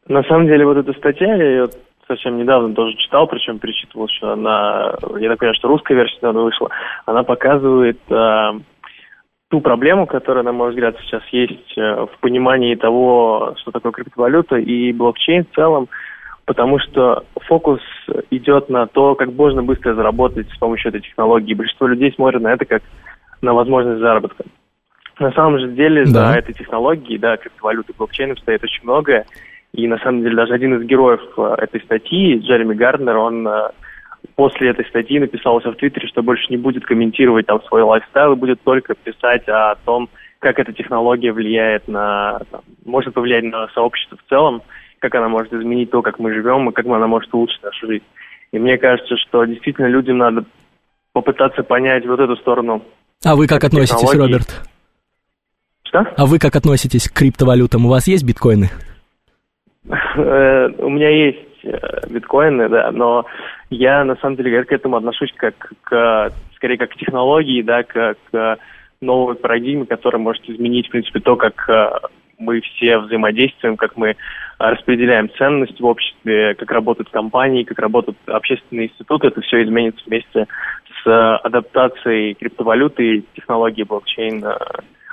на 0.09 0.23
самом 0.23 0.47
деле 0.47 0.65
вот 0.65 0.79
эта 0.79 0.93
статья, 0.95 1.35
я 1.35 1.45
ее 1.45 1.69
совсем 2.09 2.39
недавно 2.39 2.75
тоже 2.75 2.97
читал, 2.97 3.27
причем 3.27 3.59
перечитывал, 3.59 4.09
что 4.09 4.33
она, 4.33 4.95
я 5.19 5.29
так 5.29 5.39
понимаю, 5.39 5.55
что 5.55 5.69
русская 5.69 5.95
версия 5.95 6.17
недавно 6.17 6.43
вышла, 6.43 6.71
она 7.05 7.23
показывает 7.25 7.99
а, 8.11 8.55
ту 9.51 9.61
проблему, 9.61 10.07
которая, 10.07 10.43
на 10.45 10.53
мой 10.53 10.71
взгляд, 10.71 10.97
сейчас 11.03 11.23
есть 11.31 11.77
э, 11.77 12.07
в 12.07 12.19
понимании 12.21 12.75
того, 12.75 13.55
что 13.61 13.71
такое 13.71 13.93
криптовалюта 13.93 14.57
и 14.57 14.93
блокчейн 14.93 15.45
в 15.45 15.55
целом, 15.55 15.89
потому 16.47 16.79
что 16.79 17.25
фокус 17.43 17.81
идет 18.31 18.71
на 18.71 18.87
то, 18.87 19.15
как 19.15 19.31
можно 19.31 19.63
быстро 19.63 19.95
заработать 19.95 20.51
с 20.51 20.59
помощью 20.59 20.89
этой 20.89 21.03
технологии. 21.03 21.53
Большинство 21.53 21.87
людей 21.87 22.13
смотрят 22.13 22.43
на 22.43 22.55
это 22.55 22.65
как 22.65 22.83
на 23.43 23.53
возможность 23.53 24.01
заработка. 24.01 24.45
На 25.19 25.33
самом 25.33 25.59
же 25.59 25.69
деле 25.69 26.05
да. 26.05 26.33
за 26.33 26.39
этой 26.39 26.55
технологией, 26.55 27.19
да, 27.19 27.37
криптовалюты, 27.37 27.93
блокчейном 27.97 28.39
стоит 28.39 28.65
очень 28.65 28.83
многое. 28.85 29.27
И 29.73 29.87
на 29.87 29.99
самом 29.99 30.23
деле 30.23 30.37
даже 30.37 30.55
один 30.55 30.75
из 30.75 30.87
героев 30.87 31.21
э, 31.37 31.55
этой 31.59 31.81
статьи, 31.83 32.39
Джереми 32.39 32.75
Гарднер, 32.75 33.17
он 33.17 33.47
э, 33.47 33.71
после 34.37 34.71
этой 34.71 34.85
статьи 34.87 35.19
написал 35.19 35.61
в 35.61 35.75
Твиттере, 35.75 36.09
что 36.09 36.23
больше 36.23 36.47
не 36.51 36.57
будет 36.57 36.85
комментировать 36.85 37.47
там 37.47 37.63
свой 37.65 37.83
лайфстайл, 37.83 38.37
будет 38.37 38.61
только 38.63 38.95
писать 38.95 39.49
о 39.49 39.75
том, 39.85 40.09
как 40.41 40.59
эта 40.59 40.73
технология 40.73 41.33
влияет 41.33 41.89
на, 41.89 42.41
там, 42.51 42.63
может 42.85 43.15
повлиять 43.15 43.45
на 43.45 43.69
сообщество 43.69 44.19
в 44.19 44.29
целом, 44.29 44.63
как 44.99 45.15
она 45.15 45.29
может 45.29 45.53
изменить 45.53 45.91
то, 45.91 46.03
как 46.03 46.19
мы 46.19 46.33
живем, 46.33 46.69
и 46.69 46.73
как 46.73 46.87
она 46.87 47.07
может 47.07 47.33
улучшить 47.33 47.63
нашу 47.63 47.87
жизнь. 47.87 48.05
И 48.53 48.59
мне 48.59 48.77
кажется, 48.77 49.17
что 49.17 49.45
действительно 49.45 49.87
людям 49.87 50.19
надо 50.19 50.45
попытаться 51.13 51.63
понять 51.63 52.07
вот 52.07 52.21
эту 52.21 52.37
сторону 52.37 52.83
а 53.25 53.37
вы 53.37 53.47
как 53.47 53.65
относитесь, 53.65 54.15
Роберт? 54.15 54.63
Что? 55.85 56.07
А 56.17 56.27
вы 56.27 56.39
как 56.39 56.57
относитесь 56.57 57.09
к 57.09 57.15
криптовалютам? 57.15 57.87
У 57.87 57.89
вас 57.89 58.07
есть 58.07 58.25
биткоины? 58.25 58.71
Э, 59.89 60.69
у 60.79 60.89
меня 60.91 61.09
есть 61.09 61.65
э, 61.65 62.09
биткоины, 62.09 62.69
да, 62.69 62.91
но 62.93 63.27
я 63.71 64.05
на 64.05 64.17
самом 64.17 64.37
деле 64.37 64.65
к 64.65 64.73
этому 64.73 64.97
отношусь 64.97 65.33
как 65.37 65.55
к, 65.83 66.33
скорее 66.57 66.79
как 66.79 66.91
к 66.91 66.97
технологии, 66.97 67.63
да, 67.63 67.83
как 67.83 68.19
к 68.31 68.59
новой 69.01 69.35
парадигме, 69.35 69.85
которая 69.85 70.21
может 70.21 70.49
изменить, 70.49 70.89
в 70.89 70.91
принципе, 70.91 71.21
то, 71.21 71.37
как 71.37 71.69
э, 71.69 71.91
мы 72.39 72.61
все 72.61 72.99
взаимодействуем, 72.99 73.77
как 73.77 73.97
мы 73.97 74.17
распределяем 74.59 75.29
ценность 75.37 75.81
в 75.81 75.85
обществе, 75.85 76.55
как 76.55 76.71
работают 76.71 77.11
компании, 77.11 77.65
как 77.65 77.79
работают 77.79 78.17
общественные 78.27 78.89
институты, 78.89 79.29
это 79.29 79.41
все 79.41 79.63
изменится 79.63 80.03
вместе 80.07 80.47
с 81.05 81.37
адаптацией 81.43 82.35
криптовалюты 82.35 83.17
и 83.17 83.25
технологии 83.35 83.83
блокчейн 83.83 84.45
э, 84.45 84.57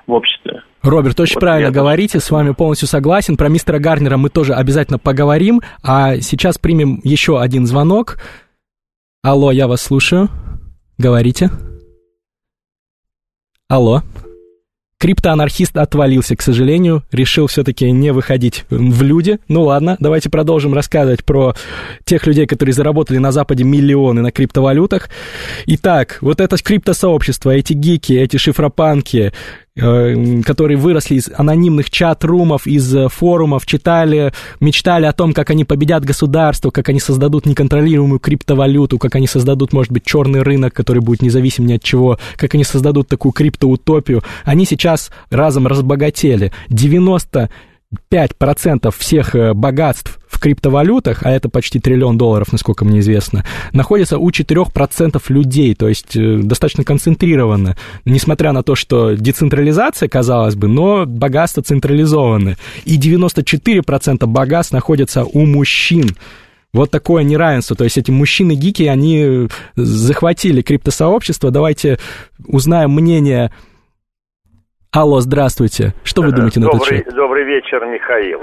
в 0.07 0.13
обществе. 0.13 0.63
Роберт, 0.81 1.19
очень 1.19 1.35
вот 1.35 1.41
правильно 1.41 1.67
я 1.67 1.71
говорите, 1.71 2.19
с 2.19 2.31
вами 2.31 2.51
полностью 2.51 2.87
согласен. 2.87 3.37
Про 3.37 3.49
мистера 3.49 3.79
Гарнера 3.79 4.17
мы 4.17 4.29
тоже 4.29 4.53
обязательно 4.53 4.97
поговорим. 4.99 5.61
А 5.83 6.17
сейчас 6.17 6.57
примем 6.57 6.99
еще 7.03 7.39
один 7.39 7.65
звонок. 7.65 8.17
Алло, 9.23 9.51
я 9.51 9.67
вас 9.67 9.81
слушаю. 9.81 10.29
Говорите. 10.97 11.49
Алло. 13.67 14.01
Криптоанархист 14.99 15.77
отвалился, 15.77 16.35
к 16.35 16.41
сожалению, 16.41 17.05
решил 17.13 17.47
все-таки 17.47 17.89
не 17.89 18.11
выходить 18.11 18.65
в 18.69 19.01
люди. 19.01 19.39
Ну 19.47 19.63
ладно, 19.63 19.95
давайте 19.97 20.29
продолжим 20.29 20.73
рассказывать 20.73 21.23
про 21.23 21.55
тех 22.03 22.27
людей, 22.27 22.45
которые 22.45 22.73
заработали 22.73 23.17
на 23.17 23.31
Западе 23.31 23.63
миллионы 23.63 24.21
на 24.21 24.33
криптовалютах. 24.33 25.09
Итак, 25.67 26.17
вот 26.19 26.41
это 26.41 26.57
криптосообщество, 26.61 27.51
эти 27.51 27.71
гики, 27.71 28.11
эти 28.11 28.35
шифропанки, 28.35 29.31
которые 29.75 30.77
выросли 30.77 31.15
из 31.15 31.29
анонимных 31.33 31.89
чат-румов, 31.89 32.67
из 32.67 32.93
э, 32.93 33.07
форумов, 33.07 33.65
читали, 33.65 34.33
мечтали 34.59 35.05
о 35.05 35.13
том, 35.13 35.33
как 35.33 35.49
они 35.51 35.63
победят 35.63 36.03
государство, 36.03 36.69
как 36.69 36.89
они 36.89 36.99
создадут 36.99 37.45
неконтролируемую 37.45 38.19
криптовалюту, 38.19 38.97
как 38.97 39.15
они 39.15 39.27
создадут, 39.27 39.71
может 39.71 39.91
быть, 39.91 40.03
черный 40.03 40.41
рынок, 40.41 40.73
который 40.73 41.01
будет 41.01 41.21
независим 41.21 41.65
ни 41.65 41.73
от 41.73 41.83
чего, 41.83 42.19
как 42.35 42.55
они 42.55 42.63
создадут 42.63 43.07
такую 43.07 43.31
криптоутопию. 43.31 44.23
Они 44.43 44.65
сейчас 44.65 45.11
разом 45.29 45.67
разбогатели. 45.67 46.51
90 46.69 47.49
5% 48.11 48.93
всех 48.95 49.35
э, 49.35 49.53
богатств 49.53 50.19
в 50.27 50.39
криптовалютах, 50.39 51.23
а 51.23 51.31
это 51.31 51.49
почти 51.49 51.79
триллион 51.79 52.17
долларов, 52.17 52.51
насколько 52.51 52.85
мне 52.85 52.99
известно, 52.99 53.43
находится 53.73 54.19
у 54.19 54.29
4% 54.29 55.21
людей, 55.29 55.73
то 55.73 55.87
есть 55.87 56.15
э, 56.15 56.37
достаточно 56.37 56.83
концентрированно. 56.83 57.75
Несмотря 58.05 58.51
на 58.51 58.61
то, 58.61 58.75
что 58.75 59.15
децентрализация, 59.15 60.07
казалось 60.07 60.55
бы, 60.55 60.67
но 60.67 61.05
богатство 61.07 61.63
централизованы. 61.63 62.57
И 62.85 62.99
94% 62.99 64.25
богатств 64.27 64.73
находятся 64.73 65.25
у 65.25 65.45
мужчин. 65.47 66.15
Вот 66.71 66.91
такое 66.91 67.23
неравенство. 67.23 67.75
То 67.75 67.85
есть 67.85 67.97
эти 67.97 68.11
мужчины-гики, 68.11 68.83
они 68.83 69.47
захватили 69.75 70.61
криптосообщество. 70.61 71.49
Давайте 71.49 71.97
узнаем 72.45 72.91
мнение 72.91 73.51
Алло, 74.91 75.19
здравствуйте. 75.19 75.93
Что 76.03 76.23
вы 76.23 76.31
думаете 76.31 76.59
добрый, 76.59 76.79
на 76.79 76.83
этот 76.83 77.05
счет? 77.05 77.13
Добрый 77.13 77.43
вечер, 77.43 77.85
Михаил. 77.85 78.41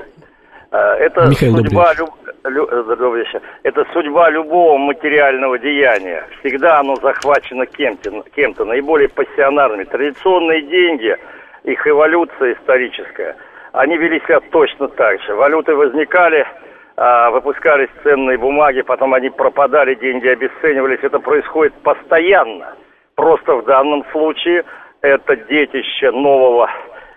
Э, 0.70 0.78
это 1.00 1.26
Михаил, 1.26 1.56
судьба, 1.56 1.92
люб, 1.94 2.10
лю, 2.44 2.66
добрый 2.68 3.24
вечер. 3.24 3.42
Это 3.64 3.84
судьба 3.92 4.30
любого 4.30 4.78
материального 4.78 5.58
деяния. 5.58 6.24
Всегда 6.38 6.78
оно 6.78 6.94
захвачено 7.02 7.66
кем-то, 7.66 8.22
кем-то 8.36 8.64
наиболее 8.64 9.08
пассионарными. 9.08 9.82
Традиционные 9.82 10.62
деньги, 10.62 11.16
их 11.64 11.84
эволюция 11.84 12.52
историческая, 12.54 13.34
они 13.72 13.96
вели 13.96 14.20
себя 14.20 14.38
точно 14.52 14.86
так 14.86 15.20
же. 15.22 15.34
Валюты 15.34 15.74
возникали, 15.74 16.46
а, 16.96 17.30
выпускались 17.30 17.88
ценные 18.04 18.38
бумаги, 18.38 18.82
потом 18.82 19.14
они 19.14 19.30
пропадали, 19.30 19.96
деньги 19.96 20.28
обесценивались. 20.28 21.00
Это 21.02 21.18
происходит 21.18 21.74
постоянно. 21.82 22.76
Просто 23.16 23.56
в 23.56 23.64
данном 23.64 24.04
случае 24.12 24.62
это 25.02 25.36
детище 25.36 26.10
нового 26.10 26.70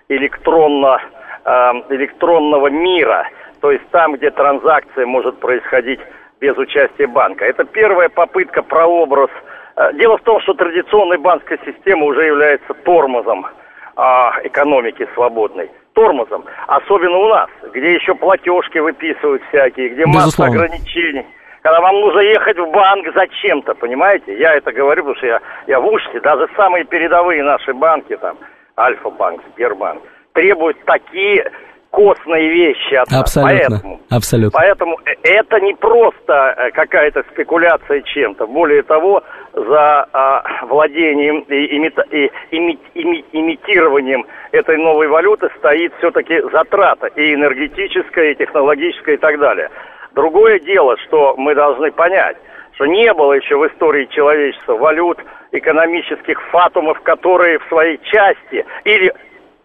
электронно, 0.10 1.02
э, 1.46 1.72
электронного 1.90 2.68
мира, 2.68 3.28
то 3.62 3.72
есть 3.72 3.88
там, 3.90 4.14
где 4.16 4.32
транзакция 4.32 5.06
может 5.06 5.40
происходить 5.40 6.00
без 6.40 6.58
участия 6.58 7.08
банка. 7.08 7.46
Это 7.46 7.66
первая 7.66 8.10
попытка 8.10 8.64
прообраз. 8.64 9.30
Э, 9.76 9.94
дело 9.94 10.18
в 10.18 10.22
том, 10.22 10.42
что 10.42 10.54
традиционная 10.54 11.18
банковская 11.18 11.60
система 11.66 12.06
уже 12.06 12.26
является 12.26 12.74
тормозом 12.74 13.46
э, 13.46 14.02
экономики 14.44 15.08
свободной. 15.14 15.70
Тормозом. 15.94 16.46
Особенно 16.68 17.18
у 17.18 17.28
нас, 17.28 17.50
где 17.74 17.94
еще 17.94 18.16
платежки 18.16 18.78
выписывают 18.78 19.42
всякие, 19.50 19.90
где 19.90 20.06
масса 20.06 20.46
ограничений 20.46 21.26
когда 21.62 21.82
вам 21.82 22.00
нужно 22.00 22.20
ехать 22.20 22.58
в 22.58 22.72
банк 22.72 23.08
зачем-то, 23.14 23.76
понимаете? 23.76 24.38
Я 24.38 24.56
это 24.56 24.72
говорю, 24.72 25.04
потому 25.04 25.18
что 25.18 25.28
я, 25.28 25.40
я 25.68 25.80
в 25.80 25.88
уште, 25.88 26.20
даже 26.22 26.48
самые 26.56 26.86
передовые 26.86 27.44
наши 27.44 27.74
банки, 27.74 28.16
там, 28.18 28.38
Альфа-банк, 28.78 29.42
Сбербанк, 29.54 30.02
требуют 30.34 30.78
такие 30.86 31.52
костные 31.92 32.50
вещи 32.50 32.94
от 32.94 33.10
нас. 33.10 33.22
Абсолютно. 33.22 33.60
Поэтому, 33.60 34.00
Абсолютно. 34.12 34.60
Поэтому 34.60 35.00
это 35.24 35.60
не 35.60 35.74
просто 35.74 36.56
э, 36.56 36.72
какая-то 36.72 37.24
спекуляция 37.32 38.02
чем-то. 38.02 38.46
Более 38.48 38.84
того, 38.84 39.24
за 39.54 40.08
а, 40.14 40.44
владением 40.68 41.40
и, 41.50 41.76
имита, 41.76 42.04
и 42.12 42.30
ими, 42.52 42.78
ими, 42.94 43.26
имитированием 43.32 44.26
этой 44.52 44.78
новой 44.78 45.08
валюты 45.08 45.50
стоит 45.58 45.92
все-таки 45.98 46.40
затрата 46.54 47.08
и 47.08 47.34
энергетическая, 47.34 48.32
и 48.32 48.36
технологическая, 48.36 49.16
и 49.16 49.18
так 49.18 49.40
далее. 49.40 49.70
Другое 50.14 50.60
дело, 50.60 50.98
что 50.98 51.36
мы 51.38 51.56
должны 51.56 51.92
понять, 51.92 52.38
что 52.74 52.86
не 52.86 53.14
было 53.14 53.34
еще 53.34 53.58
в 53.58 53.68
истории 53.68 54.06
человечества 54.06 54.76
валют, 54.76 55.20
экономических 55.52 56.42
фатумов, 56.50 57.00
которые 57.02 57.60
в 57.60 57.68
своей 57.68 58.00
части 58.04 58.66
или 58.84 59.14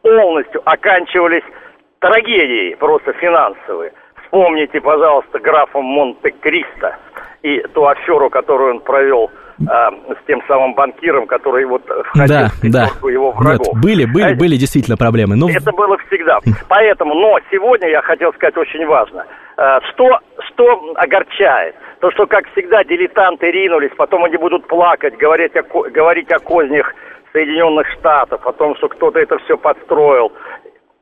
полностью 0.02 0.62
оканчивались 0.64 1.44
трагедией 2.00 2.74
просто 2.76 3.12
финансовой. 3.14 3.92
Вспомните, 4.24 4.80
пожалуйста, 4.80 5.38
графа 5.38 5.80
Монте-Кристо 5.80 6.96
и 7.42 7.60
ту 7.72 7.86
аферу, 7.86 8.30
которую 8.30 8.74
он 8.74 8.80
провел 8.80 9.30
с 9.58 10.26
тем 10.26 10.42
самым 10.48 10.74
банкиром, 10.74 11.26
который 11.26 11.64
вот 11.64 11.82
входил 12.06 12.26
да, 12.26 12.48
в 12.48 12.70
да. 12.70 13.08
его 13.08 13.30
врагов. 13.32 13.74
Нет, 13.74 13.82
были, 13.82 14.04
были, 14.04 14.32
а 14.32 14.36
были 14.36 14.56
действительно 14.56 14.96
проблемы. 14.96 15.36
Но... 15.36 15.48
Это 15.48 15.70
было 15.72 15.96
всегда. 16.08 16.38
Поэтому, 16.68 17.14
но 17.14 17.38
сегодня 17.50 17.88
я 17.88 18.02
хотел 18.02 18.32
сказать 18.34 18.56
очень 18.56 18.84
важно. 18.86 19.24
А, 19.56 19.80
что, 19.92 20.18
что 20.48 20.92
огорчает? 20.96 21.76
То, 22.00 22.10
что, 22.10 22.26
как 22.26 22.50
всегда, 22.52 22.84
дилетанты 22.84 23.50
ринулись, 23.50 23.92
потом 23.96 24.24
они 24.24 24.36
будут 24.36 24.66
плакать, 24.66 25.16
говорить 25.16 25.56
о, 25.56 25.62
говорить 25.90 26.30
о 26.32 26.38
кознях 26.38 26.92
Соединенных 27.32 27.86
Штатов, 27.98 28.46
о 28.46 28.52
том, 28.52 28.76
что 28.76 28.88
кто-то 28.88 29.18
это 29.18 29.38
все 29.38 29.56
подстроил 29.56 30.32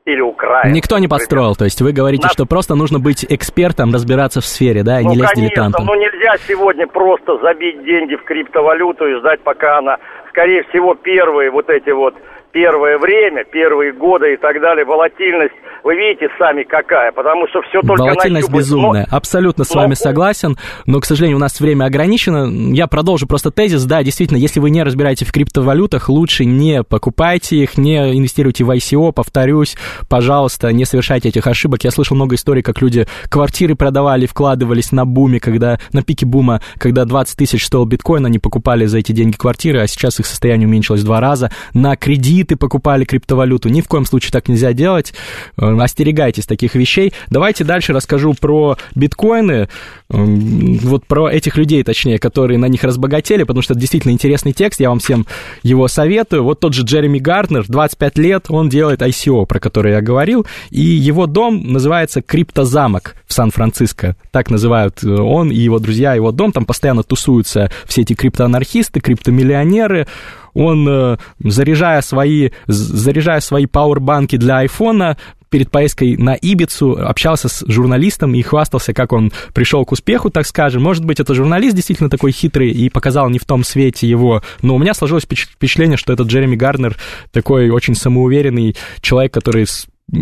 или 0.04 0.20
Украина. 0.20 0.72
Никто 0.72 0.98
не 0.98 1.08
подстроил, 1.08 1.54
то 1.54 1.64
есть 1.64 1.80
вы 1.80 1.92
говорите, 1.92 2.24
Нас... 2.24 2.32
что 2.32 2.46
просто 2.46 2.74
нужно 2.74 2.98
быть 2.98 3.24
экспертом, 3.28 3.92
разбираться 3.92 4.40
в 4.40 4.46
сфере, 4.46 4.82
да, 4.82 5.00
и 5.00 5.04
ну, 5.04 5.10
не 5.10 5.16
лезть 5.16 5.34
конечно, 5.34 5.48
дилетантом. 5.48 5.86
Ну, 5.86 5.94
нельзя 5.94 6.36
сегодня 6.48 6.86
просто 6.86 7.38
забить 7.38 7.84
деньги 7.84 8.16
в 8.16 8.24
криптовалюту 8.24 9.06
и 9.06 9.18
ждать, 9.18 9.40
пока 9.40 9.78
она, 9.78 9.98
скорее 10.30 10.64
всего, 10.64 10.94
первые 10.94 11.50
вот 11.50 11.70
эти 11.70 11.90
вот 11.90 12.14
первое 12.52 12.98
время, 12.98 13.44
первые 13.44 13.92
годы 13.92 14.34
и 14.34 14.36
так 14.36 14.60
далее, 14.60 14.84
волатильность, 14.84 15.54
вы 15.82 15.96
видите 15.96 16.28
сами 16.38 16.62
какая, 16.62 17.10
потому 17.12 17.48
что 17.48 17.60
все 17.62 17.80
только 17.80 18.02
Волатильность 18.02 18.48
нащупать. 18.48 18.60
безумная, 18.60 19.08
но, 19.10 19.16
абсолютно 19.16 19.64
с 19.64 19.74
но... 19.74 19.80
вами 19.80 19.94
согласен, 19.94 20.56
но, 20.86 21.00
к 21.00 21.04
сожалению, 21.04 21.38
у 21.38 21.40
нас 21.40 21.58
время 21.60 21.86
ограничено. 21.86 22.48
Я 22.72 22.86
продолжу 22.86 23.26
просто 23.26 23.50
тезис, 23.50 23.84
да, 23.84 24.02
действительно, 24.02 24.38
если 24.38 24.60
вы 24.60 24.70
не 24.70 24.82
разбираете 24.82 25.24
в 25.24 25.32
криптовалютах, 25.32 26.08
лучше 26.08 26.44
не 26.44 26.84
покупайте 26.84 27.56
их, 27.56 27.78
не 27.78 28.16
инвестируйте 28.16 28.64
в 28.64 28.70
ICO, 28.70 29.12
повторюсь, 29.12 29.76
пожалуйста, 30.08 30.72
не 30.72 30.84
совершайте 30.84 31.30
этих 31.30 31.46
ошибок. 31.46 31.82
Я 31.84 31.90
слышал 31.90 32.14
много 32.14 32.36
историй, 32.36 32.62
как 32.62 32.80
люди 32.80 33.06
квартиры 33.28 33.74
продавали, 33.74 34.26
вкладывались 34.26 34.92
на 34.92 35.04
буме, 35.04 35.40
когда, 35.40 35.78
на 35.92 36.02
пике 36.02 36.26
бума, 36.26 36.60
когда 36.78 37.04
20 37.04 37.36
тысяч 37.36 37.66
стоил 37.66 37.86
биткоин, 37.86 38.26
они 38.26 38.38
покупали 38.38 38.84
за 38.84 38.98
эти 38.98 39.12
деньги 39.12 39.36
квартиры, 39.36 39.80
а 39.80 39.86
сейчас 39.86 40.20
их 40.20 40.26
состояние 40.26 40.68
уменьшилось 40.68 41.00
в 41.00 41.04
два 41.04 41.20
раза. 41.20 41.50
На 41.74 41.96
кредит 41.96 42.41
кредиты 42.42 42.56
покупали 42.56 43.04
криптовалюту. 43.04 43.68
Ни 43.68 43.80
в 43.80 43.88
коем 43.88 44.04
случае 44.04 44.32
так 44.32 44.48
нельзя 44.48 44.72
делать. 44.72 45.14
Э, 45.56 45.76
остерегайтесь 45.78 46.46
таких 46.46 46.74
вещей. 46.74 47.12
Давайте 47.30 47.64
дальше 47.64 47.92
расскажу 47.92 48.34
про 48.34 48.76
биткоины, 48.94 49.68
вот 50.08 51.06
про 51.06 51.28
этих 51.30 51.56
людей, 51.56 51.82
точнее, 51.84 52.18
которые 52.18 52.58
на 52.58 52.66
них 52.66 52.84
разбогатели, 52.84 53.44
потому 53.44 53.62
что 53.62 53.72
это 53.72 53.80
действительно 53.80 54.12
интересный 54.12 54.52
текст, 54.52 54.80
я 54.80 54.88
вам 54.88 54.98
всем 54.98 55.26
его 55.62 55.88
советую. 55.88 56.44
Вот 56.44 56.60
тот 56.60 56.74
же 56.74 56.82
Джереми 56.82 57.18
Гарднер, 57.18 57.64
25 57.66 58.18
лет, 58.18 58.46
он 58.48 58.68
делает 58.68 59.00
ICO, 59.00 59.46
про 59.46 59.58
который 59.58 59.92
я 59.92 60.00
говорил, 60.00 60.46
и 60.70 60.80
его 60.80 61.26
дом 61.26 61.72
называется 61.72 62.22
Криптозамок 62.22 63.16
в 63.26 63.32
Сан-Франциско. 63.32 64.16
Так 64.30 64.50
называют 64.50 65.02
э, 65.04 65.08
он 65.08 65.50
и 65.50 65.56
его 65.56 65.78
друзья, 65.78 66.14
его 66.14 66.32
дом. 66.32 66.52
Там 66.52 66.66
постоянно 66.66 67.02
тусуются 67.02 67.70
все 67.86 68.02
эти 68.02 68.14
криптоанархисты, 68.14 69.00
криптомиллионеры 69.00 70.06
он, 70.54 70.88
э, 70.88 71.16
заряжая 71.42 72.00
свои, 72.02 72.50
заряжая 72.66 73.40
свои 73.40 73.66
пауэрбанки 73.66 74.36
для 74.36 74.58
айфона, 74.58 75.16
перед 75.52 75.70
поездкой 75.70 76.16
на 76.16 76.34
Ибицу 76.34 76.98
общался 76.98 77.48
с 77.48 77.62
журналистом 77.68 78.34
и 78.34 78.42
хвастался, 78.42 78.94
как 78.94 79.12
он 79.12 79.30
пришел 79.52 79.84
к 79.84 79.92
успеху, 79.92 80.30
так 80.30 80.46
скажем. 80.46 80.82
Может 80.82 81.04
быть, 81.04 81.20
это 81.20 81.34
журналист 81.34 81.76
действительно 81.76 82.08
такой 82.08 82.32
хитрый 82.32 82.70
и 82.70 82.88
показал 82.88 83.28
не 83.28 83.38
в 83.38 83.44
том 83.44 83.62
свете 83.62 84.08
его, 84.08 84.42
но 84.62 84.74
у 84.74 84.78
меня 84.78 84.94
сложилось 84.94 85.24
впечатление, 85.24 85.98
что 85.98 86.12
этот 86.12 86.28
Джереми 86.28 86.56
Гарнер 86.56 86.96
такой 87.32 87.68
очень 87.68 87.94
самоуверенный 87.94 88.74
человек, 89.02 89.34
который 89.34 89.66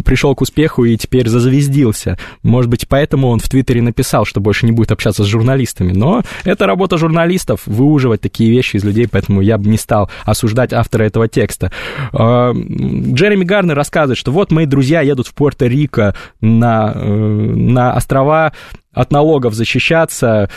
пришел 0.04 0.34
к 0.34 0.40
успеху 0.40 0.84
и 0.84 0.96
теперь 0.96 1.28
зазвездился. 1.28 2.18
Может 2.42 2.70
быть, 2.70 2.86
поэтому 2.88 3.28
он 3.28 3.40
в 3.40 3.48
Твиттере 3.48 3.82
написал, 3.82 4.24
что 4.24 4.40
больше 4.40 4.66
не 4.66 4.72
будет 4.72 4.92
общаться 4.92 5.24
с 5.24 5.26
журналистами. 5.26 5.92
Но 5.92 6.22
это 6.44 6.66
работа 6.66 6.96
журналистов, 6.96 7.62
выуживать 7.66 8.20
такие 8.20 8.50
вещи 8.50 8.76
из 8.76 8.84
людей, 8.84 9.08
поэтому 9.10 9.40
я 9.40 9.58
бы 9.58 9.68
не 9.68 9.78
стал 9.78 10.10
осуждать 10.24 10.72
автора 10.72 11.04
этого 11.04 11.28
текста. 11.28 11.72
А, 12.12 12.52
Джереми 12.52 13.44
Гарнер 13.44 13.74
рассказывает, 13.74 14.18
что 14.18 14.30
вот 14.30 14.52
мои 14.52 14.66
друзья 14.66 15.00
едут 15.00 15.26
в 15.26 15.34
Пуэрто-Рико 15.34 16.14
на, 16.40 16.92
э, 16.94 17.08
на 17.08 17.92
острова 17.92 18.52
от 18.92 19.12
налогов 19.12 19.54
защищаться, 19.54 20.50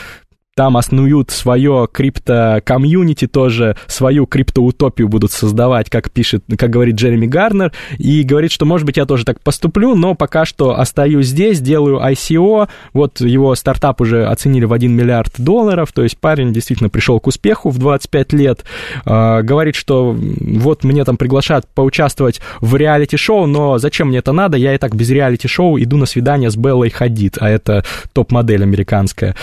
там 0.55 0.77
основают 0.77 1.31
свое 1.31 1.87
крипто-комьюнити 1.91 3.27
тоже, 3.27 3.75
свою 3.87 4.27
криптоутопию 4.27 5.07
будут 5.07 5.31
создавать, 5.31 5.89
как 5.89 6.11
пишет, 6.11 6.43
как 6.57 6.69
говорит 6.69 6.95
Джереми 6.95 7.25
Гарнер, 7.25 7.71
и 7.97 8.21
говорит, 8.21 8.51
что, 8.51 8.65
может 8.65 8.85
быть, 8.85 8.97
я 8.97 9.05
тоже 9.05 9.25
так 9.25 9.41
поступлю, 9.41 9.95
но 9.95 10.13
пока 10.13 10.45
что 10.45 10.79
остаюсь 10.79 11.27
здесь, 11.27 11.59
делаю 11.59 11.99
ICO, 11.99 12.69
вот 12.93 13.21
его 13.21 13.55
стартап 13.55 14.01
уже 14.01 14.25
оценили 14.25 14.65
в 14.65 14.73
1 14.73 14.91
миллиард 14.91 15.33
долларов, 15.37 15.91
то 15.91 16.03
есть 16.03 16.19
парень 16.19 16.53
действительно 16.53 16.89
пришел 16.89 17.19
к 17.19 17.25
успеху 17.25 17.71
в 17.71 17.79
25 17.79 18.33
лет, 18.33 18.63
э, 19.05 19.41
говорит, 19.41 19.75
что 19.75 20.15
вот 20.15 20.83
мне 20.83 21.03
там 21.03 21.17
приглашают 21.17 21.65
поучаствовать 21.73 22.41
в 22.61 22.75
реалити-шоу, 22.75 23.47
но 23.47 23.79
зачем 23.79 24.09
мне 24.09 24.19
это 24.19 24.33
надо, 24.33 24.57
я 24.57 24.75
и 24.75 24.77
так 24.77 24.95
без 24.95 25.09
реалити-шоу 25.09 25.81
иду 25.81 25.97
на 25.97 26.05
свидание 26.05 26.51
с 26.51 26.55
Беллой 26.55 26.91
Хадид, 26.91 27.37
а 27.39 27.49
это 27.49 27.83
топ-модель 28.13 28.61
американская 28.61 29.35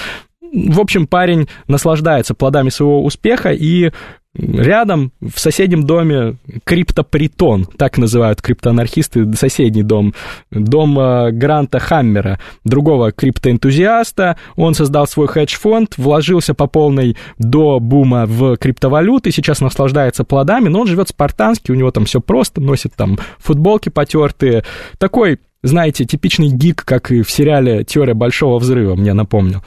в 0.53 0.81
общем, 0.81 1.07
парень 1.07 1.49
наслаждается 1.69 2.35
плодами 2.35 2.71
своего 2.71 3.05
успеха, 3.05 3.53
и 3.53 3.91
рядом, 4.35 5.13
в 5.21 5.39
соседнем 5.39 5.85
доме, 5.85 6.37
криптопритон, 6.65 7.65
так 7.65 7.99
называют 7.99 8.41
криптоанархисты, 8.41 9.33
соседний 9.35 9.83
дом, 9.83 10.15
дом 10.51 10.99
э, 10.99 11.33
Гранта 11.33 11.79
Хаммера, 11.81 12.39
другого 12.65 13.11
криптоэнтузиаста. 13.13 14.37
Он 14.57 14.75
создал 14.75 15.07
свой 15.07 15.27
хедж-фонд, 15.27 15.99
вложился 15.99 16.55
по 16.55 16.67
полной 16.67 17.17
до 17.39 17.81
бума 17.81 18.27
в 18.27 18.57
криптовалюты, 18.57 19.33
сейчас 19.33 19.61
наслаждается 19.61 20.25
плодами, 20.25 20.69
но 20.69 20.81
он 20.81 20.87
живет 20.87 21.09
спартански, 21.09 21.73
у 21.73 21.75
него 21.75 21.91
там 21.91 22.05
все 22.05 22.21
просто, 22.21 22.61
носит 22.61 22.95
там 22.95 23.19
футболки 23.39 23.89
потертые. 23.89 24.65
Такой, 24.99 25.39
знаете, 25.63 26.05
типичный 26.05 26.49
гик, 26.49 26.85
как 26.85 27.11
и 27.11 27.23
в 27.23 27.31
сериале 27.31 27.85
«Теория 27.85 28.15
большого 28.15 28.59
взрыва», 28.59 28.95
мне 28.95 29.13
напомнил. 29.13 29.63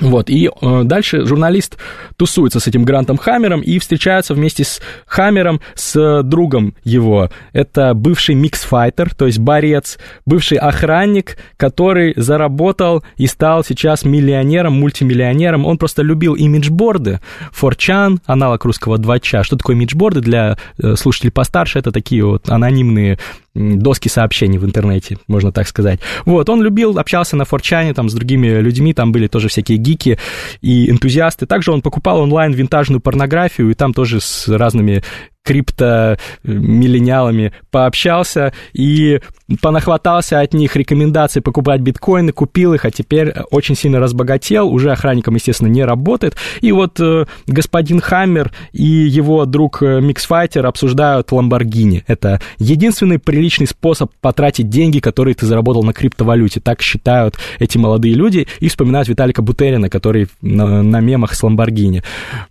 Вот, 0.00 0.28
и 0.28 0.48
э, 0.48 0.82
дальше 0.82 1.24
журналист 1.24 1.78
тусуется 2.16 2.58
с 2.58 2.66
этим 2.66 2.82
Грантом 2.84 3.16
Хаммером 3.16 3.60
и 3.60 3.78
встречается 3.78 4.34
вместе 4.34 4.64
с 4.64 4.82
Хаммером 5.06 5.60
с 5.76 6.22
другом 6.24 6.74
его. 6.82 7.30
Это 7.52 7.94
бывший 7.94 8.34
миксфайтер, 8.34 9.14
то 9.14 9.26
есть 9.26 9.38
борец, 9.38 9.98
бывший 10.26 10.58
охранник, 10.58 11.38
который 11.56 12.12
заработал 12.16 13.04
и 13.18 13.28
стал 13.28 13.62
сейчас 13.62 14.04
миллионером, 14.04 14.72
мультимиллионером. 14.80 15.64
Он 15.64 15.78
просто 15.78 16.02
любил 16.02 16.34
имиджборды. 16.34 17.20
Форчан, 17.52 18.18
аналог 18.26 18.64
русского 18.64 18.98
2 18.98 19.18
Что 19.22 19.56
такое 19.56 19.76
имиджборды 19.76 20.20
для 20.20 20.58
э, 20.76 20.96
слушателей 20.96 21.30
постарше? 21.30 21.78
Это 21.78 21.92
такие 21.92 22.24
вот 22.24 22.48
анонимные 22.48 23.16
доски 23.54 24.08
сообщений 24.08 24.58
в 24.58 24.64
интернете, 24.64 25.18
можно 25.28 25.52
так 25.52 25.68
сказать. 25.68 26.00
Вот, 26.24 26.48
он 26.48 26.62
любил, 26.62 26.98
общался 26.98 27.36
на 27.36 27.44
форчане 27.44 27.94
там 27.94 28.08
с 28.08 28.14
другими 28.14 28.48
людьми, 28.48 28.92
там 28.92 29.12
были 29.12 29.28
тоже 29.28 29.48
всякие 29.48 29.78
гики 29.84 30.18
и 30.60 30.90
энтузиасты. 30.90 31.46
Также 31.46 31.70
он 31.70 31.82
покупал 31.82 32.20
онлайн 32.20 32.52
винтажную 32.52 33.00
порнографию, 33.00 33.70
и 33.70 33.74
там 33.74 33.94
тоже 33.94 34.20
с 34.20 34.48
разными 34.48 35.02
крипто-миллениалами 35.44 37.52
пообщался 37.70 38.52
и 38.72 39.20
понахватался 39.60 40.40
от 40.40 40.54
них 40.54 40.74
рекомендаций 40.74 41.42
покупать 41.42 41.82
биткоины, 41.82 42.32
купил 42.32 42.74
их, 42.74 42.84
а 42.84 42.90
теперь 42.90 43.32
очень 43.50 43.76
сильно 43.76 44.00
разбогател, 44.00 44.68
уже 44.68 44.90
охранником, 44.90 45.34
естественно, 45.34 45.68
не 45.68 45.84
работает. 45.84 46.36
И 46.62 46.72
вот 46.72 46.98
э, 46.98 47.26
господин 47.46 48.00
Хаммер 48.00 48.52
и 48.72 48.82
его 48.82 49.44
друг 49.44 49.82
э, 49.82 50.00
Миксфайтер 50.00 50.66
обсуждают 50.66 51.30
Ламборгини. 51.30 52.04
Это 52.06 52.40
единственный 52.58 53.18
приличный 53.18 53.66
способ 53.66 54.10
потратить 54.20 54.70
деньги, 54.70 55.00
которые 55.00 55.34
ты 55.34 55.44
заработал 55.44 55.82
на 55.82 55.92
криптовалюте. 55.92 56.60
Так 56.60 56.80
считают 56.80 57.36
эти 57.58 57.76
молодые 57.76 58.14
люди 58.14 58.48
и 58.60 58.68
вспоминают 58.68 59.08
Виталика 59.08 59.42
Бутерина, 59.42 59.90
который 59.90 60.28
на, 60.40 60.82
на 60.82 61.00
мемах 61.00 61.34
с 61.34 61.42
Ламборгини. 61.42 62.02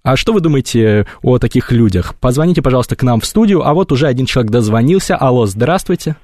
А 0.04 0.16
что 0.16 0.32
вы 0.32 0.42
думаете 0.42 1.08
о 1.24 1.40
таких 1.40 1.72
людях? 1.72 2.14
Позвоните, 2.20 2.62
пожалуйста, 2.62 2.83
пожалуйста, 2.84 2.96
к 2.96 3.04
нам 3.04 3.20
в 3.20 3.26
студию. 3.26 3.62
А 3.66 3.74
вот 3.74 3.92
уже 3.92 4.08
один 4.08 4.26
человек 4.26 4.52
дозвонился. 4.52 5.16
Алло, 5.16 5.46
здравствуйте. 5.46 6.16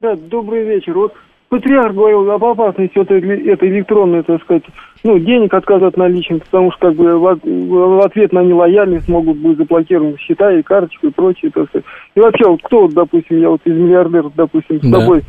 Да, 0.00 0.14
добрый 0.14 0.64
вечер. 0.64 0.94
Вот 0.94 1.12
патриарх 1.48 1.94
говорил 1.94 2.30
об 2.30 2.44
опасности 2.44 2.98
вот 2.98 3.10
этой 3.10 3.70
электронной, 3.70 4.22
так 4.22 4.42
сказать, 4.42 4.64
ну, 5.04 5.18
денег 5.18 5.54
отказа 5.54 5.86
от 5.86 5.96
наличных, 5.96 6.44
потому 6.44 6.72
что 6.72 6.88
как 6.88 6.96
бы 6.96 7.18
в, 7.18 8.04
ответ 8.04 8.32
на 8.32 8.42
нелояльность 8.42 9.08
могут 9.08 9.38
быть 9.38 9.56
заблокированы 9.56 10.18
счета 10.18 10.52
и 10.52 10.62
карточки 10.62 11.06
и 11.06 11.10
прочее, 11.10 11.50
так 11.54 11.68
сказать. 11.68 11.86
И 12.14 12.20
вообще, 12.20 12.48
вот 12.48 12.60
кто, 12.62 12.82
вот, 12.82 12.92
допустим, 12.92 13.40
я 13.40 13.48
вот 13.48 13.60
из 13.64 13.74
миллиардеров, 13.74 14.34
допустим, 14.34 14.82
с 14.82 14.90
да. 14.90 15.00
тобой, 15.00 15.22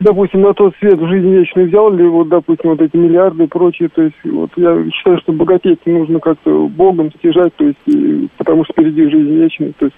допустим, 0.00 0.40
на 0.40 0.54
тот 0.54 0.74
свет 0.76 0.98
в 0.98 1.08
жизни 1.08 1.36
вечную 1.36 1.68
взял 1.68 1.92
ли 1.92 2.06
вот, 2.06 2.28
допустим, 2.28 2.70
вот 2.70 2.80
эти 2.80 2.96
миллиарды 2.96 3.44
и 3.44 3.48
прочее, 3.48 3.88
то 3.94 4.02
есть 4.02 4.16
вот 4.24 4.50
я 4.56 4.90
считаю, 4.90 5.18
что 5.18 5.32
богатеть 5.32 5.84
нужно 5.86 6.18
как-то 6.18 6.66
Богом 6.68 7.12
стяжать, 7.12 7.54
то 7.56 7.64
есть, 7.64 7.78
и, 7.86 8.28
потому 8.38 8.64
что 8.64 8.72
впереди 8.72 9.08
жизнь 9.08 9.34
вечная, 9.34 9.72
то 9.78 9.86
есть 9.86 9.96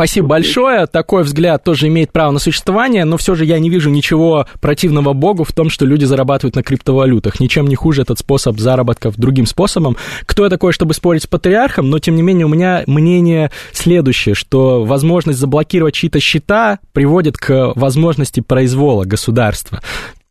Спасибо 0.00 0.28
большое. 0.28 0.86
Такой 0.86 1.24
взгляд 1.24 1.62
тоже 1.62 1.88
имеет 1.88 2.10
право 2.10 2.30
на 2.30 2.38
существование, 2.38 3.04
но 3.04 3.18
все 3.18 3.34
же 3.34 3.44
я 3.44 3.58
не 3.58 3.68
вижу 3.68 3.90
ничего 3.90 4.46
противного 4.62 5.12
Богу 5.12 5.44
в 5.44 5.52
том, 5.52 5.68
что 5.68 5.84
люди 5.84 6.06
зарабатывают 6.06 6.56
на 6.56 6.62
криптовалютах. 6.62 7.38
Ничем 7.38 7.66
не 7.66 7.74
хуже 7.74 8.00
этот 8.00 8.18
способ 8.18 8.58
заработка 8.58 9.12
другим 9.14 9.44
способом. 9.44 9.98
Кто 10.24 10.44
я 10.44 10.48
такой, 10.48 10.72
чтобы 10.72 10.94
спорить 10.94 11.24
с 11.24 11.26
патриархом, 11.26 11.90
но 11.90 11.98
тем 11.98 12.16
не 12.16 12.22
менее 12.22 12.46
у 12.46 12.48
меня 12.48 12.82
мнение 12.86 13.50
следующее, 13.74 14.34
что 14.34 14.84
возможность 14.84 15.38
заблокировать 15.38 15.92
чьи-то 15.92 16.18
счета 16.18 16.78
приводит 16.94 17.36
к 17.36 17.72
возможности 17.74 18.40
произвола 18.40 19.04
государства. 19.04 19.82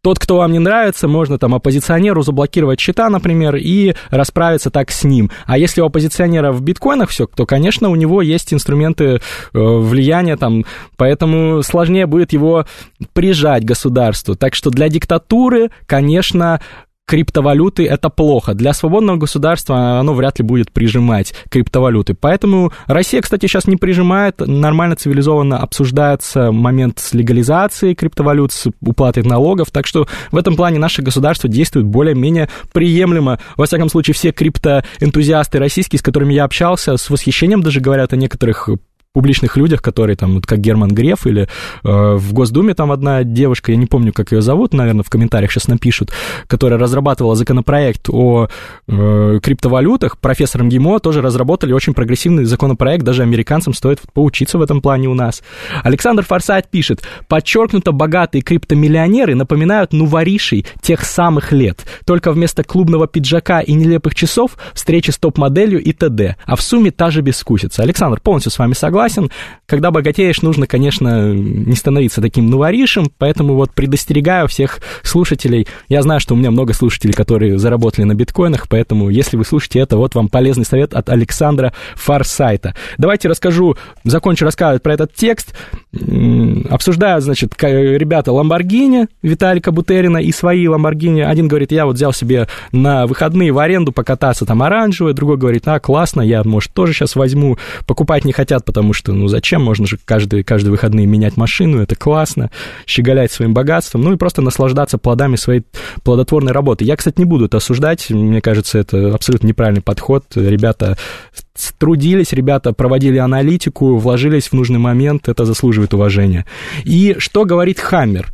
Тот, 0.02 0.18
кто 0.18 0.38
вам 0.38 0.54
не 0.54 0.60
нравится, 0.60 1.10
можно 1.10 1.38
там 1.38 1.54
оппозиционеру 1.54 2.22
заблокировать 2.22 2.80
счета, 2.80 3.10
например, 3.10 3.58
и 3.58 3.96
расправиться 4.10 4.70
так 4.70 4.92
с 4.92 5.04
ним. 5.04 5.30
А 5.46 5.58
если 5.58 5.82
у 5.82 5.86
оппозиционера 5.86 6.54
в 6.54 6.62
биткоинах 6.62 7.10
все, 7.10 7.28
то, 7.28 7.46
конечно, 7.46 7.90
у 7.90 7.96
него 7.96 8.22
есть 8.22 8.54
инструменты 8.54 9.06
э, 9.06 9.20
влияния 9.54 10.38
там, 10.38 10.64
поэтому 10.96 11.64
сложнее 11.64 12.06
будет 12.06 12.32
его 12.32 12.66
прижать 13.12 13.66
государству. 13.66 14.36
Так 14.36 14.56
что 14.56 14.70
для 14.70 14.88
диктатуры, 14.88 15.70
конечно, 15.86 16.62
криптовалюты 17.10 17.88
это 17.88 18.10
плохо. 18.10 18.54
Для 18.54 18.72
свободного 18.72 19.18
государства 19.18 20.00
оно 20.00 20.14
вряд 20.14 20.38
ли 20.38 20.46
будет 20.46 20.72
прижимать 20.72 21.34
криптовалюты. 21.50 22.14
Поэтому 22.14 22.72
Россия, 22.86 23.20
кстати, 23.24 23.48
сейчас 23.48 23.66
не 23.66 23.78
прижимает, 23.78 24.36
нормально, 24.46 24.96
цивилизованно 24.96 25.58
обсуждается 25.58 26.52
момент 26.52 27.00
с 27.00 27.16
легализацией 27.16 27.96
криптовалют, 27.96 28.52
с 28.52 28.68
уплатой 28.82 29.24
налогов. 29.24 29.72
Так 29.72 29.88
что 29.88 30.08
в 30.32 30.38
этом 30.38 30.56
плане 30.56 30.78
наше 30.78 31.02
государство 31.02 31.50
действует 31.50 31.88
более-менее 31.88 32.48
приемлемо. 32.74 33.40
Во 33.58 33.66
всяком 33.66 33.90
случае, 33.90 34.14
все 34.14 34.32
криптоэнтузиасты 34.32 35.58
российские, 35.58 35.98
с 35.98 36.04
которыми 36.04 36.36
я 36.36 36.44
общался, 36.44 36.96
с 36.96 37.10
восхищением 37.10 37.64
даже 37.64 37.80
говорят 37.80 38.14
о 38.14 38.18
некоторых 38.18 38.70
публичных 39.14 39.58
людях, 39.58 39.82
которые 39.82 40.16
там, 40.16 40.36
вот 40.36 40.46
как 40.46 40.60
Герман 40.60 40.90
Греф 40.90 41.26
или 41.26 41.44
э, 41.44 41.48
в 41.84 42.32
Госдуме 42.32 42.76
там 42.76 42.92
одна 42.92 43.24
девушка, 43.24 43.72
я 43.72 43.78
не 43.78 43.88
помню, 43.88 44.14
как 44.14 44.32
ее 44.32 44.42
зовут, 44.42 44.74
наверное, 44.74 45.04
в 45.04 45.10
комментариях 45.10 45.52
сейчас 45.52 45.68
напишут, 45.68 46.12
которая 46.48 46.80
разрабатывала 46.80 47.36
законопроект 47.36 48.08
о 48.10 48.50
э, 48.88 49.40
криптовалютах, 49.42 50.20
профессор 50.20 50.64
МГИМО 50.64 51.00
тоже 51.00 51.22
разработали 51.22 51.74
очень 51.74 51.96
прогрессивный 51.96 52.46
законопроект, 52.46 53.04
даже 53.04 53.24
американцам 53.24 53.74
стоит 53.74 54.00
поучиться 54.14 54.60
в 54.60 54.62
этом 54.62 54.80
плане 54.80 55.08
у 55.08 55.16
нас. 55.16 55.42
Александр 55.84 56.24
Форсайт 56.24 56.70
пишет, 56.70 57.02
подчеркнуто 57.28 57.92
богатые 57.92 58.44
криптомиллионеры 58.44 59.34
напоминают 59.34 59.92
нуворишей 59.92 60.68
тех 60.82 61.04
самых 61.04 61.52
лет, 61.52 61.84
только 62.06 62.32
вместо 62.32 62.64
клубного 62.64 63.08
пиджака 63.08 63.62
и 63.62 63.74
нелепых 63.74 64.14
часов 64.14 64.52
встречи 64.76 65.10
с 65.10 65.18
топ-моделью 65.18 65.82
и 65.82 65.94
т.д., 65.94 66.36
а 66.46 66.56
в 66.56 66.62
сумме 66.62 66.92
та 66.92 67.10
же 67.10 67.22
бескусица. 67.22 67.82
Александр, 67.82 68.20
полностью 68.22 68.52
с 68.52 68.60
вами 68.60 68.74
согласен 68.74 69.00
согласен. 69.10 69.32
Когда 69.66 69.92
богатеешь, 69.92 70.42
нужно, 70.42 70.68
конечно, 70.68 71.34
не 71.34 71.76
становиться 71.76 72.22
таким 72.22 72.50
новоришем, 72.50 73.12
поэтому 73.18 73.56
вот 73.56 73.74
предостерегаю 73.74 74.48
всех 74.48 74.80
слушателей. 75.04 75.68
Я 75.88 76.02
знаю, 76.02 76.20
что 76.20 76.34
у 76.34 76.38
меня 76.38 76.52
много 76.52 76.74
слушателей, 76.74 77.14
которые 77.14 77.58
заработали 77.58 78.06
на 78.06 78.16
биткоинах, 78.16 78.68
поэтому 78.68 79.10
если 79.10 79.38
вы 79.38 79.46
слушаете 79.46 79.80
это, 79.80 79.98
вот 79.98 80.16
вам 80.16 80.30
полезный 80.30 80.66
совет 80.66 80.94
от 80.94 81.10
Александра 81.10 81.74
Фарсайта. 81.96 82.76
Давайте 82.98 83.28
расскажу, 83.28 83.76
закончу 84.04 84.46
рассказывать 84.46 84.84
про 84.84 84.94
этот 84.94 85.14
текст. 85.14 85.54
Обсуждают, 85.92 87.24
значит, 87.24 87.52
ребята 87.64 88.32
Ламборгини 88.32 89.08
Виталика 89.24 89.72
Бутерина 89.72 90.18
и 90.18 90.32
свои 90.32 90.68
Ламборгини. 90.68 91.22
Один 91.22 91.48
говорит, 91.48 91.72
я 91.72 91.88
вот 91.88 91.96
взял 91.96 92.14
себе 92.14 92.48
на 92.72 93.08
выходные 93.08 93.52
в 93.52 93.58
аренду 93.58 93.92
покататься 93.92 94.46
там 94.46 94.62
оранжевое, 94.62 95.14
другой 95.14 95.38
говорит, 95.38 95.68
а, 95.68 95.80
классно, 95.80 96.22
я, 96.22 96.44
может, 96.44 96.74
тоже 96.74 96.94
сейчас 96.94 97.16
возьму. 97.16 97.58
Покупать 97.88 98.24
не 98.24 98.34
хотят, 98.34 98.66
потому 98.66 98.94
что, 98.94 99.14
ну, 99.14 99.28
зачем? 99.28 99.64
Можно 99.64 99.88
же 99.88 99.98
каждый, 100.06 100.44
каждые 100.44 100.72
выходные 100.72 101.08
менять 101.08 101.38
машину, 101.38 101.82
это 101.82 101.96
классно, 101.96 102.52
щеголять 102.86 103.32
своим 103.32 103.56
богатством, 103.56 104.02
ну, 104.04 104.14
и 104.14 104.18
просто 104.18 104.44
наслаждаться 104.44 105.00
плодами 105.00 105.38
своей 105.38 105.64
плодотворной 106.04 106.52
работы. 106.52 106.86
Я, 106.86 106.98
кстати, 106.98 107.18
не 107.18 107.26
буду 107.26 107.46
это 107.46 107.58
осуждать, 107.58 108.12
мне 108.12 108.42
кажется, 108.42 108.78
это 108.78 109.16
абсолютно 109.16 109.48
неправильный 109.48 109.82
подход. 109.82 110.26
Ребята 110.36 110.98
трудились, 111.78 112.34
ребята 112.34 112.74
проводили 112.74 113.18
аналитику, 113.18 113.98
вложились 113.98 114.48
в 114.48 114.54
нужный 114.54 114.80
момент, 114.80 115.28
это 115.28 115.46
заслуживает 115.46 115.94
уважения. 115.94 116.46
И 116.84 117.16
что 117.20 117.46
говорит 117.46 117.80
Хаммер? 117.80 118.34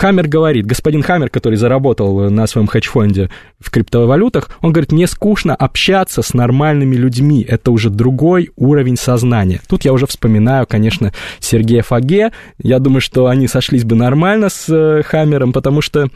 Хаммер 0.00 0.28
говорит, 0.28 0.64
господин 0.64 1.02
Хаммер, 1.02 1.28
который 1.28 1.56
заработал 1.56 2.30
на 2.30 2.46
своем 2.46 2.68
хедж-фонде 2.68 3.30
в 3.58 3.68
криптовалютах, 3.72 4.48
он 4.60 4.70
говорит, 4.70 4.92
мне 4.92 5.08
скучно 5.08 5.56
общаться 5.56 6.22
с 6.22 6.34
нормальными 6.34 6.94
людьми, 6.94 7.44
это 7.46 7.72
уже 7.72 7.90
другой 7.90 8.50
уровень 8.54 8.96
сознания. 8.96 9.60
Тут 9.68 9.84
я 9.84 9.92
уже 9.92 10.06
вспоминаю, 10.06 10.68
конечно, 10.68 11.12
Сергея 11.40 11.82
Фаге, 11.82 12.30
я 12.58 12.78
думаю, 12.78 13.00
что 13.00 13.26
они 13.26 13.48
сошлись 13.48 13.82
бы 13.82 13.96
нормально 13.96 14.50
с 14.50 14.68
э, 14.68 15.02
Хаммером, 15.02 15.52
потому 15.52 15.80
что 15.80 16.08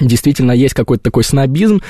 Действительно, 0.00 0.50
есть 0.50 0.74
какой-то 0.74 1.04
такой 1.04 1.22
снобизм. 1.22 1.80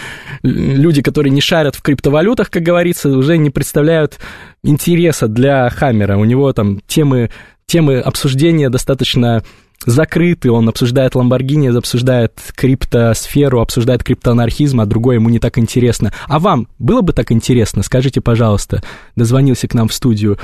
Люди, 0.42 1.00
которые 1.00 1.30
не 1.30 1.40
шарят 1.40 1.74
в 1.74 1.80
криптовалютах, 1.80 2.50
как 2.50 2.62
говорится, 2.62 3.08
уже 3.08 3.38
не 3.38 3.48
представляют 3.48 4.18
интереса 4.62 5.26
для 5.26 5.70
Хаммера. 5.70 6.18
У 6.18 6.24
него 6.24 6.52
там 6.52 6.80
темы, 6.86 7.30
темы 7.66 8.00
обсуждения 8.00 8.68
достаточно 8.68 9.42
закрытый, 9.86 10.50
он 10.50 10.68
обсуждает 10.68 11.14
Ламборгини, 11.14 11.74
обсуждает 11.76 12.38
криптосферу, 12.54 13.60
обсуждает 13.60 14.04
криптоанархизм, 14.04 14.80
а 14.80 14.86
другое 14.86 15.16
ему 15.16 15.30
не 15.30 15.38
так 15.38 15.56
интересно. 15.56 16.12
А 16.28 16.38
вам 16.38 16.68
было 16.78 17.00
бы 17.00 17.14
так 17.14 17.32
интересно? 17.32 17.82
Скажите, 17.82 18.20
пожалуйста, 18.20 18.82
дозвонился 19.16 19.66
к 19.66 19.72
нам 19.72 19.88
в 19.88 19.94
студию 19.94 20.38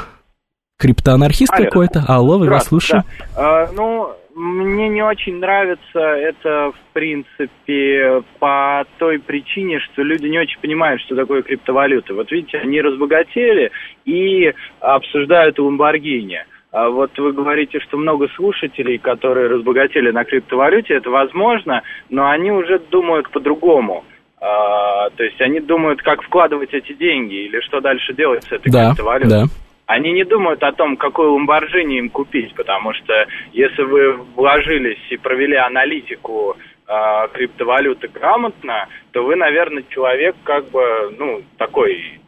криптоанархист 0.78 1.52
какой-то? 1.52 2.04
Алло, 2.08 2.38
вы 2.38 2.48
вас 2.48 2.68
слушаем. 2.68 3.04
Да. 3.18 3.64
А, 3.64 3.70
ну, 3.74 4.14
мне 4.34 4.88
не 4.88 5.02
очень 5.02 5.38
нравится 5.38 5.98
это, 5.98 6.72
в 6.72 6.92
принципе, 6.92 8.22
по 8.38 8.84
той 8.98 9.18
причине, 9.18 9.80
что 9.80 10.02
люди 10.02 10.26
не 10.26 10.38
очень 10.38 10.60
понимают, 10.60 11.00
что 11.02 11.16
такое 11.16 11.42
криптовалюта. 11.42 12.14
Вот 12.14 12.30
видите, 12.30 12.58
они 12.58 12.80
разбогатели 12.80 13.70
и 14.04 14.52
обсуждают 14.80 15.58
Ламборгини. 15.58 16.44
А 16.72 16.88
вот 16.88 17.18
вы 17.18 17.32
говорите, 17.32 17.80
что 17.80 17.96
много 17.96 18.28
слушателей, 18.36 18.98
которые 18.98 19.48
разбогатели 19.48 20.10
на 20.10 20.24
криптовалюте, 20.24 20.94
это 20.94 21.10
возможно, 21.10 21.82
но 22.08 22.28
они 22.28 22.52
уже 22.52 22.78
думают 22.78 23.28
по-другому. 23.30 24.04
А, 24.40 25.10
то 25.10 25.24
есть 25.24 25.40
они 25.40 25.60
думают, 25.60 26.00
как 26.02 26.22
вкладывать 26.22 26.72
эти 26.72 26.92
деньги 26.92 27.46
или 27.46 27.60
что 27.60 27.80
дальше 27.80 28.14
делать 28.14 28.44
с 28.44 28.52
этой 28.52 28.70
да, 28.70 28.88
криптовалютой. 28.88 29.30
Да. 29.30 29.44
Они 29.90 30.12
не 30.12 30.22
думают 30.22 30.62
о 30.62 30.70
том, 30.70 30.96
какой 30.96 31.26
ламборджини 31.26 31.98
им 31.98 32.10
купить, 32.10 32.54
потому 32.54 32.92
что 32.94 33.26
если 33.52 33.82
вы 33.82 34.12
вложились 34.36 35.00
и 35.10 35.16
провели 35.16 35.56
аналитику 35.56 36.56
э, 36.86 37.28
криптовалюты 37.32 38.06
грамотно, 38.06 38.86
то 39.10 39.24
вы, 39.24 39.34
наверное, 39.34 39.82
человек 39.90 40.36
как 40.44 40.70
бы, 40.70 41.12
ну, 41.18 41.42
такой 41.58 42.20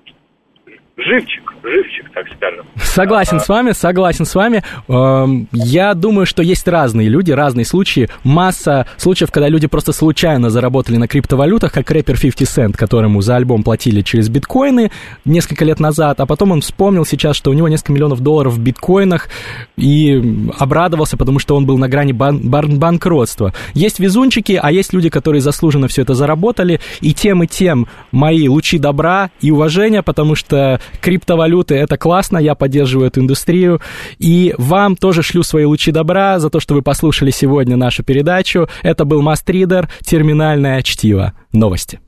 живчик, 1.04 1.54
живчик, 1.62 2.10
так 2.12 2.26
скажем. 2.36 2.66
Согласен 2.76 3.36
а, 3.36 3.40
с 3.40 3.48
вами, 3.48 3.72
согласен 3.72 4.24
с 4.24 4.34
вами. 4.34 4.62
Эм, 4.88 5.48
я 5.52 5.94
думаю, 5.94 6.26
что 6.26 6.42
есть 6.42 6.66
разные 6.68 7.08
люди, 7.08 7.32
разные 7.32 7.64
случаи. 7.64 8.08
Масса 8.24 8.86
случаев, 8.96 9.30
когда 9.30 9.48
люди 9.48 9.66
просто 9.66 9.92
случайно 9.92 10.50
заработали 10.50 10.96
на 10.96 11.08
криптовалютах, 11.08 11.72
как 11.72 11.90
рэпер 11.90 12.18
50 12.18 12.48
Cent, 12.48 12.76
которому 12.76 13.20
за 13.20 13.36
альбом 13.36 13.62
платили 13.62 14.02
через 14.02 14.28
биткоины 14.28 14.90
несколько 15.24 15.64
лет 15.64 15.80
назад, 15.80 16.20
а 16.20 16.26
потом 16.26 16.52
он 16.52 16.60
вспомнил 16.60 17.04
сейчас, 17.04 17.36
что 17.36 17.50
у 17.50 17.54
него 17.54 17.68
несколько 17.68 17.92
миллионов 17.92 18.20
долларов 18.20 18.54
в 18.54 18.60
биткоинах 18.60 19.28
и 19.76 20.22
обрадовался, 20.58 21.16
потому 21.16 21.38
что 21.38 21.56
он 21.56 21.66
был 21.66 21.78
на 21.78 21.88
грани 21.88 22.12
бан- 22.12 22.48
бан- 22.48 22.78
банкротства. 22.78 23.52
Есть 23.74 23.98
везунчики, 23.98 24.58
а 24.60 24.70
есть 24.70 24.92
люди, 24.92 25.08
которые 25.08 25.40
заслуженно 25.40 25.88
все 25.88 26.02
это 26.02 26.14
заработали, 26.14 26.80
и 27.00 27.14
тем 27.14 27.42
и 27.42 27.46
тем 27.46 27.86
мои 28.10 28.48
лучи 28.48 28.78
добра 28.78 29.30
и 29.40 29.50
уважения, 29.50 30.02
потому 30.02 30.34
что 30.34 30.80
Криптовалюты— 31.00 31.74
это 31.76 31.96
классно, 31.96 32.38
я 32.38 32.54
поддерживаю 32.54 33.08
эту 33.08 33.20
индустрию. 33.20 33.80
И 34.18 34.54
вам 34.58 34.96
тоже 34.96 35.22
шлю 35.22 35.42
свои 35.42 35.64
лучи 35.64 35.90
добра 35.90 36.38
за 36.38 36.50
то, 36.50 36.60
что 36.60 36.74
вы 36.74 36.82
послушали 36.82 37.30
сегодня 37.30 37.76
нашу 37.76 38.02
передачу. 38.02 38.68
Это 38.82 39.04
был 39.04 39.22
Мастридер, 39.22 39.88
терминальное 40.04 40.82
чтиво. 40.82 41.32
Новости. 41.52 42.00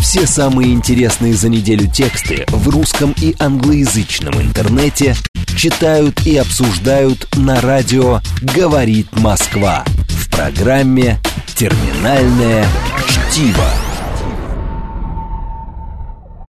Все 0.00 0.26
самые 0.26 0.72
интересные 0.72 1.34
за 1.34 1.48
неделю 1.48 1.88
тексты 1.88 2.44
в 2.48 2.68
русском 2.68 3.14
и 3.20 3.36
англоязычном 3.38 4.40
интернете 4.42 5.14
читают 5.56 6.26
и 6.26 6.36
обсуждают 6.36 7.28
на 7.36 7.60
радио 7.60 8.20
«Говорит 8.40 9.08
Москва» 9.12 9.84
в 10.08 10.30
программе 10.30 11.18
«Терминальное 11.54 12.66
чтиво». 13.06 13.89